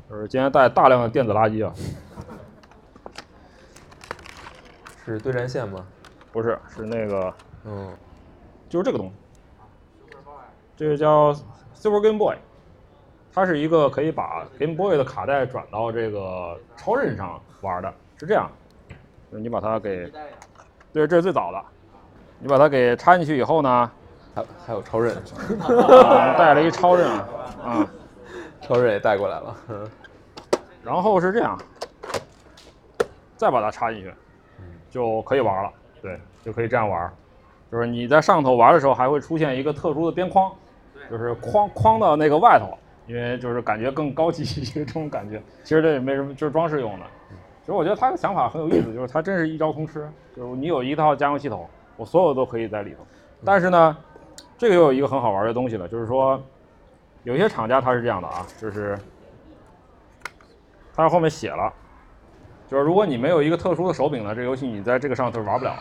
[0.09, 1.73] 就是今天带大量的电子垃圾啊，
[5.05, 5.85] 是对战线吗？
[6.31, 7.33] 不是，是那个。
[7.69, 7.91] 嗯，
[8.69, 9.13] 就是这个东西，
[10.77, 11.33] 这个叫
[11.73, 12.37] Super Game Boy，
[13.33, 18.66] 它是一个可以把 Game Boy 的卡带转到这个超任上玩的，是这样，就是
[19.29, 20.11] 你把它给，
[20.93, 21.61] 对，这是最早的，
[22.39, 23.91] 你把它给插进去以后呢，
[24.33, 27.09] 还还有超人，啊带了一超任
[27.63, 27.87] 啊，
[28.61, 29.55] 超韧也带过来了。
[29.69, 29.87] 嗯
[30.83, 31.57] 然后是这样，
[33.35, 34.13] 再把它插进去，
[34.89, 35.69] 就可以玩了。
[36.01, 37.11] 对，就可以这样玩。
[37.69, 40.49] 就是你在上头玩的时候，还会出现一个特殊的边框，
[41.11, 45.43] 就是框框到那个外头，因为就是感觉更高级一些这种感觉。
[45.61, 47.05] 其实这也没什么，就是装饰用的。
[47.67, 51.67] 其实我觉得他的想法很有意思，就是他真是一招通吃，就是你有一套家用系统，
[51.97, 53.05] 我所有都可以在里头。
[53.43, 53.97] 但是呢，
[54.57, 56.41] 这个又有一个很好玩的东西了，就是说，
[57.23, 58.97] 有些厂家他是这样的啊，就是
[60.95, 61.73] 它后面写了，
[62.69, 65.75] 就是如果你没有一个特殊的手柄呢，这个游戏你在这个上头玩不了。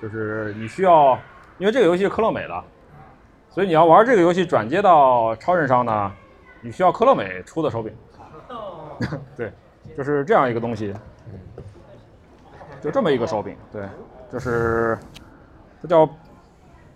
[0.00, 1.18] 就是你需要，
[1.58, 2.64] 因为这个游戏是科乐美的，
[3.50, 6.10] 所以你要玩这个游戏转接到超人上呢，
[6.62, 7.94] 你需要科乐美出的手柄。
[9.36, 9.52] 对，
[9.96, 10.92] 就是这样一个东西，
[12.82, 13.82] 就这么一个手柄，对，
[14.30, 14.98] 就是
[15.80, 16.08] 它叫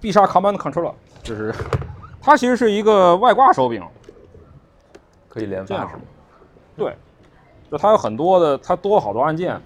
[0.01, 1.55] 必杀 Command Controller，就是
[2.21, 3.83] 它其实是一个外挂手柄，
[5.29, 6.03] 可以连发是吗？
[6.77, 6.95] 对，
[7.71, 9.61] 就它有很多的，它多了好多按键，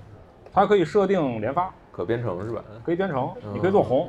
[0.52, 2.62] 它可以设定连发，可编程是吧？
[2.84, 4.08] 可以编程，嗯你可以做红。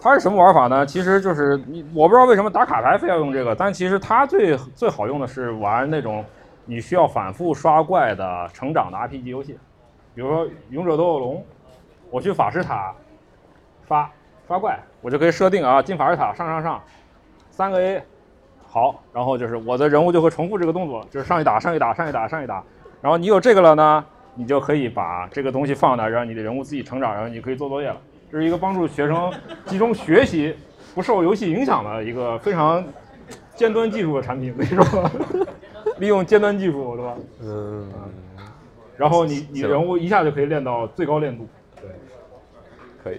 [0.00, 0.84] 它是什么玩法呢？
[0.84, 6.22] 其实就是你，我不知道为什么打卡牌非要用这个，但其实它最最好用的是玩那种
[6.66, 9.58] 你需要反复刷怪的成长的 RPG 游戏，
[10.14, 11.36] 比如说《勇者斗恶龙》，
[12.10, 12.94] 我去法师塔
[13.86, 14.10] 发
[14.46, 16.82] 刷怪，我就可以设定啊，进法师塔上上上，
[17.50, 18.02] 三个 A，
[18.66, 22.62] 好，然后就是我的人物就会重复这个动作，就是上一打上一打上一打上一打，
[23.00, 24.04] 然后你有这个了呢，
[24.34, 27.96] 你就可以把这个东西放那，让你的人物自己成长，然后你可以做作业了。
[28.32, 29.32] 这是一个帮助学生
[29.66, 30.56] 集中学习、
[30.94, 32.82] 不受游戏影响的一个非常
[33.54, 34.84] 尖端技术的产品，可以说
[35.98, 37.16] 利用尖端技术，对吧？
[37.42, 37.88] 嗯，
[38.96, 41.46] 然后你你人物一下就可以练到最高练度，
[41.80, 41.90] 对，
[43.02, 43.18] 可以。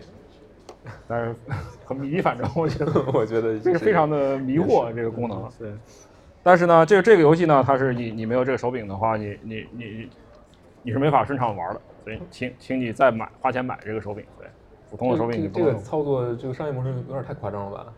[1.07, 1.35] 但是
[1.83, 5.49] 很迷，反正我觉得 我觉得这个是非常的迷惑这个功能。
[5.57, 5.73] 对，
[6.43, 10.09] 但是呢，这个这个游戏呢，它是你你没有这个手柄的话，你你你
[10.83, 14.23] 你是没法顺畅玩的，所以请请你再买花钱买这个手柄。
[14.37, 14.47] 对，
[14.91, 17.93] 普通的手柄你这个操作，这个商业模式有点太夸张了吧？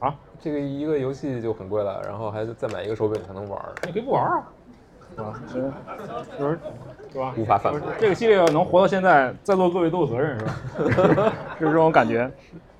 [0.00, 4.44] 啊，这个一个游戏就很贵了，然后还得再买一个手柄才能玩儿，你可以不玩啊，
[5.16, 5.40] 是吧？
[5.48, 5.72] 就是
[6.38, 6.58] 就是
[7.12, 7.34] 是吧？
[7.36, 10.44] 无法反驳就是这个系列能活到现在，在座各位都有责任，是
[11.14, 11.32] 吧？
[11.58, 12.30] 就是这种感觉。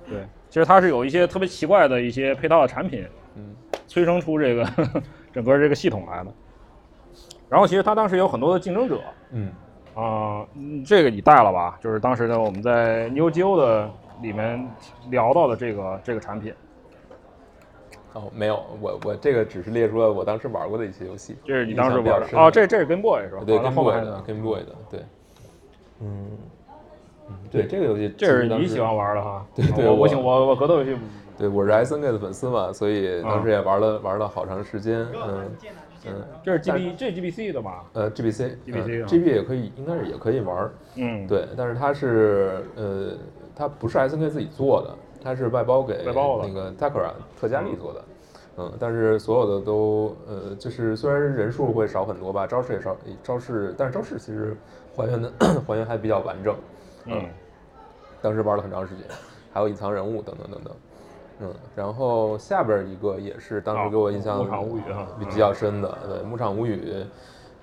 [0.07, 3.05] 对，其实它是有一些特别奇怪的一些配套的产品，
[3.35, 3.55] 嗯，
[3.87, 4.65] 催生出这个
[5.33, 6.31] 整个这个系统来的。
[7.49, 9.01] 然后其实它当时有很多的竞争者，
[9.31, 9.51] 嗯，
[9.95, 11.77] 啊、嗯这个你带了吧？
[11.81, 13.89] 就是当时呢我们在 New Geo 的
[14.21, 14.65] 里面
[15.09, 16.53] 聊到的这个这个产品，
[18.19, 23.43] 哦，没有，我我这个只是列出了我当时玩过的一些游戏，这是你当时玩的哦，这这是 Game Boy 是吧？
[23.45, 24.99] 对 Game 后 Boy 面的 Game Boy 的，对，
[26.01, 26.27] 嗯，
[27.29, 29.45] 嗯对这个游戏，这是你喜欢玩的哈？
[29.55, 30.97] 对对我我我喜我我格斗游戏
[31.37, 35.51] 对，我是 S N K 的粉丝嘛，所以当时也玩了、玩了好长时间，嗯
[36.05, 37.85] 嗯，这是 G B 这是 G B C 的吧？
[37.93, 43.11] 呃 G B C GBC 啊 G B 也可以，应该是也可以玩，嗯，，对，但是它是呃，
[43.55, 46.13] 它不是 S N K 自己做的，它是外包给那
[46.53, 48.03] 个 Takara 特加利做的，
[48.57, 54.55] 嗯，但是所有的都呃，就是虽然人数会少很多吧，招式也少，招式，但是招式其实
[54.95, 55.31] 还原的
[55.67, 56.55] 还原还比较完整，
[57.05, 57.25] 嗯，
[58.21, 59.05] 当时玩了很长时间，
[59.53, 60.75] 还有隐藏人物等等等等，
[61.41, 64.45] 嗯，然后下边一个也是当时给我印象
[65.19, 67.05] 比比较深的，对，牧场物语，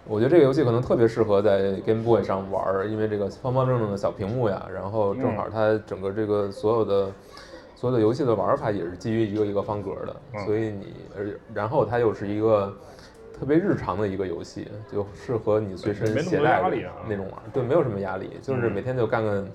[0.07, 5.37] 我觉得这个游戏可能特别适合在 Game Boy 上玩儿，因为这个方方正正的小屏幕呀，然后正嗯。
[5.37, 7.11] 好它整个这个所有的。
[7.77, 12.75] 所有的游戏的玩法也是基于一个一个方格的，嗯所以你，而然后它又是一个
[13.39, 16.63] 特别日常的一个游戏，就适合你随身携带
[17.07, 17.35] 那种玩。
[17.53, 19.47] 对，没有什么压力，就是嗯每天就干个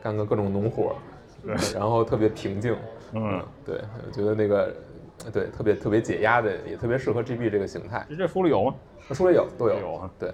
[0.00, 0.94] 干个各种农活
[1.74, 2.76] 然后特别平静。
[3.12, 4.72] 嗯，对，我觉得那个
[5.32, 8.06] 对特别特别解压的，也特别适合 GB 这个形态。
[8.08, 8.74] 这这书里有吗？
[9.08, 10.32] 那书里有都有有啊对。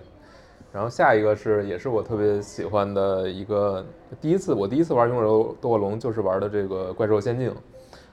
[0.73, 3.85] 然后下一个是也是我特别喜欢的一个，
[4.21, 7.51] 第一次我第一次玩《勇者斗恶龙》就是玩的这个《怪兽仙境》，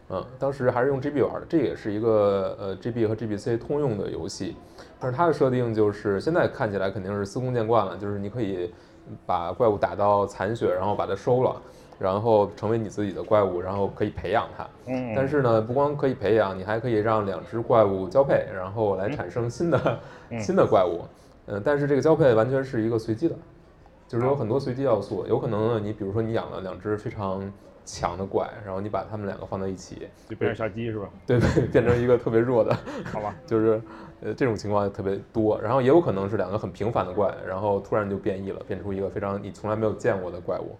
[0.09, 4.55] 嗯，当时还是用 GB 玩的，这也是一个呃 GB 和 GBC 通用的游戏，
[4.97, 8.73] 但是它的设定就是现在看起来肯定是司空见惯了，就是你可以
[9.25, 11.61] 把怪物打到残血，然后把它收了，
[11.99, 14.65] 然后成为你自己的怪物，然后可以培养它。
[14.87, 19.99] 嗯，但是呢，不光可以培养，你还可以让两只怪物交配，然后来产生新的、
[20.29, 21.01] 嗯 新的怪物。
[21.45, 23.35] 嗯、但是这个交配完全是一个随机的，
[24.07, 25.25] 就是有很多随机要素。
[25.27, 27.51] 有可能呢，你比如说你养了两只非常
[27.85, 31.09] 强的怪，然后你把它们两个放在一起，就变成小鸡是吧？
[31.27, 32.73] 对对，变成一个特别弱的，
[33.11, 33.81] 好吧，就是
[34.21, 35.59] 呃这种情况特别多。
[35.61, 40.77] 然后也有可能是两个很平凡的怪，然后突然就变异了，变出一个非常你从来没有见过的怪物，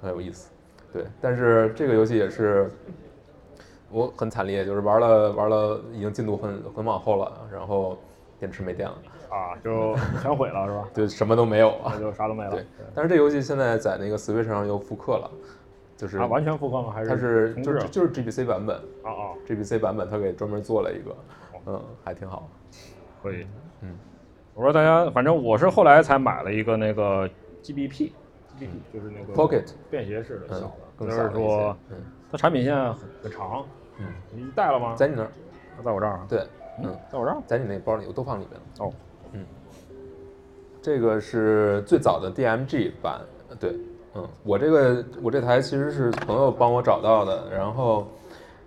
[0.00, 0.50] 很有意思。
[0.92, 2.70] 对，但是这个游戏也是
[3.90, 7.98] 我很惨烈，就是玩了玩了，已经进度很很往后了，然后
[8.40, 8.96] 电池没电了，
[9.30, 10.88] 啊，就全毁了是吧？
[10.94, 12.00] 就什么都没有那了。
[12.00, 12.50] 就啥都没了。
[12.50, 15.30] 对，但是这游戏现在在那个 Switch 上又复刻了，
[15.96, 16.90] 就是啊，完全复刻吗？
[16.94, 21.16] 还是它是就是就是 GBC 版本啊啊，，GBC 版本它给专门做了一个，
[21.66, 22.48] 嗯，还挺好。
[23.22, 23.46] 可以。
[23.80, 23.96] 嗯，
[24.54, 27.28] 我说大家，反正我是后来才买了一个那个
[27.62, 28.12] GBP，GBP
[28.92, 31.76] 就是那个 Pocket 便携式的小嗯的，，更就是说。
[31.90, 31.96] 嗯
[32.28, 33.64] 它产品线很很长。
[33.98, 34.94] 嗯，你带了吗？
[34.96, 35.30] 在你那儿，
[35.84, 36.40] 在我这儿啊，对，
[36.82, 37.36] 嗯，在我这儿。
[37.46, 38.60] 在你那包里，我都放里面了。
[38.84, 38.92] 哦，
[40.82, 43.20] 这个是最早的 DMG 版，
[43.58, 43.74] 对，
[44.14, 48.06] 嗯，我这个我这台其实是朋友帮我找到的，然后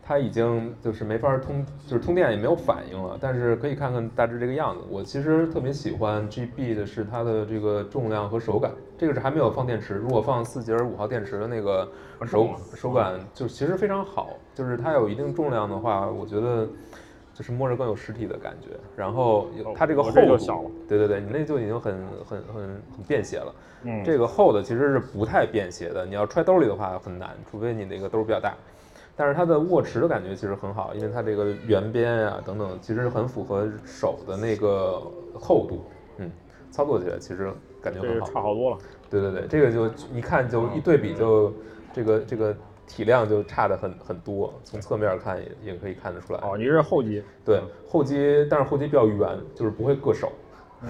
[0.03, 4.84] 它已经就是没法通，就是通电也没有反应了，但是可以看看大致这个样子。
[4.90, 11.90] 我其实特别喜欢 GB 的是它的这个重量和手感，这个是还没有放电池，如果放四节五号电池的那个
[12.26, 16.68] 手手感就其实非常好，就是它有一定重量的话，我觉得。
[17.39, 21.93] 就是摸着更有实体的感觉，然后它这个厚度对对对，你那就已经很
[22.25, 22.65] 很很
[22.97, 23.55] 很便携了。
[23.83, 28.53] 嗯，这个厚的其实是不太便携的，你要揣兜里的话很难，除非你那个兜儿比较大。
[29.15, 35.01] 但是它的握持的感觉其实很好，因为它这个圆边呀、等等，其实很符合手的那个
[35.33, 35.85] 厚度，
[36.17, 36.29] 嗯，
[36.71, 38.25] 操作起来其实感觉很好。
[38.25, 38.77] 差好多了。
[39.09, 41.53] 对对对，这个就一看就一对比就
[41.93, 42.53] 这个这个
[42.89, 46.39] 体量就差的很很多，从侧面看也也可以看得出来。
[46.39, 50.31] 哦，你是后机，对，后机，但是后机比较圆，就是不会硌手。
[50.81, 50.89] 嗯，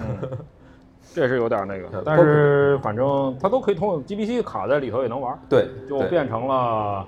[1.14, 7.06] 这是有点那呃个， 但是反正它都可以通过 GBC 卡在里头也能玩，对，对就变成了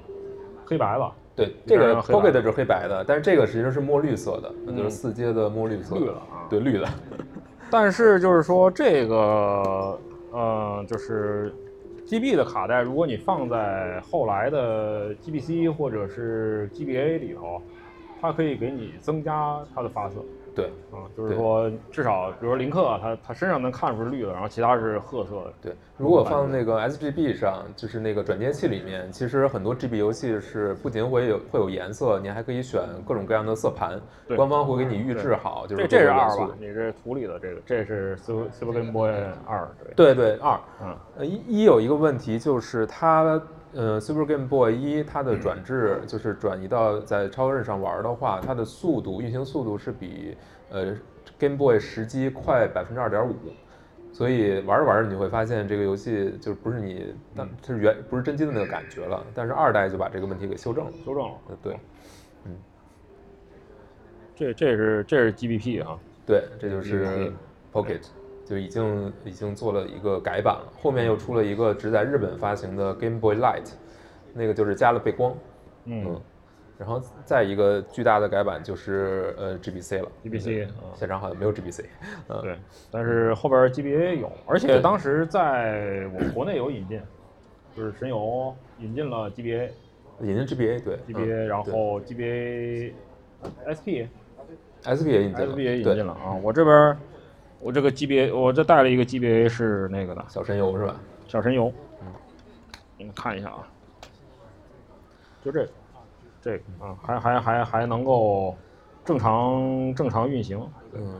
[0.66, 5.96] 黑白了，对，这个 Pocket 是黑白的，但是这个实际上是墨绿色的，那就是四阶的墨绿色。
[5.96, 6.44] 绿了啊。
[6.50, 6.86] 对，绿的。
[7.70, 9.98] 但是就是说这个，
[10.30, 11.54] 呃，就是
[12.12, 17.62] GB 的卡带，如果你放在后来的 GBC 或者是 GBA 里头，
[18.20, 20.22] 它可以给你增加它的发色。
[20.54, 25.52] 对嗯，就是说至少，比如说林克，他他身上能看出是绿的，然后其他是褐色的。
[25.62, 34.00] 对，如果放那个 SGB 上，就是那个转接器里面，其实很多 GB 游戏是不仅会有会有颜色，你还可以选各种各样的色盘，
[34.36, 36.48] 官方会给你预制好，就是这这是二吧？
[36.58, 39.10] 你这图里的这个，这是 Super Super Game Boy
[39.46, 40.58] 二，对，对对，二。
[40.82, 43.40] 嗯，呃，一一有一个问题就是它，
[43.74, 50.36] 呃，Super Game Boy 一它的转制就是转移到在超任上玩的话，它的速度运行速度是比
[50.70, 50.94] 呃
[51.38, 53.34] Game Boy 实机快百分之二点五，
[54.12, 59.24] 所以玩着玩着你会发现这个游戏就不是你当就是原不是真机的那个感觉了。
[59.34, 60.92] 但是二代就把这个问题给修正了。
[61.04, 61.34] 修正了。
[61.62, 61.72] 对，
[62.44, 62.56] 嗯
[64.36, 67.32] 这这是这是 GBP 啊，对，这就是嗯
[67.72, 68.02] Pocket。
[68.52, 73.72] 就已经已经做了一个改版了，后面又出了一个只在日本发行的 Game Boy Light，
[74.34, 75.34] 那个就是加了背光，
[75.86, 76.20] 嗯
[76.78, 81.84] 然后再一个巨大的改版就是呃 GBC 了，GBC 现场好像没有 GBC，
[82.28, 82.58] 嗯，对，
[82.90, 87.00] 但是后边 GBA 有，而且当时在我们国内有引进，
[87.74, 89.70] 就是神游引进了 GBA，GBA，、
[90.20, 92.92] 引进 GBA 对 GBA 嗯然后 GBA
[93.72, 96.96] SP，SP 也引进了 SP 也引对进了啊，我这边
[97.62, 100.96] 我这个 GBA 我这带了一个 GBA 是那个的小神游是吧？
[101.28, 102.06] 小神游，嗯。
[102.98, 103.66] 你们看一下啊，
[105.44, 105.68] 就这个，
[106.40, 108.56] 这个啊，还还还还能够
[109.04, 110.60] 正常正常运行，
[110.92, 111.14] 嗯，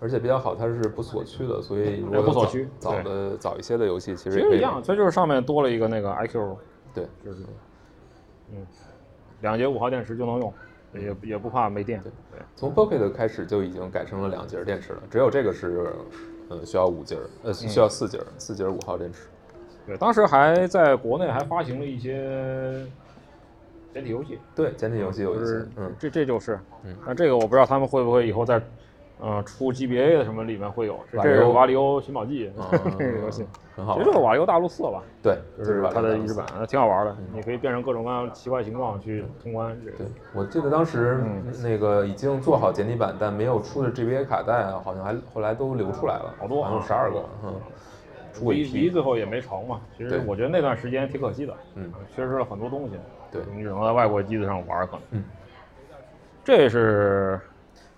[0.00, 6.56] 而且比较好，它是不锁区的，所以如果不锁区早的早一些的游戏其实也其实一样，它就是上面多了一个那个 IQ，
[6.94, 7.42] 对，就是。
[8.52, 8.66] 嗯，
[9.40, 10.52] 两节五号电池就能用，
[10.94, 15.92] 也也不怕没电，对，从 Pocket 开始就已经改成了两节电池了，只有这个是
[16.48, 19.28] 呃需要五节，呃需要四节嗯，四节儿五号电池。
[19.86, 22.86] 对，当时还在国内还发行了一些
[23.92, 26.96] 简体游戏，对，简体游戏有一些，嗯，这这就是，嗯。
[27.06, 28.60] 那这个我不知道他们会不会以后在，
[29.18, 32.68] 呃，出 GBA 的什么里面会有，这瓦力欧这是瓦里欧寻宝记啊
[32.98, 47.54] 这个游戏，很好玩其实就是瓦里欧大陆四吧，对，就是它的移植版，那挺好玩的，嗯你可以变成各种各样奇怪形状去通关，这个对，我记得当时嗯那个已经做好简体版，但没有出的 GBA 卡带，好像还后来都流出来了，好多啊好像有十二个，嗯，
[48.34, 49.80] 出过一批，最后也没成嘛。
[49.96, 52.96] 其实我觉得那段时间挺可惜的，嗯，缺失了很多东西。
[53.32, 55.00] 对你只能在外国机子上玩可能。
[55.12, 55.24] 嗯，
[56.44, 57.40] 这是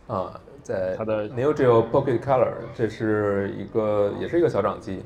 [0.06, 5.02] 啊，在它的 Neo Geo Pocket Color，这是一个也是一个小掌机，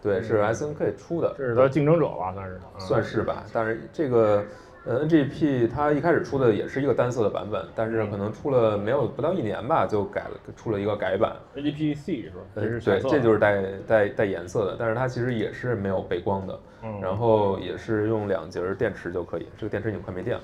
[0.00, 2.54] 对，是 SNK 出的，这是它竞争者吧，算是。
[2.54, 4.44] 嗯算是吧，但是这个
[4.84, 11.34] 呃 NGP 它一开始出的也是一个单色的版本，但是可能出了没有不到一年吧，就改了出了一个改版。
[11.56, 12.36] NGP C 是吧？
[12.54, 20.42] 对，这就是带带带颜色的，但是它其实也是没有背光的，嗯然后也是用两节儿电池就可以，这个电池已经快没电了。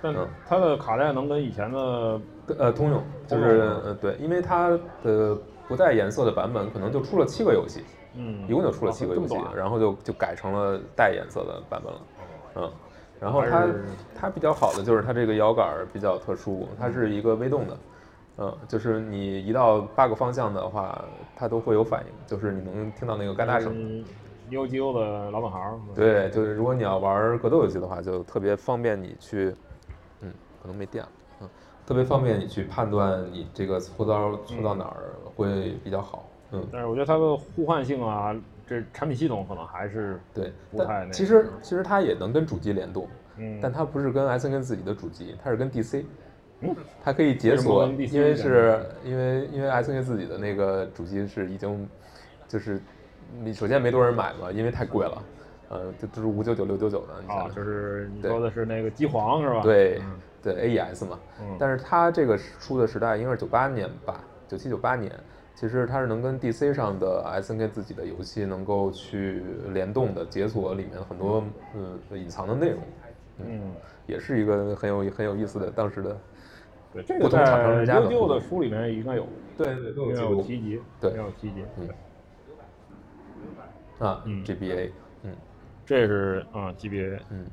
[0.00, 2.20] 但嗯它的卡带能跟以前的
[2.58, 4.70] 呃，通用就是呃对，因为它
[5.02, 7.84] 的不带颜色的版本可能就出了七个游戏，
[8.14, 12.00] 嗯一共就出了七个游戏然后就就改成了带颜色的版本了，
[12.56, 12.72] 嗯，
[13.20, 13.66] 然后它
[14.14, 17.76] 它比较好的就是它这个摇杆儿比较特殊，它是一个微动的，
[18.38, 21.04] 嗯，就是你移到八个方向的话，
[21.36, 23.72] 它都会有反应，就是你能听到那个嘎哒声。
[23.74, 24.04] 嗯
[24.50, 25.78] Neo Geo 的老本行。
[25.94, 29.54] 对，就是如果你要玩格斗游戏的话，就特别方便你去，
[30.68, 31.48] 能没电了，嗯，
[31.86, 36.28] 特别方便你去判断你这个搓刀搓到哪儿会比较好。
[36.52, 38.34] 嗯，但是我觉得它的互换性啊，
[38.66, 46.06] 这产品系统可能还是对，不太那但其实其实它也能跟主机联动，嗯，但它不是跟 S N 跟自己的主机，它是跟 D C。
[46.60, 46.74] 嗯，
[47.04, 51.88] 它可以解锁，DC 因为是因为因为 S N 自己的那个主机是已经
[52.48, 52.82] 就是
[53.42, 55.22] 你首先没多少人买嘛，因为太贵了，
[55.68, 59.60] 呃，就都是五九九六九九的，你啊想，就是你说的是那个机皇是吧？
[59.62, 60.18] 对嗯
[60.52, 61.56] 对 A E S 嘛，嗯。
[61.58, 65.12] 但是它这个出的时代应该是九八年吧，九七九八年，
[65.54, 69.42] 其实它是能跟 DC 上的 S N K 自己的游戏能够去
[69.72, 71.44] 联动的，解锁里面很多
[71.74, 71.98] 嗯。
[72.12, 72.78] 隐藏的内容，
[73.38, 73.74] 嗯，
[74.06, 76.16] 也是一个很有很有意思的当时的，
[76.92, 79.26] 对，这个不同厂商在之间的书里面应该有，
[79.56, 84.06] 对对都有提及，对应该有提及，嗯对。
[84.06, 84.44] 啊嗯。
[84.44, 84.92] G B A，
[85.24, 85.32] 嗯。
[85.84, 87.42] 这是啊 GBA 嗯。
[87.42, 87.46] 啊，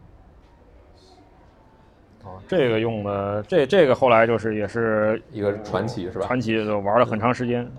[2.47, 6.25] 这个用的这这个后来就是也是一个传奇是吧？
[6.25, 7.69] 传奇就玩了很长时间。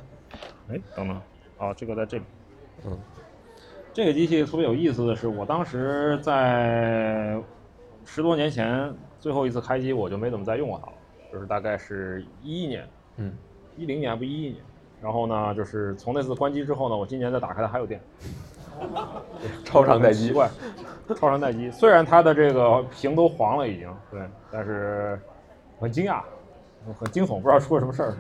[0.69, 1.21] 哎，等等，
[1.59, 2.25] 啊，这个在这里。
[2.85, 2.99] 嗯
[3.93, 7.41] 这个机器特别有意思的是，我当时在
[8.05, 10.93] 十多年前最后一次开机，我就没怎么再用过它了，
[11.33, 12.87] 就是大概是一一年、
[13.17, 13.33] 嗯，
[13.75, 14.57] 一零年不一一年。
[15.01, 17.99] 然后呢，就是从那次关机之后呢，我今年再打开它还有电，
[19.65, 20.51] 超长待机奇怪，
[21.15, 21.71] 超长待机。
[21.71, 24.21] 虽然它的这个屏都黄了已经，对，
[24.51, 25.19] 但是
[25.79, 26.21] 很惊讶，
[26.99, 28.15] 很惊悚，不知道出了什么事儿。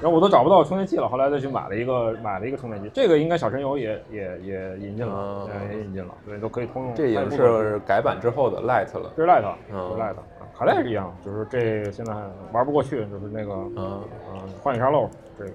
[0.00, 6.94] 然后我都找不到充电器了，后来再去买了一个买了一个充电器，这个应该小神游也也也引进了也引进了，对，都可以通用。
[6.94, 9.12] 这也是改版之后的 Light 了。
[9.16, 10.14] 这是 Lite，
[10.58, 12.12] 卡带是一样，就是这现在
[12.52, 14.02] 玩不过去，就是那个嗯
[14.32, 15.08] 嗯，幻影沙漏
[15.38, 15.50] 这个，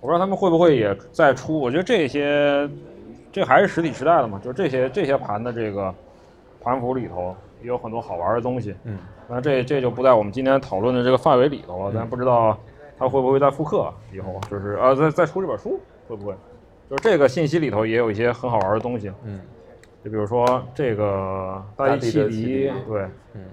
[0.00, 1.58] 我不知道他们会不会也再出。
[1.58, 2.68] 我觉得这些，
[3.38, 5.94] 这还是实体时代的嘛，就是这些这些盘的这个
[6.60, 8.74] 盘符里头也有很多好玩的东西。
[8.84, 8.98] 嗯
[9.28, 12.58] 那这这就不在我们今天讨论的这个范围里头了，咱不知道
[12.98, 15.78] 它会不会再复刻以后，就是呃再再出这本书
[16.08, 16.34] 会不会？
[16.90, 19.40] 就是这个信息里头也有一些很好玩的东西，嗯
[20.02, 23.44] 就比如说这个大地汽大地的汽笛笛，对，嗯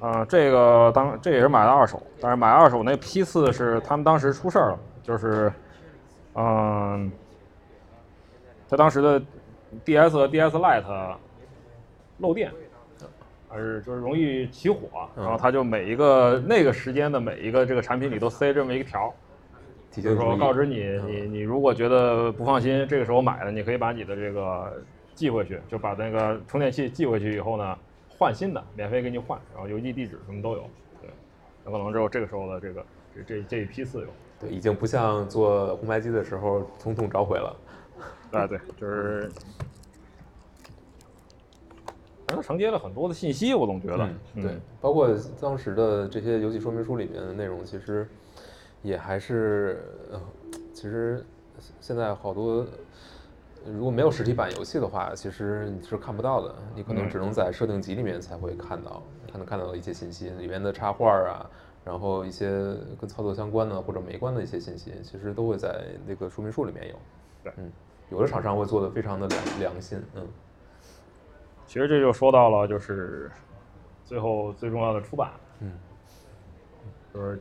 [0.00, 5.50] 啊，这个当这也是买的二手，但是买二手那批次是他们当时出事儿了，就是，
[6.34, 7.10] 嗯，
[8.68, 9.22] 他当时的
[9.84, 11.16] DS 和 DS Lite
[12.18, 12.50] 漏电，
[13.48, 19.12] 还是就是容易起火，然后他就每一个那个时间的每一个这个产品里都塞这么一个条儿，
[20.00, 24.82] 就是说告知你，你你如果觉得不放心，这个时候买的，你可以把你的这个
[25.14, 27.78] 寄回去，就把那个充电器寄回去以后呢，
[28.16, 30.64] 换新的，免费给你换，然后邮寄地址什么都有。
[31.00, 31.10] 对，
[31.66, 34.06] 有可能只有这个时候的这个这这这一批次有。
[34.40, 37.56] 对，已经不像做红白机的时候从头召回了。
[38.34, 39.30] 啊，对，就是，
[42.26, 45.08] 反正它承接了很多的信息，我总觉得，嗯，对，包括
[45.40, 48.08] 当时的这些游戏说明书里面的内容，其实
[48.82, 50.20] 也还是，呃，
[50.72, 51.24] 其实
[51.80, 52.66] 现在好多
[53.66, 61.48] 如果没有实体版游戏的话，其实你是看不到的，你可能嗯只能在设定集里面才会看到，才能看到一些信息，里面的插画啊，
[61.84, 62.48] 然后一些
[63.00, 66.94] 跟操作相关的或者没关的一些信息，其实都会在那个说明书里面有。
[67.42, 67.72] 对嗯，
[68.10, 70.26] 有的厂商会做的非常的良良心，嗯
[71.66, 73.30] 其实这就说到了，就是
[74.04, 75.72] 最后最重要的出版，嗯，
[77.12, 77.40] 就是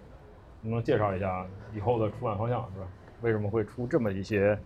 [0.61, 1.45] 能不能介绍一下
[1.75, 2.87] 以后的出版方向是吧？
[3.21, 4.57] 为什么会出这么一些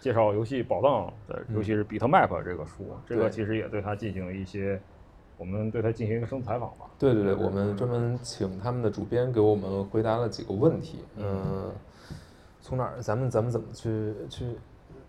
[0.00, 4.80] 介绍游戏宝藏的，尤其是比特 map 这个书，这个其实也对它进行了一些，
[5.36, 6.86] 我们对它进行一个深度采访吧。
[6.98, 11.04] 对对对，我们专门请他们的主编给我们回答了几个问题。
[11.16, 11.70] 嗯，
[12.60, 13.00] 从哪儿？
[13.00, 14.46] 咱们咱们怎么去去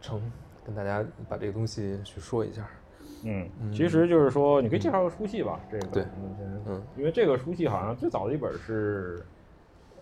[0.02, 0.22] 成
[0.66, 2.68] 跟大家把这个东西去说一下？
[3.24, 6.06] 嗯，其实就是说，你可以介绍个书系吧，这个对
[6.68, 9.26] 嗯因为这个书系好像最早的一本是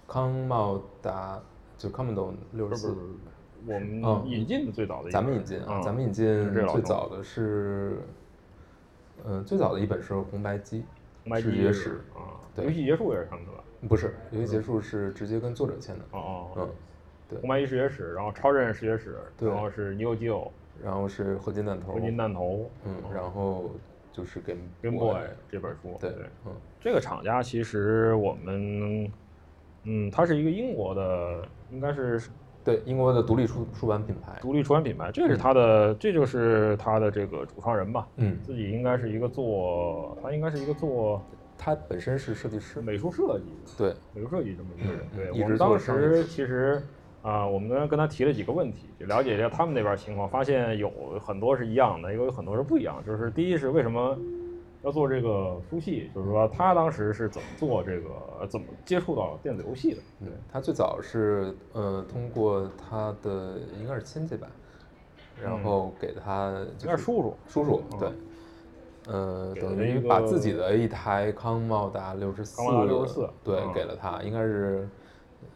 [0.05, 1.41] 康茂达
[1.77, 2.95] 就康本斗六十四
[3.65, 7.99] 我们嗯引进的最早的一本，咱们引进啊，嗯咱们引进最早的是，
[9.23, 10.84] 嗯，最早的一本是红白机，
[11.23, 13.63] 红白机视觉史，啊，对游戏结束也是他们的吧？
[13.88, 16.73] 不是游戏结束是直接跟作者签的，哦哦，嗯，对
[17.39, 19.49] 红白机视觉史，然后超任视觉史，对。
[19.49, 20.49] 然后是 Neo Geo
[20.84, 23.72] 然后是合金弹头合，金弹头，嗯，然后
[24.11, 26.52] 就是 Game Game Boy 这本书，对对，嗯。
[26.80, 29.11] 这个厂家其实我们，
[29.84, 32.22] 嗯，它是一个英国的，应该是
[32.64, 41.22] 对，英国的独立出出版品牌，独立出版品牌，这是它的，这就是它的这个主创人吧，嗯，自己应该是一个做，他应该是一个做
[41.57, 43.45] 他本身是设计师，美术设计，
[43.77, 45.02] 对，美术设计这么一个人。
[45.14, 46.81] 嗯对我们当时其实
[47.26, 53.03] 啊、我们跟跟他提了几个问题，就了解一下他们那边情况，发现有很多是一样的，也有很多是不一样。
[53.03, 54.15] 就是第一是为什么
[54.84, 60.02] 要做这个书系，就是说他当时是怎么做这个，怎么接触到电子游戏的？
[60.19, 64.47] 对他最早是呃通过他的应该是亲戚吧，
[65.41, 68.10] 然后给他应该是叔叔，叔叔对，
[69.07, 74.88] 呃等于把自己的一台康茂达六十四，六十四对给了他，应该是。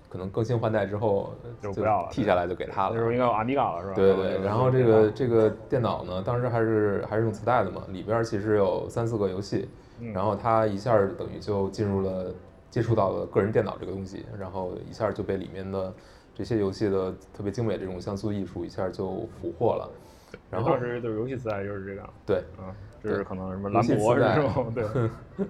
[0.10, 1.31] 可能更新换代之后
[1.61, 2.91] 就不要了，替下来就给他了。
[2.94, 3.94] 那时候应该有阿米嘎了，是吧？
[3.94, 4.44] 对对。
[4.44, 9.69] 然后这个这个电脑呢，当时还是还是用磁带的嘛，里边其实有三四个游戏，
[10.14, 12.34] 然后他一下等于就进入了
[12.72, 15.94] 接触到了个人电脑这个东西，然后一下就被里面的
[16.34, 19.90] 这些游戏的特别精美这种像素艺术一下就俘获了。
[20.49, 22.10] 然后当时就是游戏磁带就是这个。
[22.26, 22.73] 对，啊，
[23.03, 24.86] 就是可能什么蓝博是这种，对，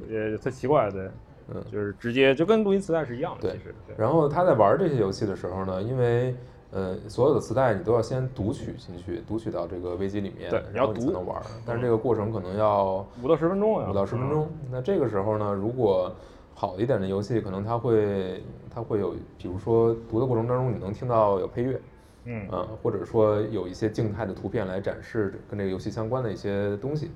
[0.32, 1.10] 也特奇怪，对。
[1.54, 3.74] 嗯，就是直接就跟录音磁带是一样的，其实。
[3.98, 6.36] 然后他在玩这些游戏的时候呢，因为
[6.72, 11.42] 呃所有的磁带你都要先读取进去，读取到这个危机里面，对，然后你才能玩。
[11.66, 14.48] 但是这个过程可能要五到十分钟啊，五到十分钟。
[14.72, 16.14] 那这个时候呢，如果
[16.54, 21.82] 好一点的游戏，可能它会它会有，比如说读的过程当中你能听到有配乐，
[22.26, 27.10] 嗯啊，或者说有一些静态的图片来展示跟这个游戏相关的一些东西。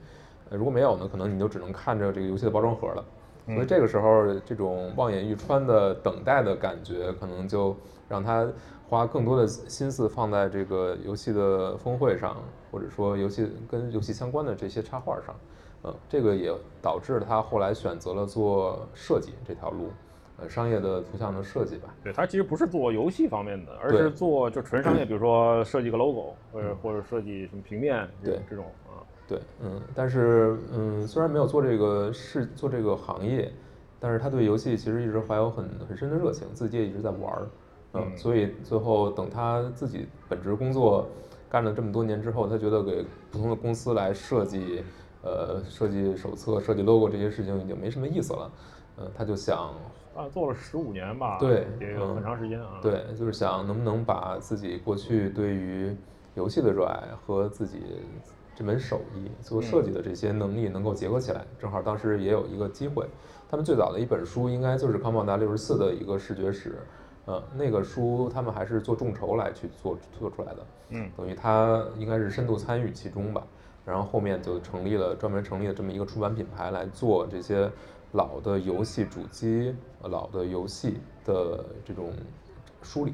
[0.50, 3.06] 呃，如果没有呢，可能你就只能看着这个游戏的包装盒了。
[3.46, 7.76] 所以这个时候，这种望眼欲穿的等待的感觉，可能就
[8.08, 8.48] 让他
[8.88, 12.38] 花更多的心思放在这个游戏的峰会上，
[12.72, 15.36] 或者说游戏跟游戏相关的这些插画上。
[15.84, 16.50] 嗯，这个也
[16.82, 19.90] 导致了他后来选择了做设计这条路，
[20.38, 21.94] 呃，商业的图像的设计吧。
[22.02, 28.66] 对他其实不是做游戏方面的，而是做就纯商业，比如说设计个 logo，或者或者设计什么平面，对这种。
[29.34, 33.52] 对，嗯，但是，嗯，虽然没有做这个事做这个行业，
[34.00, 37.48] 但是他对游戏其实一直怀有很很深的热情，自己也一直在玩儿，
[37.94, 41.08] 嗯，所以最后等他自己本职工作
[41.50, 44.84] 干了这么多年之后，他觉得给不同的公司来设计，
[45.24, 48.52] 呃，设计手册、设计 logo 这些事情已经没什么意思了，
[49.00, 49.74] 嗯，他就想，
[50.16, 55.96] 啊，做了十五年吧，对，也有很长时间啊，对，就是想能不能把自己过去对于
[56.36, 57.80] 游戏的热爱和自己。
[58.56, 63.06] 这门手艺做设计的这些能力能够结合起来，正好当时也有一个机会。
[63.50, 66.80] 他们最早的一本书应该就是康茂达六十四的一个视觉史，
[67.26, 73.44] 呃，那个书他们还是做众筹来去做做出来的，嗯，等于他应该是深度参与其中吧。
[73.86, 77.70] 然后后面就成立了专门成立了这么一个出版品牌来做这些
[78.14, 82.14] 老的游戏主机、老的游戏的这种
[82.82, 83.14] 梳理，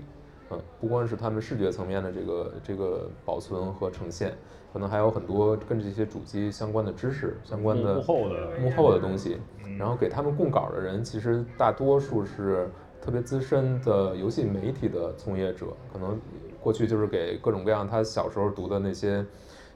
[0.52, 4.34] 嗯，不光是他们视觉层面的这个这个保存和呈现。
[4.72, 9.38] 可能还有很多跟这些主机相关的知识、相关的幕后的幕后的东西，
[9.78, 12.70] 然后给他们供稿的人，其实大多数是
[13.02, 16.20] 特别资深的游戏媒体的从业者，可能
[16.62, 19.26] 过去就是给各种各样他小时候读的那些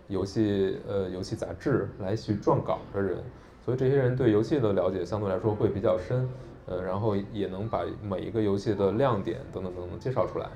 [0.07, 3.17] 游戏呃游戏杂志来去撰稿的人，
[3.65, 6.29] 所以这些人对游戏的了解相对来说会比较深，
[6.67, 10.49] 呃，然后也能把每一个游戏的亮点等等等等介绍出来。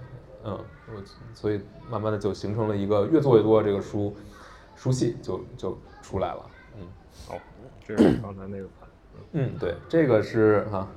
[0.48, 0.58] 嗯，
[0.96, 1.02] 我
[1.34, 1.60] 所以
[1.92, 4.16] 慢慢的就形成了一个越做越多这个书
[4.76, 6.46] 书系就就出来了。
[6.78, 6.88] 嗯，
[7.28, 7.36] 好，
[7.86, 8.90] 这是刚才那个盘。
[9.34, 10.88] 嗯，对，这个是哈，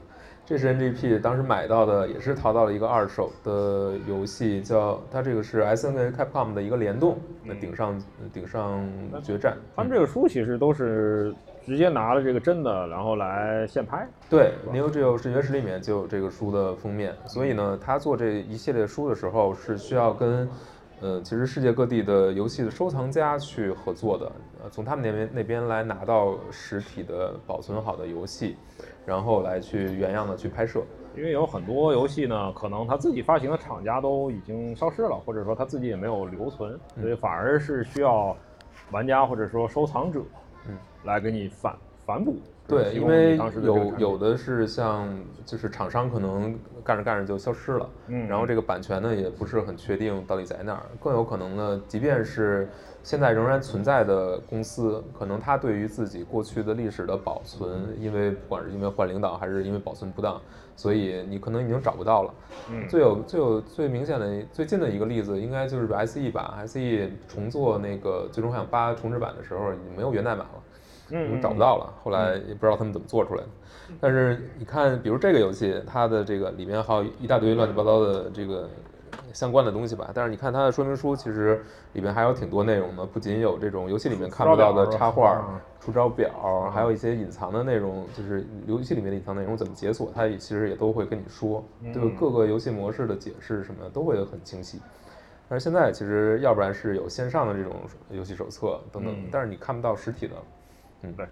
[0.47, 8.01] 这是 NGP 当时买到的，也是淘到了一个二手的游戏，叫它这个是 SNK Capcom 的一个联动，那顶上
[8.33, 8.89] 顶上
[9.23, 9.57] 决战。
[9.75, 11.35] 他们这个书其实都是。
[11.65, 14.09] 直接拿了这个真的，然后来现拍。
[14.29, 20.49] 对，Neo Geo 视觉史里面就有这个书的封面，所以呢，他做这一系列书的时候是需要跟，
[21.01, 24.33] 呃，其实世界各地的游戏的收藏家去合作的，
[24.63, 28.57] 呃，从他们那边那边来拿到实体的保存好的游戏，
[29.07, 30.83] 然后来去原样的去拍摄。
[31.17, 38.37] 因为有很多游戏呢，可能他自己发行的厂家都已经消失了，或者说他自己也没有留存，所以反而是需要
[38.93, 40.21] 玩家或者说收藏者。
[40.69, 41.77] 嗯，来给你反
[42.07, 42.37] 反补。
[42.69, 45.09] 对，因为有有的是像
[45.45, 52.69] 就是厂商可能干着干着就消失了，嗯，然后这个版权呢也不是很确定到底在哪儿，更有可能呢，即便是
[53.03, 60.41] 现在仍然存在的公司，可能它对于自己过去的历史的保存，因为不管是因为换领导还是因为保存不当，
[60.81, 62.35] 所以你可能已经找不到了。
[62.71, 70.63] 嗯，最有最有最明显的最近的一个例子，应该就是 SE 吧，SE 重做那个最终幻想八重置版的时候，已经没有源代码了。
[71.11, 73.49] 嗯，找不到了，后来也不知道他们怎么做出来的。
[74.01, 78.71] 但是你看，比如这个游戏，它的这个里面还有一大堆乱七八糟的这个
[79.33, 80.11] 相关的东西吧。
[80.15, 94.81] 但是你看它的说明书，其实里面还有挺多内容的，不仅有这种游戏里面看不到的插画、出招表，还有一些隐藏的内容，就是游戏里面的隐藏内容怎么解锁，它也其实也都会跟你说，对各个游戏模式的解释什么的都会很清晰。
[95.49, 97.75] 但是现在其实要不然是有线上的这种
[98.11, 100.35] 游戏手册等等，但是你看不到实体的。
[101.03, 101.27] 嗯，对，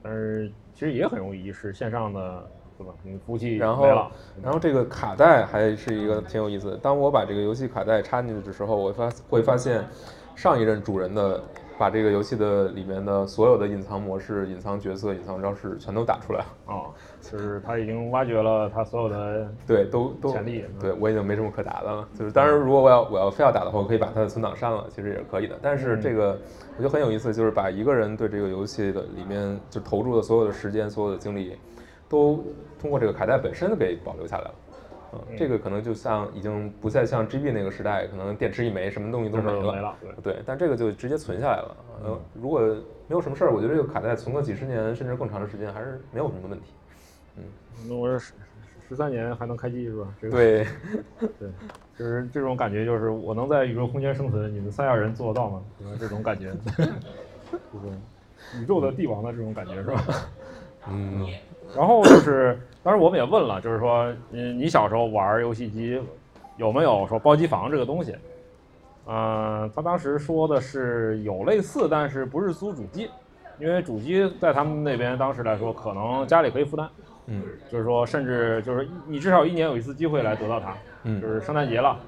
[0.00, 2.92] 但是其实也很容易遗失，线上的对吧？
[3.02, 4.10] 你服务器然没了后，
[4.42, 6.76] 然后这个卡带还是一个挺有意思的。
[6.76, 9.84] 当我把这个游戏卡带插进去的时候，我发会发现
[10.34, 11.40] 上一任主人的
[11.78, 16.46] 把这个游戏的里面的所有的隐藏模式、隐藏角色、隐藏招式全都打出来了。
[16.66, 16.90] 哦，
[17.20, 22.08] 就是他已经挖掘了他所有的 对，都都潜力对我已经没什么可打的了。
[22.18, 25.56] 就是当然，如果我要我要非要打的话，我可以把他的存档删了，其实也是可以的。
[25.62, 26.38] 但是嗯这个
[26.76, 31.56] 我觉得很有意思，就是把一个人对这个游戏的里面就投入的所有的时间、所有的精力，
[32.08, 32.44] 都
[32.80, 34.54] 通过这个卡带本身给保留下来了。
[35.12, 39.72] 嗯，这个可能就像已经不再像 GB 那个时代，可能电池一没，什么东西都没了。
[39.72, 40.32] 没了，对。
[40.34, 41.76] 对，但这个就直接存下来了。
[42.04, 46.66] 呃，如果没有什么事儿，我觉得这个卡带存个几十年甚至更长的时间，还是没有什么问题。
[47.36, 47.44] 嗯
[47.88, 48.32] 那我十
[48.88, 50.06] 十三年还能开机是吧？
[50.20, 50.66] 这个对，
[51.38, 51.48] 对，
[51.96, 55.62] 就是这种感觉，就是我能在宇宙空间生存，你们三亚人做得到吗？
[56.00, 56.52] 这种感觉，
[57.72, 60.02] 就是宇宙的帝王的这种感觉是吧？
[60.88, 61.26] 嗯，
[61.76, 66.00] 然后就是，当时我们也问了，就是说，嗯，你小时候玩游戏机
[66.56, 68.14] 有没有说包机房这个东西？
[69.06, 73.10] 嗯、他当时说的是有类似，但是不是租主机，
[73.58, 76.88] 因为主机在他们那边当时来说，可能家里可以负担，
[77.26, 77.42] 嗯。
[77.70, 81.20] 就是说，甚至就是你至少一年有一次机会来得到它，嗯。
[81.20, 82.00] 就是圣诞节了，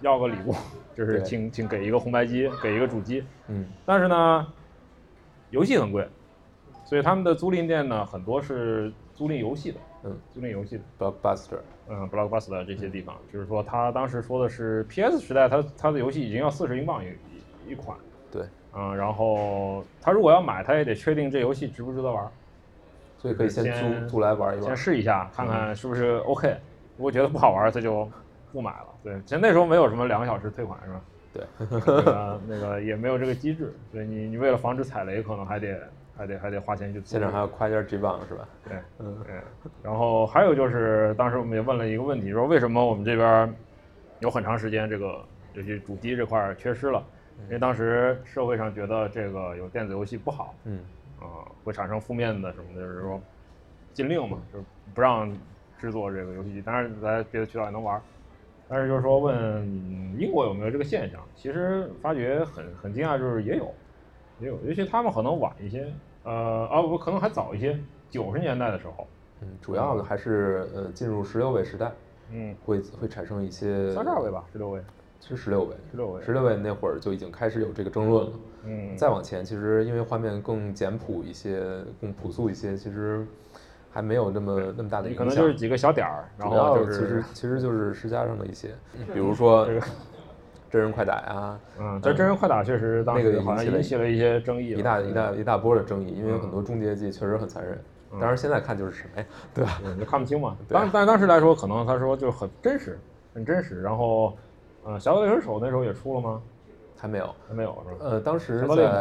[0.00, 0.52] 要个礼物，
[0.96, 3.64] 就是请请给一个红白机，给一个主机，嗯。
[3.86, 4.46] 但是呢，
[5.50, 6.04] 游戏很贵，
[6.90, 10.18] 所以他们的租赁店呢，很多是租赁游戏的，嗯。
[10.34, 17.06] 租赁游戏的，，Blockbuster，嗯，Blockbuster 这些地方，就是说他当时说的是 PS 时代，他他的游戏已经要四十英镑一
[17.68, 17.96] 一一款，
[18.32, 18.42] 对，
[18.74, 22.28] 嗯，然后他如果要买，他也得确定这游戏值不值得玩，
[23.18, 24.76] 所以可以先先租租来玩一玩先。
[24.76, 26.56] 试一下，看看是不是 OK，
[26.96, 28.10] 如果觉得不好玩，他就
[28.50, 28.86] 不买了。
[29.04, 31.00] 对，其实那时候没有什么两个小时退款是吧？
[31.32, 35.78] 对，那个那个也没有这个机制，所以你你为了防止踩雷，可能还得
[36.20, 37.00] 还得还得花钱去。
[37.02, 38.46] 现场还要夸一下 G 棒是吧？
[38.68, 39.34] 对，嗯对。
[39.82, 43.54] 然后还有就是，当时我们也问了一个问题，说为什么我们这边
[44.18, 45.24] 有很长时间这个
[45.54, 47.02] 尤其主机这块缺失了？
[47.44, 50.80] 因为当时社会上觉得这个有电子游戏不好，嗯
[51.18, 53.18] 啊、会产生负面的什么的，就是说
[53.94, 54.64] 禁令嘛，就是
[54.94, 55.34] 不让
[55.78, 57.98] 制作这个游戏机，当然在别的渠道也能玩。
[58.68, 63.74] 但是就是说问嗯英国有没有这个现象，其实发觉很很惊讶，就是也有，
[64.38, 65.90] 也有，尤其他们可能晚一些，
[66.24, 67.78] 呃啊我可能还早一些，
[68.10, 69.06] 九十年代的时候，
[69.40, 71.92] 嗯，主要的还是呃进入十六位时代，
[72.30, 74.80] 嗯，会会产生一些三十二位吧，十六位，
[75.20, 78.32] 是十六位，十六位，十六位那会儿就已经开始有这个争论了。
[78.64, 81.62] 嗯，再往前，其实因为画面更简朴一些，
[82.00, 83.26] 更朴素一些，其实
[83.90, 85.24] 还没有那么那么大的影响。
[85.24, 88.68] 可能就是几个小点儿，然主要后就是其实其实就是施加上的一些，
[89.14, 89.80] 比如说这个
[90.70, 97.74] 真人快打呀，嗯，但真人快打确实当那个时好像引起了一些争议，一大一大一大波的争议，因为有嗯很多终结技确实很残忍。
[98.12, 99.80] 嗯当然现在看就是什么呀，对吧？
[99.84, 100.56] 你，就看不清嘛。
[100.68, 102.98] 当但当时来说，可能他说就很真实，
[103.32, 103.80] 很真实。
[103.82, 104.36] 然后，
[104.84, 106.42] 呃，侠盗猎车手那时候也出了吗？
[107.00, 107.34] 还没有。
[107.48, 107.96] 还没有是吧？
[108.00, 109.00] 呃，当时在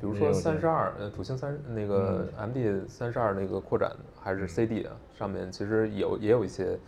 [0.00, 6.78] 比如说三十二，呃，土星三那个 MD 三十二那个扩展还是 CD 的上面，其实有也有一些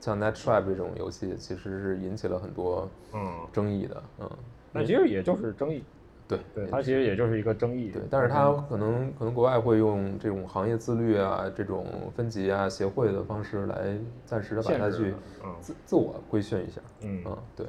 [0.00, 4.30] 像 Net Tribe 这种游戏，其实是引起了很多嗯，争议的，嗯，
[4.72, 5.84] 那其实也就是争议，
[6.26, 7.90] 对对，它其实也就是一个争议。
[7.92, 11.86] 对，但是它可能可能国外会用这种行业自律啊、这种
[12.16, 15.14] 分级啊、协会的方式来暂时的把它去
[15.60, 17.66] 自自我规训一下，嗯，嗯，对，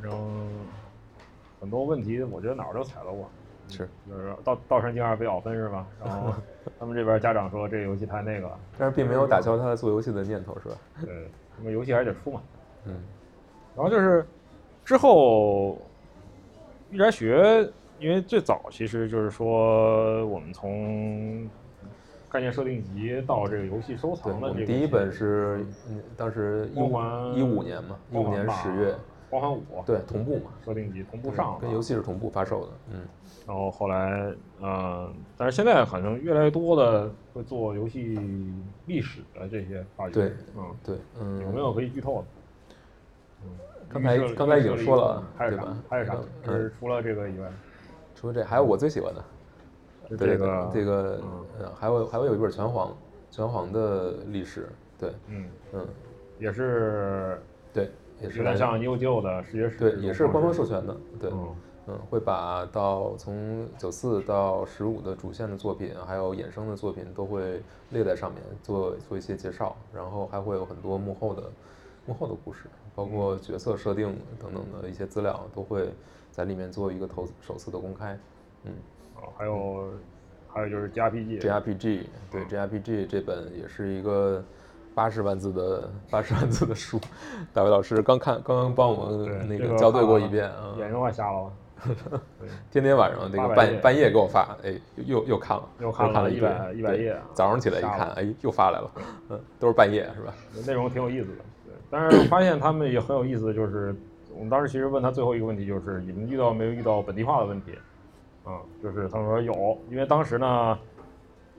[0.00, 0.48] 反正
[1.60, 3.28] 很多问题，我觉得哪儿都踩到过。
[3.68, 5.86] 是，就是道道山精二被咬分是吧？
[6.04, 6.34] 然后
[6.78, 10.74] 他们这边家长说这个游戏太那个了， 但是并没有打消他做游戏的念头，是吧？
[11.04, 11.28] 对，
[11.58, 12.40] 那么游戏还是得出嘛。
[12.86, 12.94] 嗯
[13.76, 14.26] 然后就是
[14.84, 15.78] 之后
[16.90, 17.70] 玉宅学，
[18.00, 21.48] 因为最早其实就是说我们从
[22.28, 26.90] 概念设定集到这个游戏收，藏的第一本是嗯，当时一五
[27.36, 28.94] 一五年嘛，一五年十月，
[29.30, 33.00] 光环五对，同步嘛，设定级同步上，跟游戏是同步发售的，嗯，
[33.46, 38.18] 然后后来，呃，但是现在好像越来越多的会做游戏
[38.86, 42.26] 历史的这些发掘，对嗯，对，嗯，有没有可以剧透的？
[43.44, 43.50] 嗯，
[43.88, 45.76] 刚才刚才已经说了还有啥对吧？
[45.88, 46.46] 还有啥嗯？
[46.46, 47.48] 就是除了这个以外，
[48.16, 49.24] 除了这，还有我最喜欢的，
[50.16, 52.92] 对这个这个嗯呃，还有还有有一本拳皇，
[53.30, 55.86] 拳皇的历史，对，嗯，嗯，
[56.38, 57.40] 也是
[57.72, 57.90] 对，
[58.20, 61.54] 也是有点像 New 旧的世界史对也是官方授权的，对，嗯
[61.88, 67.60] 嗯，会把到从九四到十五的主线的作品，还有衍生的作品都会
[67.90, 71.44] 列在上面做做一些介绍，然后还会有很多幕后的
[72.06, 75.88] 幕后的故事，包括角色设定等等的一些资料，都会
[76.30, 78.18] 在里面做一个头首次的公开。
[78.64, 78.72] 嗯，
[79.16, 79.88] 啊，还有
[80.48, 81.40] 还有就是 JRPG。
[81.40, 84.44] JRPG 对 JRPG 这本也是一个
[84.94, 87.00] 八十万字的八十万字的书，
[87.52, 91.52] 大卫老师刚看刚刚帮我们，那个个校对过一遍啊，眼睛快瞎了吧？
[92.38, 98.90] 对，天天晚上那个半半夜给我发，哎，又又又看了，又看了一百一遍100 100对页啊早上起来一，看哎，又发来了，
[99.30, 100.34] 嗯，都是半夜是吧？
[100.66, 101.44] 内容挺有意思的。
[101.64, 103.94] 对，但是发现他们也很有意思，就是
[104.34, 107.72] 我们当时其实问他最后一个问题，就是你们遇到没有遇到本地化的问题？
[108.44, 110.78] 嗯，就是他们说有，因为当时呢，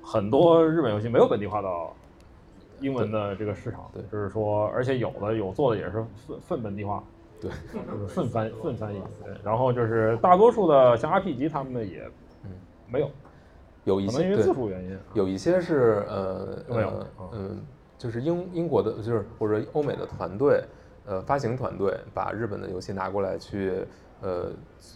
[0.04, 1.96] 很多日本游戏没有本地化到
[2.82, 4.04] 英文的这个市场，对。
[4.04, 7.04] 就是说，而且有的有做的也是粪粪本地化，
[7.40, 12.02] 对，就是粪翻粪翻译，对，然后就是大多数的像 RPG 他们的也
[12.44, 12.52] 嗯
[12.88, 13.10] 没有，
[13.86, 16.88] 有一些因为字数原因啊，有一些是呃没有。
[16.90, 17.30] 呃嗯。
[17.34, 17.62] 嗯，
[17.98, 20.64] 就是英英国的，就是或者欧美的团队，
[21.06, 23.86] 呃，发行团队把日本的游戏拿过来去，
[24.22, 24.52] 呃，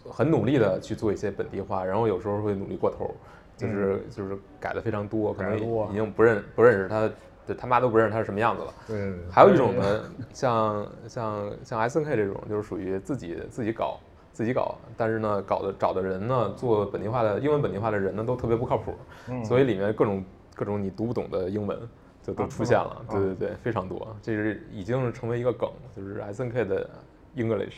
[0.09, 3.13] 很努力的去做一些本地化，然后有时候会努力过头，
[3.55, 7.07] 就是、就是改的非常多，可能已经不认不认识它，
[7.45, 8.73] 对他妈都不认识他是什么样子了。
[8.88, 10.03] 对对对，还有一种呢，
[10.34, 13.99] 像像像 S N K 这种，就是属于自己自己搞
[14.34, 18.93] 自己搞，但是呢，搞的找的人呢，做本地化的英文本地化的人呢，都特别不靠谱，
[19.30, 19.43] 嗯。
[19.45, 20.23] 所以里面各种
[20.55, 21.80] 各种你读不懂的英文
[22.22, 26.89] 就都啊出现了，对对对，非常多，这是已经成为一个梗，就是 S N K 的
[27.35, 27.76] English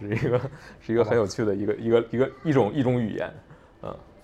[0.00, 0.40] 是一个
[0.80, 3.53] 是一个很有趣的一个一个一个一种一种语言，嗯，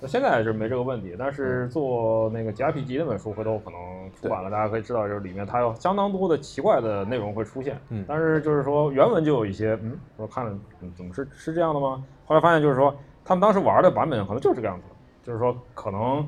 [0.00, 3.78] 那现在是没这个问题，但是做那个 JRPG 那本书，回头可能
[4.14, 7.78] 出版了，大家可以知道，就是里面它有相当多的奇怪的内容会出现。
[7.90, 12.02] 嗯但是就是说原文就有一些，嗯，我看了，嗯，怎么是是这样的吗？
[12.24, 14.84] 后来发现就是说，他们当时玩的版本可能就是这个样子，
[15.22, 16.26] 就是说可能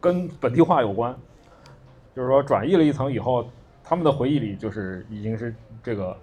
[0.00, 1.14] 跟本地化有关，
[2.16, 3.46] 就是说转译了一层以后，
[3.84, 6.16] 他们的回忆里就是已经是这个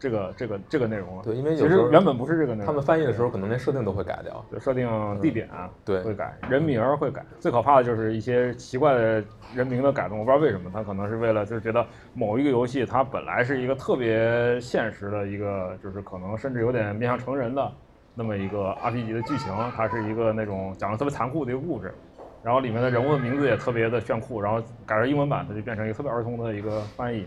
[0.00, 1.22] 这个这个这个内容了。
[1.22, 2.66] 对，因为其有时候实原本不是这个内容。
[2.66, 4.88] 他们翻译的时候可能连设定都会改掉，对，设定
[5.20, 5.48] 地点、
[5.84, 7.24] 对会改，人名儿会改。
[7.38, 9.22] 最可怕的就是一些奇怪的
[9.54, 17.70] 人名的改动，我不知道为什么，他可能是为了就是觉得某一个游戏它本来是一个特别现实的一个，就是可能甚至有点面向成人的
[18.14, 21.94] 那么一个 RPG 的剧情，它是一个那种讲的特别残酷的一个故事。
[22.42, 27.26] 然后里面的人物的名字也特别的炫酷，然后改成英文版，它就变成一个特别儿童的一个翻译，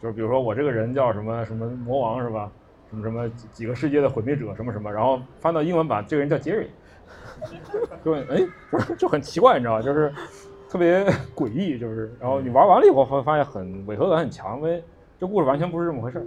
[0.00, 2.50] 就是比如说我这个人叫什么什么魔王是吧？
[2.90, 6.70] 什么什么几几个世界的毁灭者什么什么，然后翻到英文版，这个人叫杰瑞，
[8.02, 9.82] 就很哎，就是就很奇怪，你知道吧？
[9.82, 10.10] 就是
[10.70, 11.04] 特别
[11.36, 14.82] 诡异，就是然后你玩完了以后会发现很违和感很强，因为
[15.18, 16.24] 这故事完全不是这么回事儿。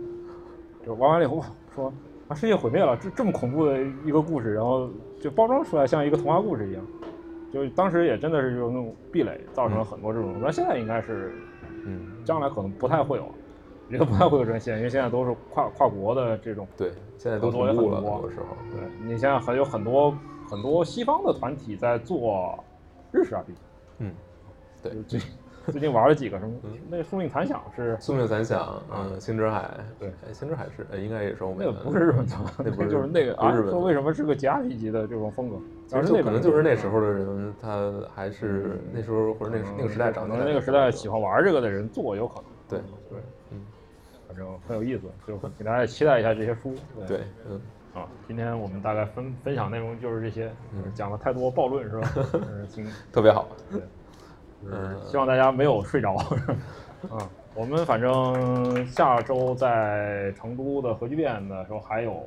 [0.85, 1.93] 就玩完了以后哇说
[2.27, 4.89] 啊世界毁灭了，这这么恐怖的一个故事，然后
[5.19, 6.83] 就包装出来像一个童话故事一样。
[7.51, 10.35] 就当时也真的是有那种壁垒，造成了很多这种。
[10.41, 11.33] 那、现在应该是
[11.85, 13.25] 嗯，将来可能不太会有，
[13.91, 16.65] 我觉得不太会有这种现象，因为现在都是跨跨国的这种。
[16.77, 20.15] 对，现在都合作也同步了，很多时候，对你现在还有很多
[20.49, 22.57] 很多西方的团体在做
[23.11, 23.51] 日式 RPG，
[23.99, 24.13] 嗯，
[24.81, 25.19] 对最
[25.71, 26.55] 最近玩了几个什么，
[26.89, 29.69] 那个《宿命残响》是宿命残响，嗯，星之海，
[29.99, 35.57] 对哎，星之海是，呃应该也是欧美的，那个不是日本做的， 那不是 就是那个啊，说为什么是个 JRPG 的这种风格？
[35.87, 42.45] 其实就可能就是那时候的人，他还是那时候或者那个那个时代长的能那个时代喜欢玩这个的人做有可能。
[42.67, 43.21] 对对，嗯，
[44.31, 46.73] 反正很有意思，就给大家期待一下这些书。
[47.05, 47.59] 对，嗯，
[47.93, 52.09] 啊，今天我们大概分分享内容就是这些，就是讲了太多暴论是吧？
[52.47, 56.15] 嗯，挺特别好，就是希望大家没有睡着。
[57.09, 57.19] 嗯，
[57.53, 62.23] 我们反正下周在成都的核聚变的时候还有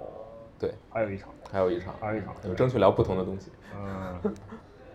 [0.58, 4.20] 对，还有一场，还有一场，还有一场，我争取聊不同的东西，嗯，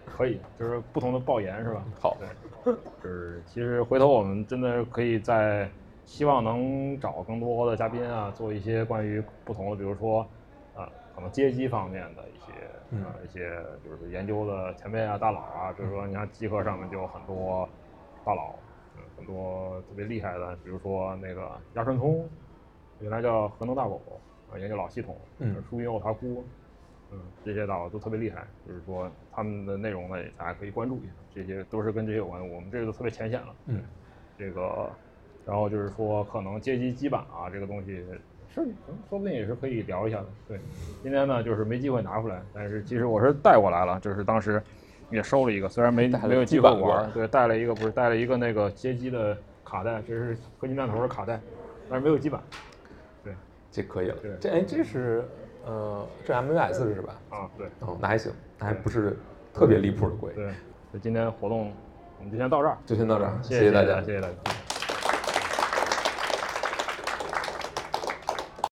[0.06, 1.84] 可以，就是不同的爆言是吧？
[2.00, 2.18] 好，
[2.64, 5.68] 对，就是其实回头我们真的可以在
[6.10, 10.22] 希望能找更多的嘉宾啊，做一些关于不同的，比如说
[10.76, 12.52] 啊，可能街机方面的一些
[12.90, 17.70] 嗯呃一些就是研究的前辈啊、大佬啊，比如说你看集合上面就有很多
[18.26, 18.56] 大佬，
[18.98, 22.28] 嗯，很多特别厉害的，比如说那个亚顺通，
[23.00, 24.02] 原来叫核能大狗
[24.52, 26.44] 啊，研究老系统，嗯书音奥塔库。
[27.12, 32.40] 嗯，这些大佬都特别厉害，就是说他们的内容呢，大家可以关注一下，这些都是跟这些有关。
[32.50, 33.84] 我们这个都特别浅显了，嗯，
[34.38, 34.92] 这个，
[35.46, 38.04] 然后就是说可能街机基板啊，这个东西
[38.54, 40.26] 是，嗯说不定也是可以聊一下的。
[40.48, 40.60] 对，
[41.04, 44.62] 今天呢就是没机会拿出来，但是其实我是带过来了，就是当时
[45.12, 51.40] 也收了一个，虽然没没有机会基板玩，对，带了一个不是带了一个那个街机的卡带，这是合金弹头的卡带，
[51.90, 52.42] 但是没有基板。
[53.24, 53.34] 对，
[53.72, 55.24] 这可以了对，这哎这是
[55.66, 57.16] 呃这 MVS 是吧？
[57.30, 57.68] 啊，对。
[57.82, 59.16] 哦，那还行，那还不是
[59.54, 60.52] 特别离谱的贵，对，
[60.92, 61.72] 就今天活动
[62.18, 64.08] 我们就先到这儿，就先到这儿，谢谢大家谢。
[64.08, 64.59] 谢谢大家。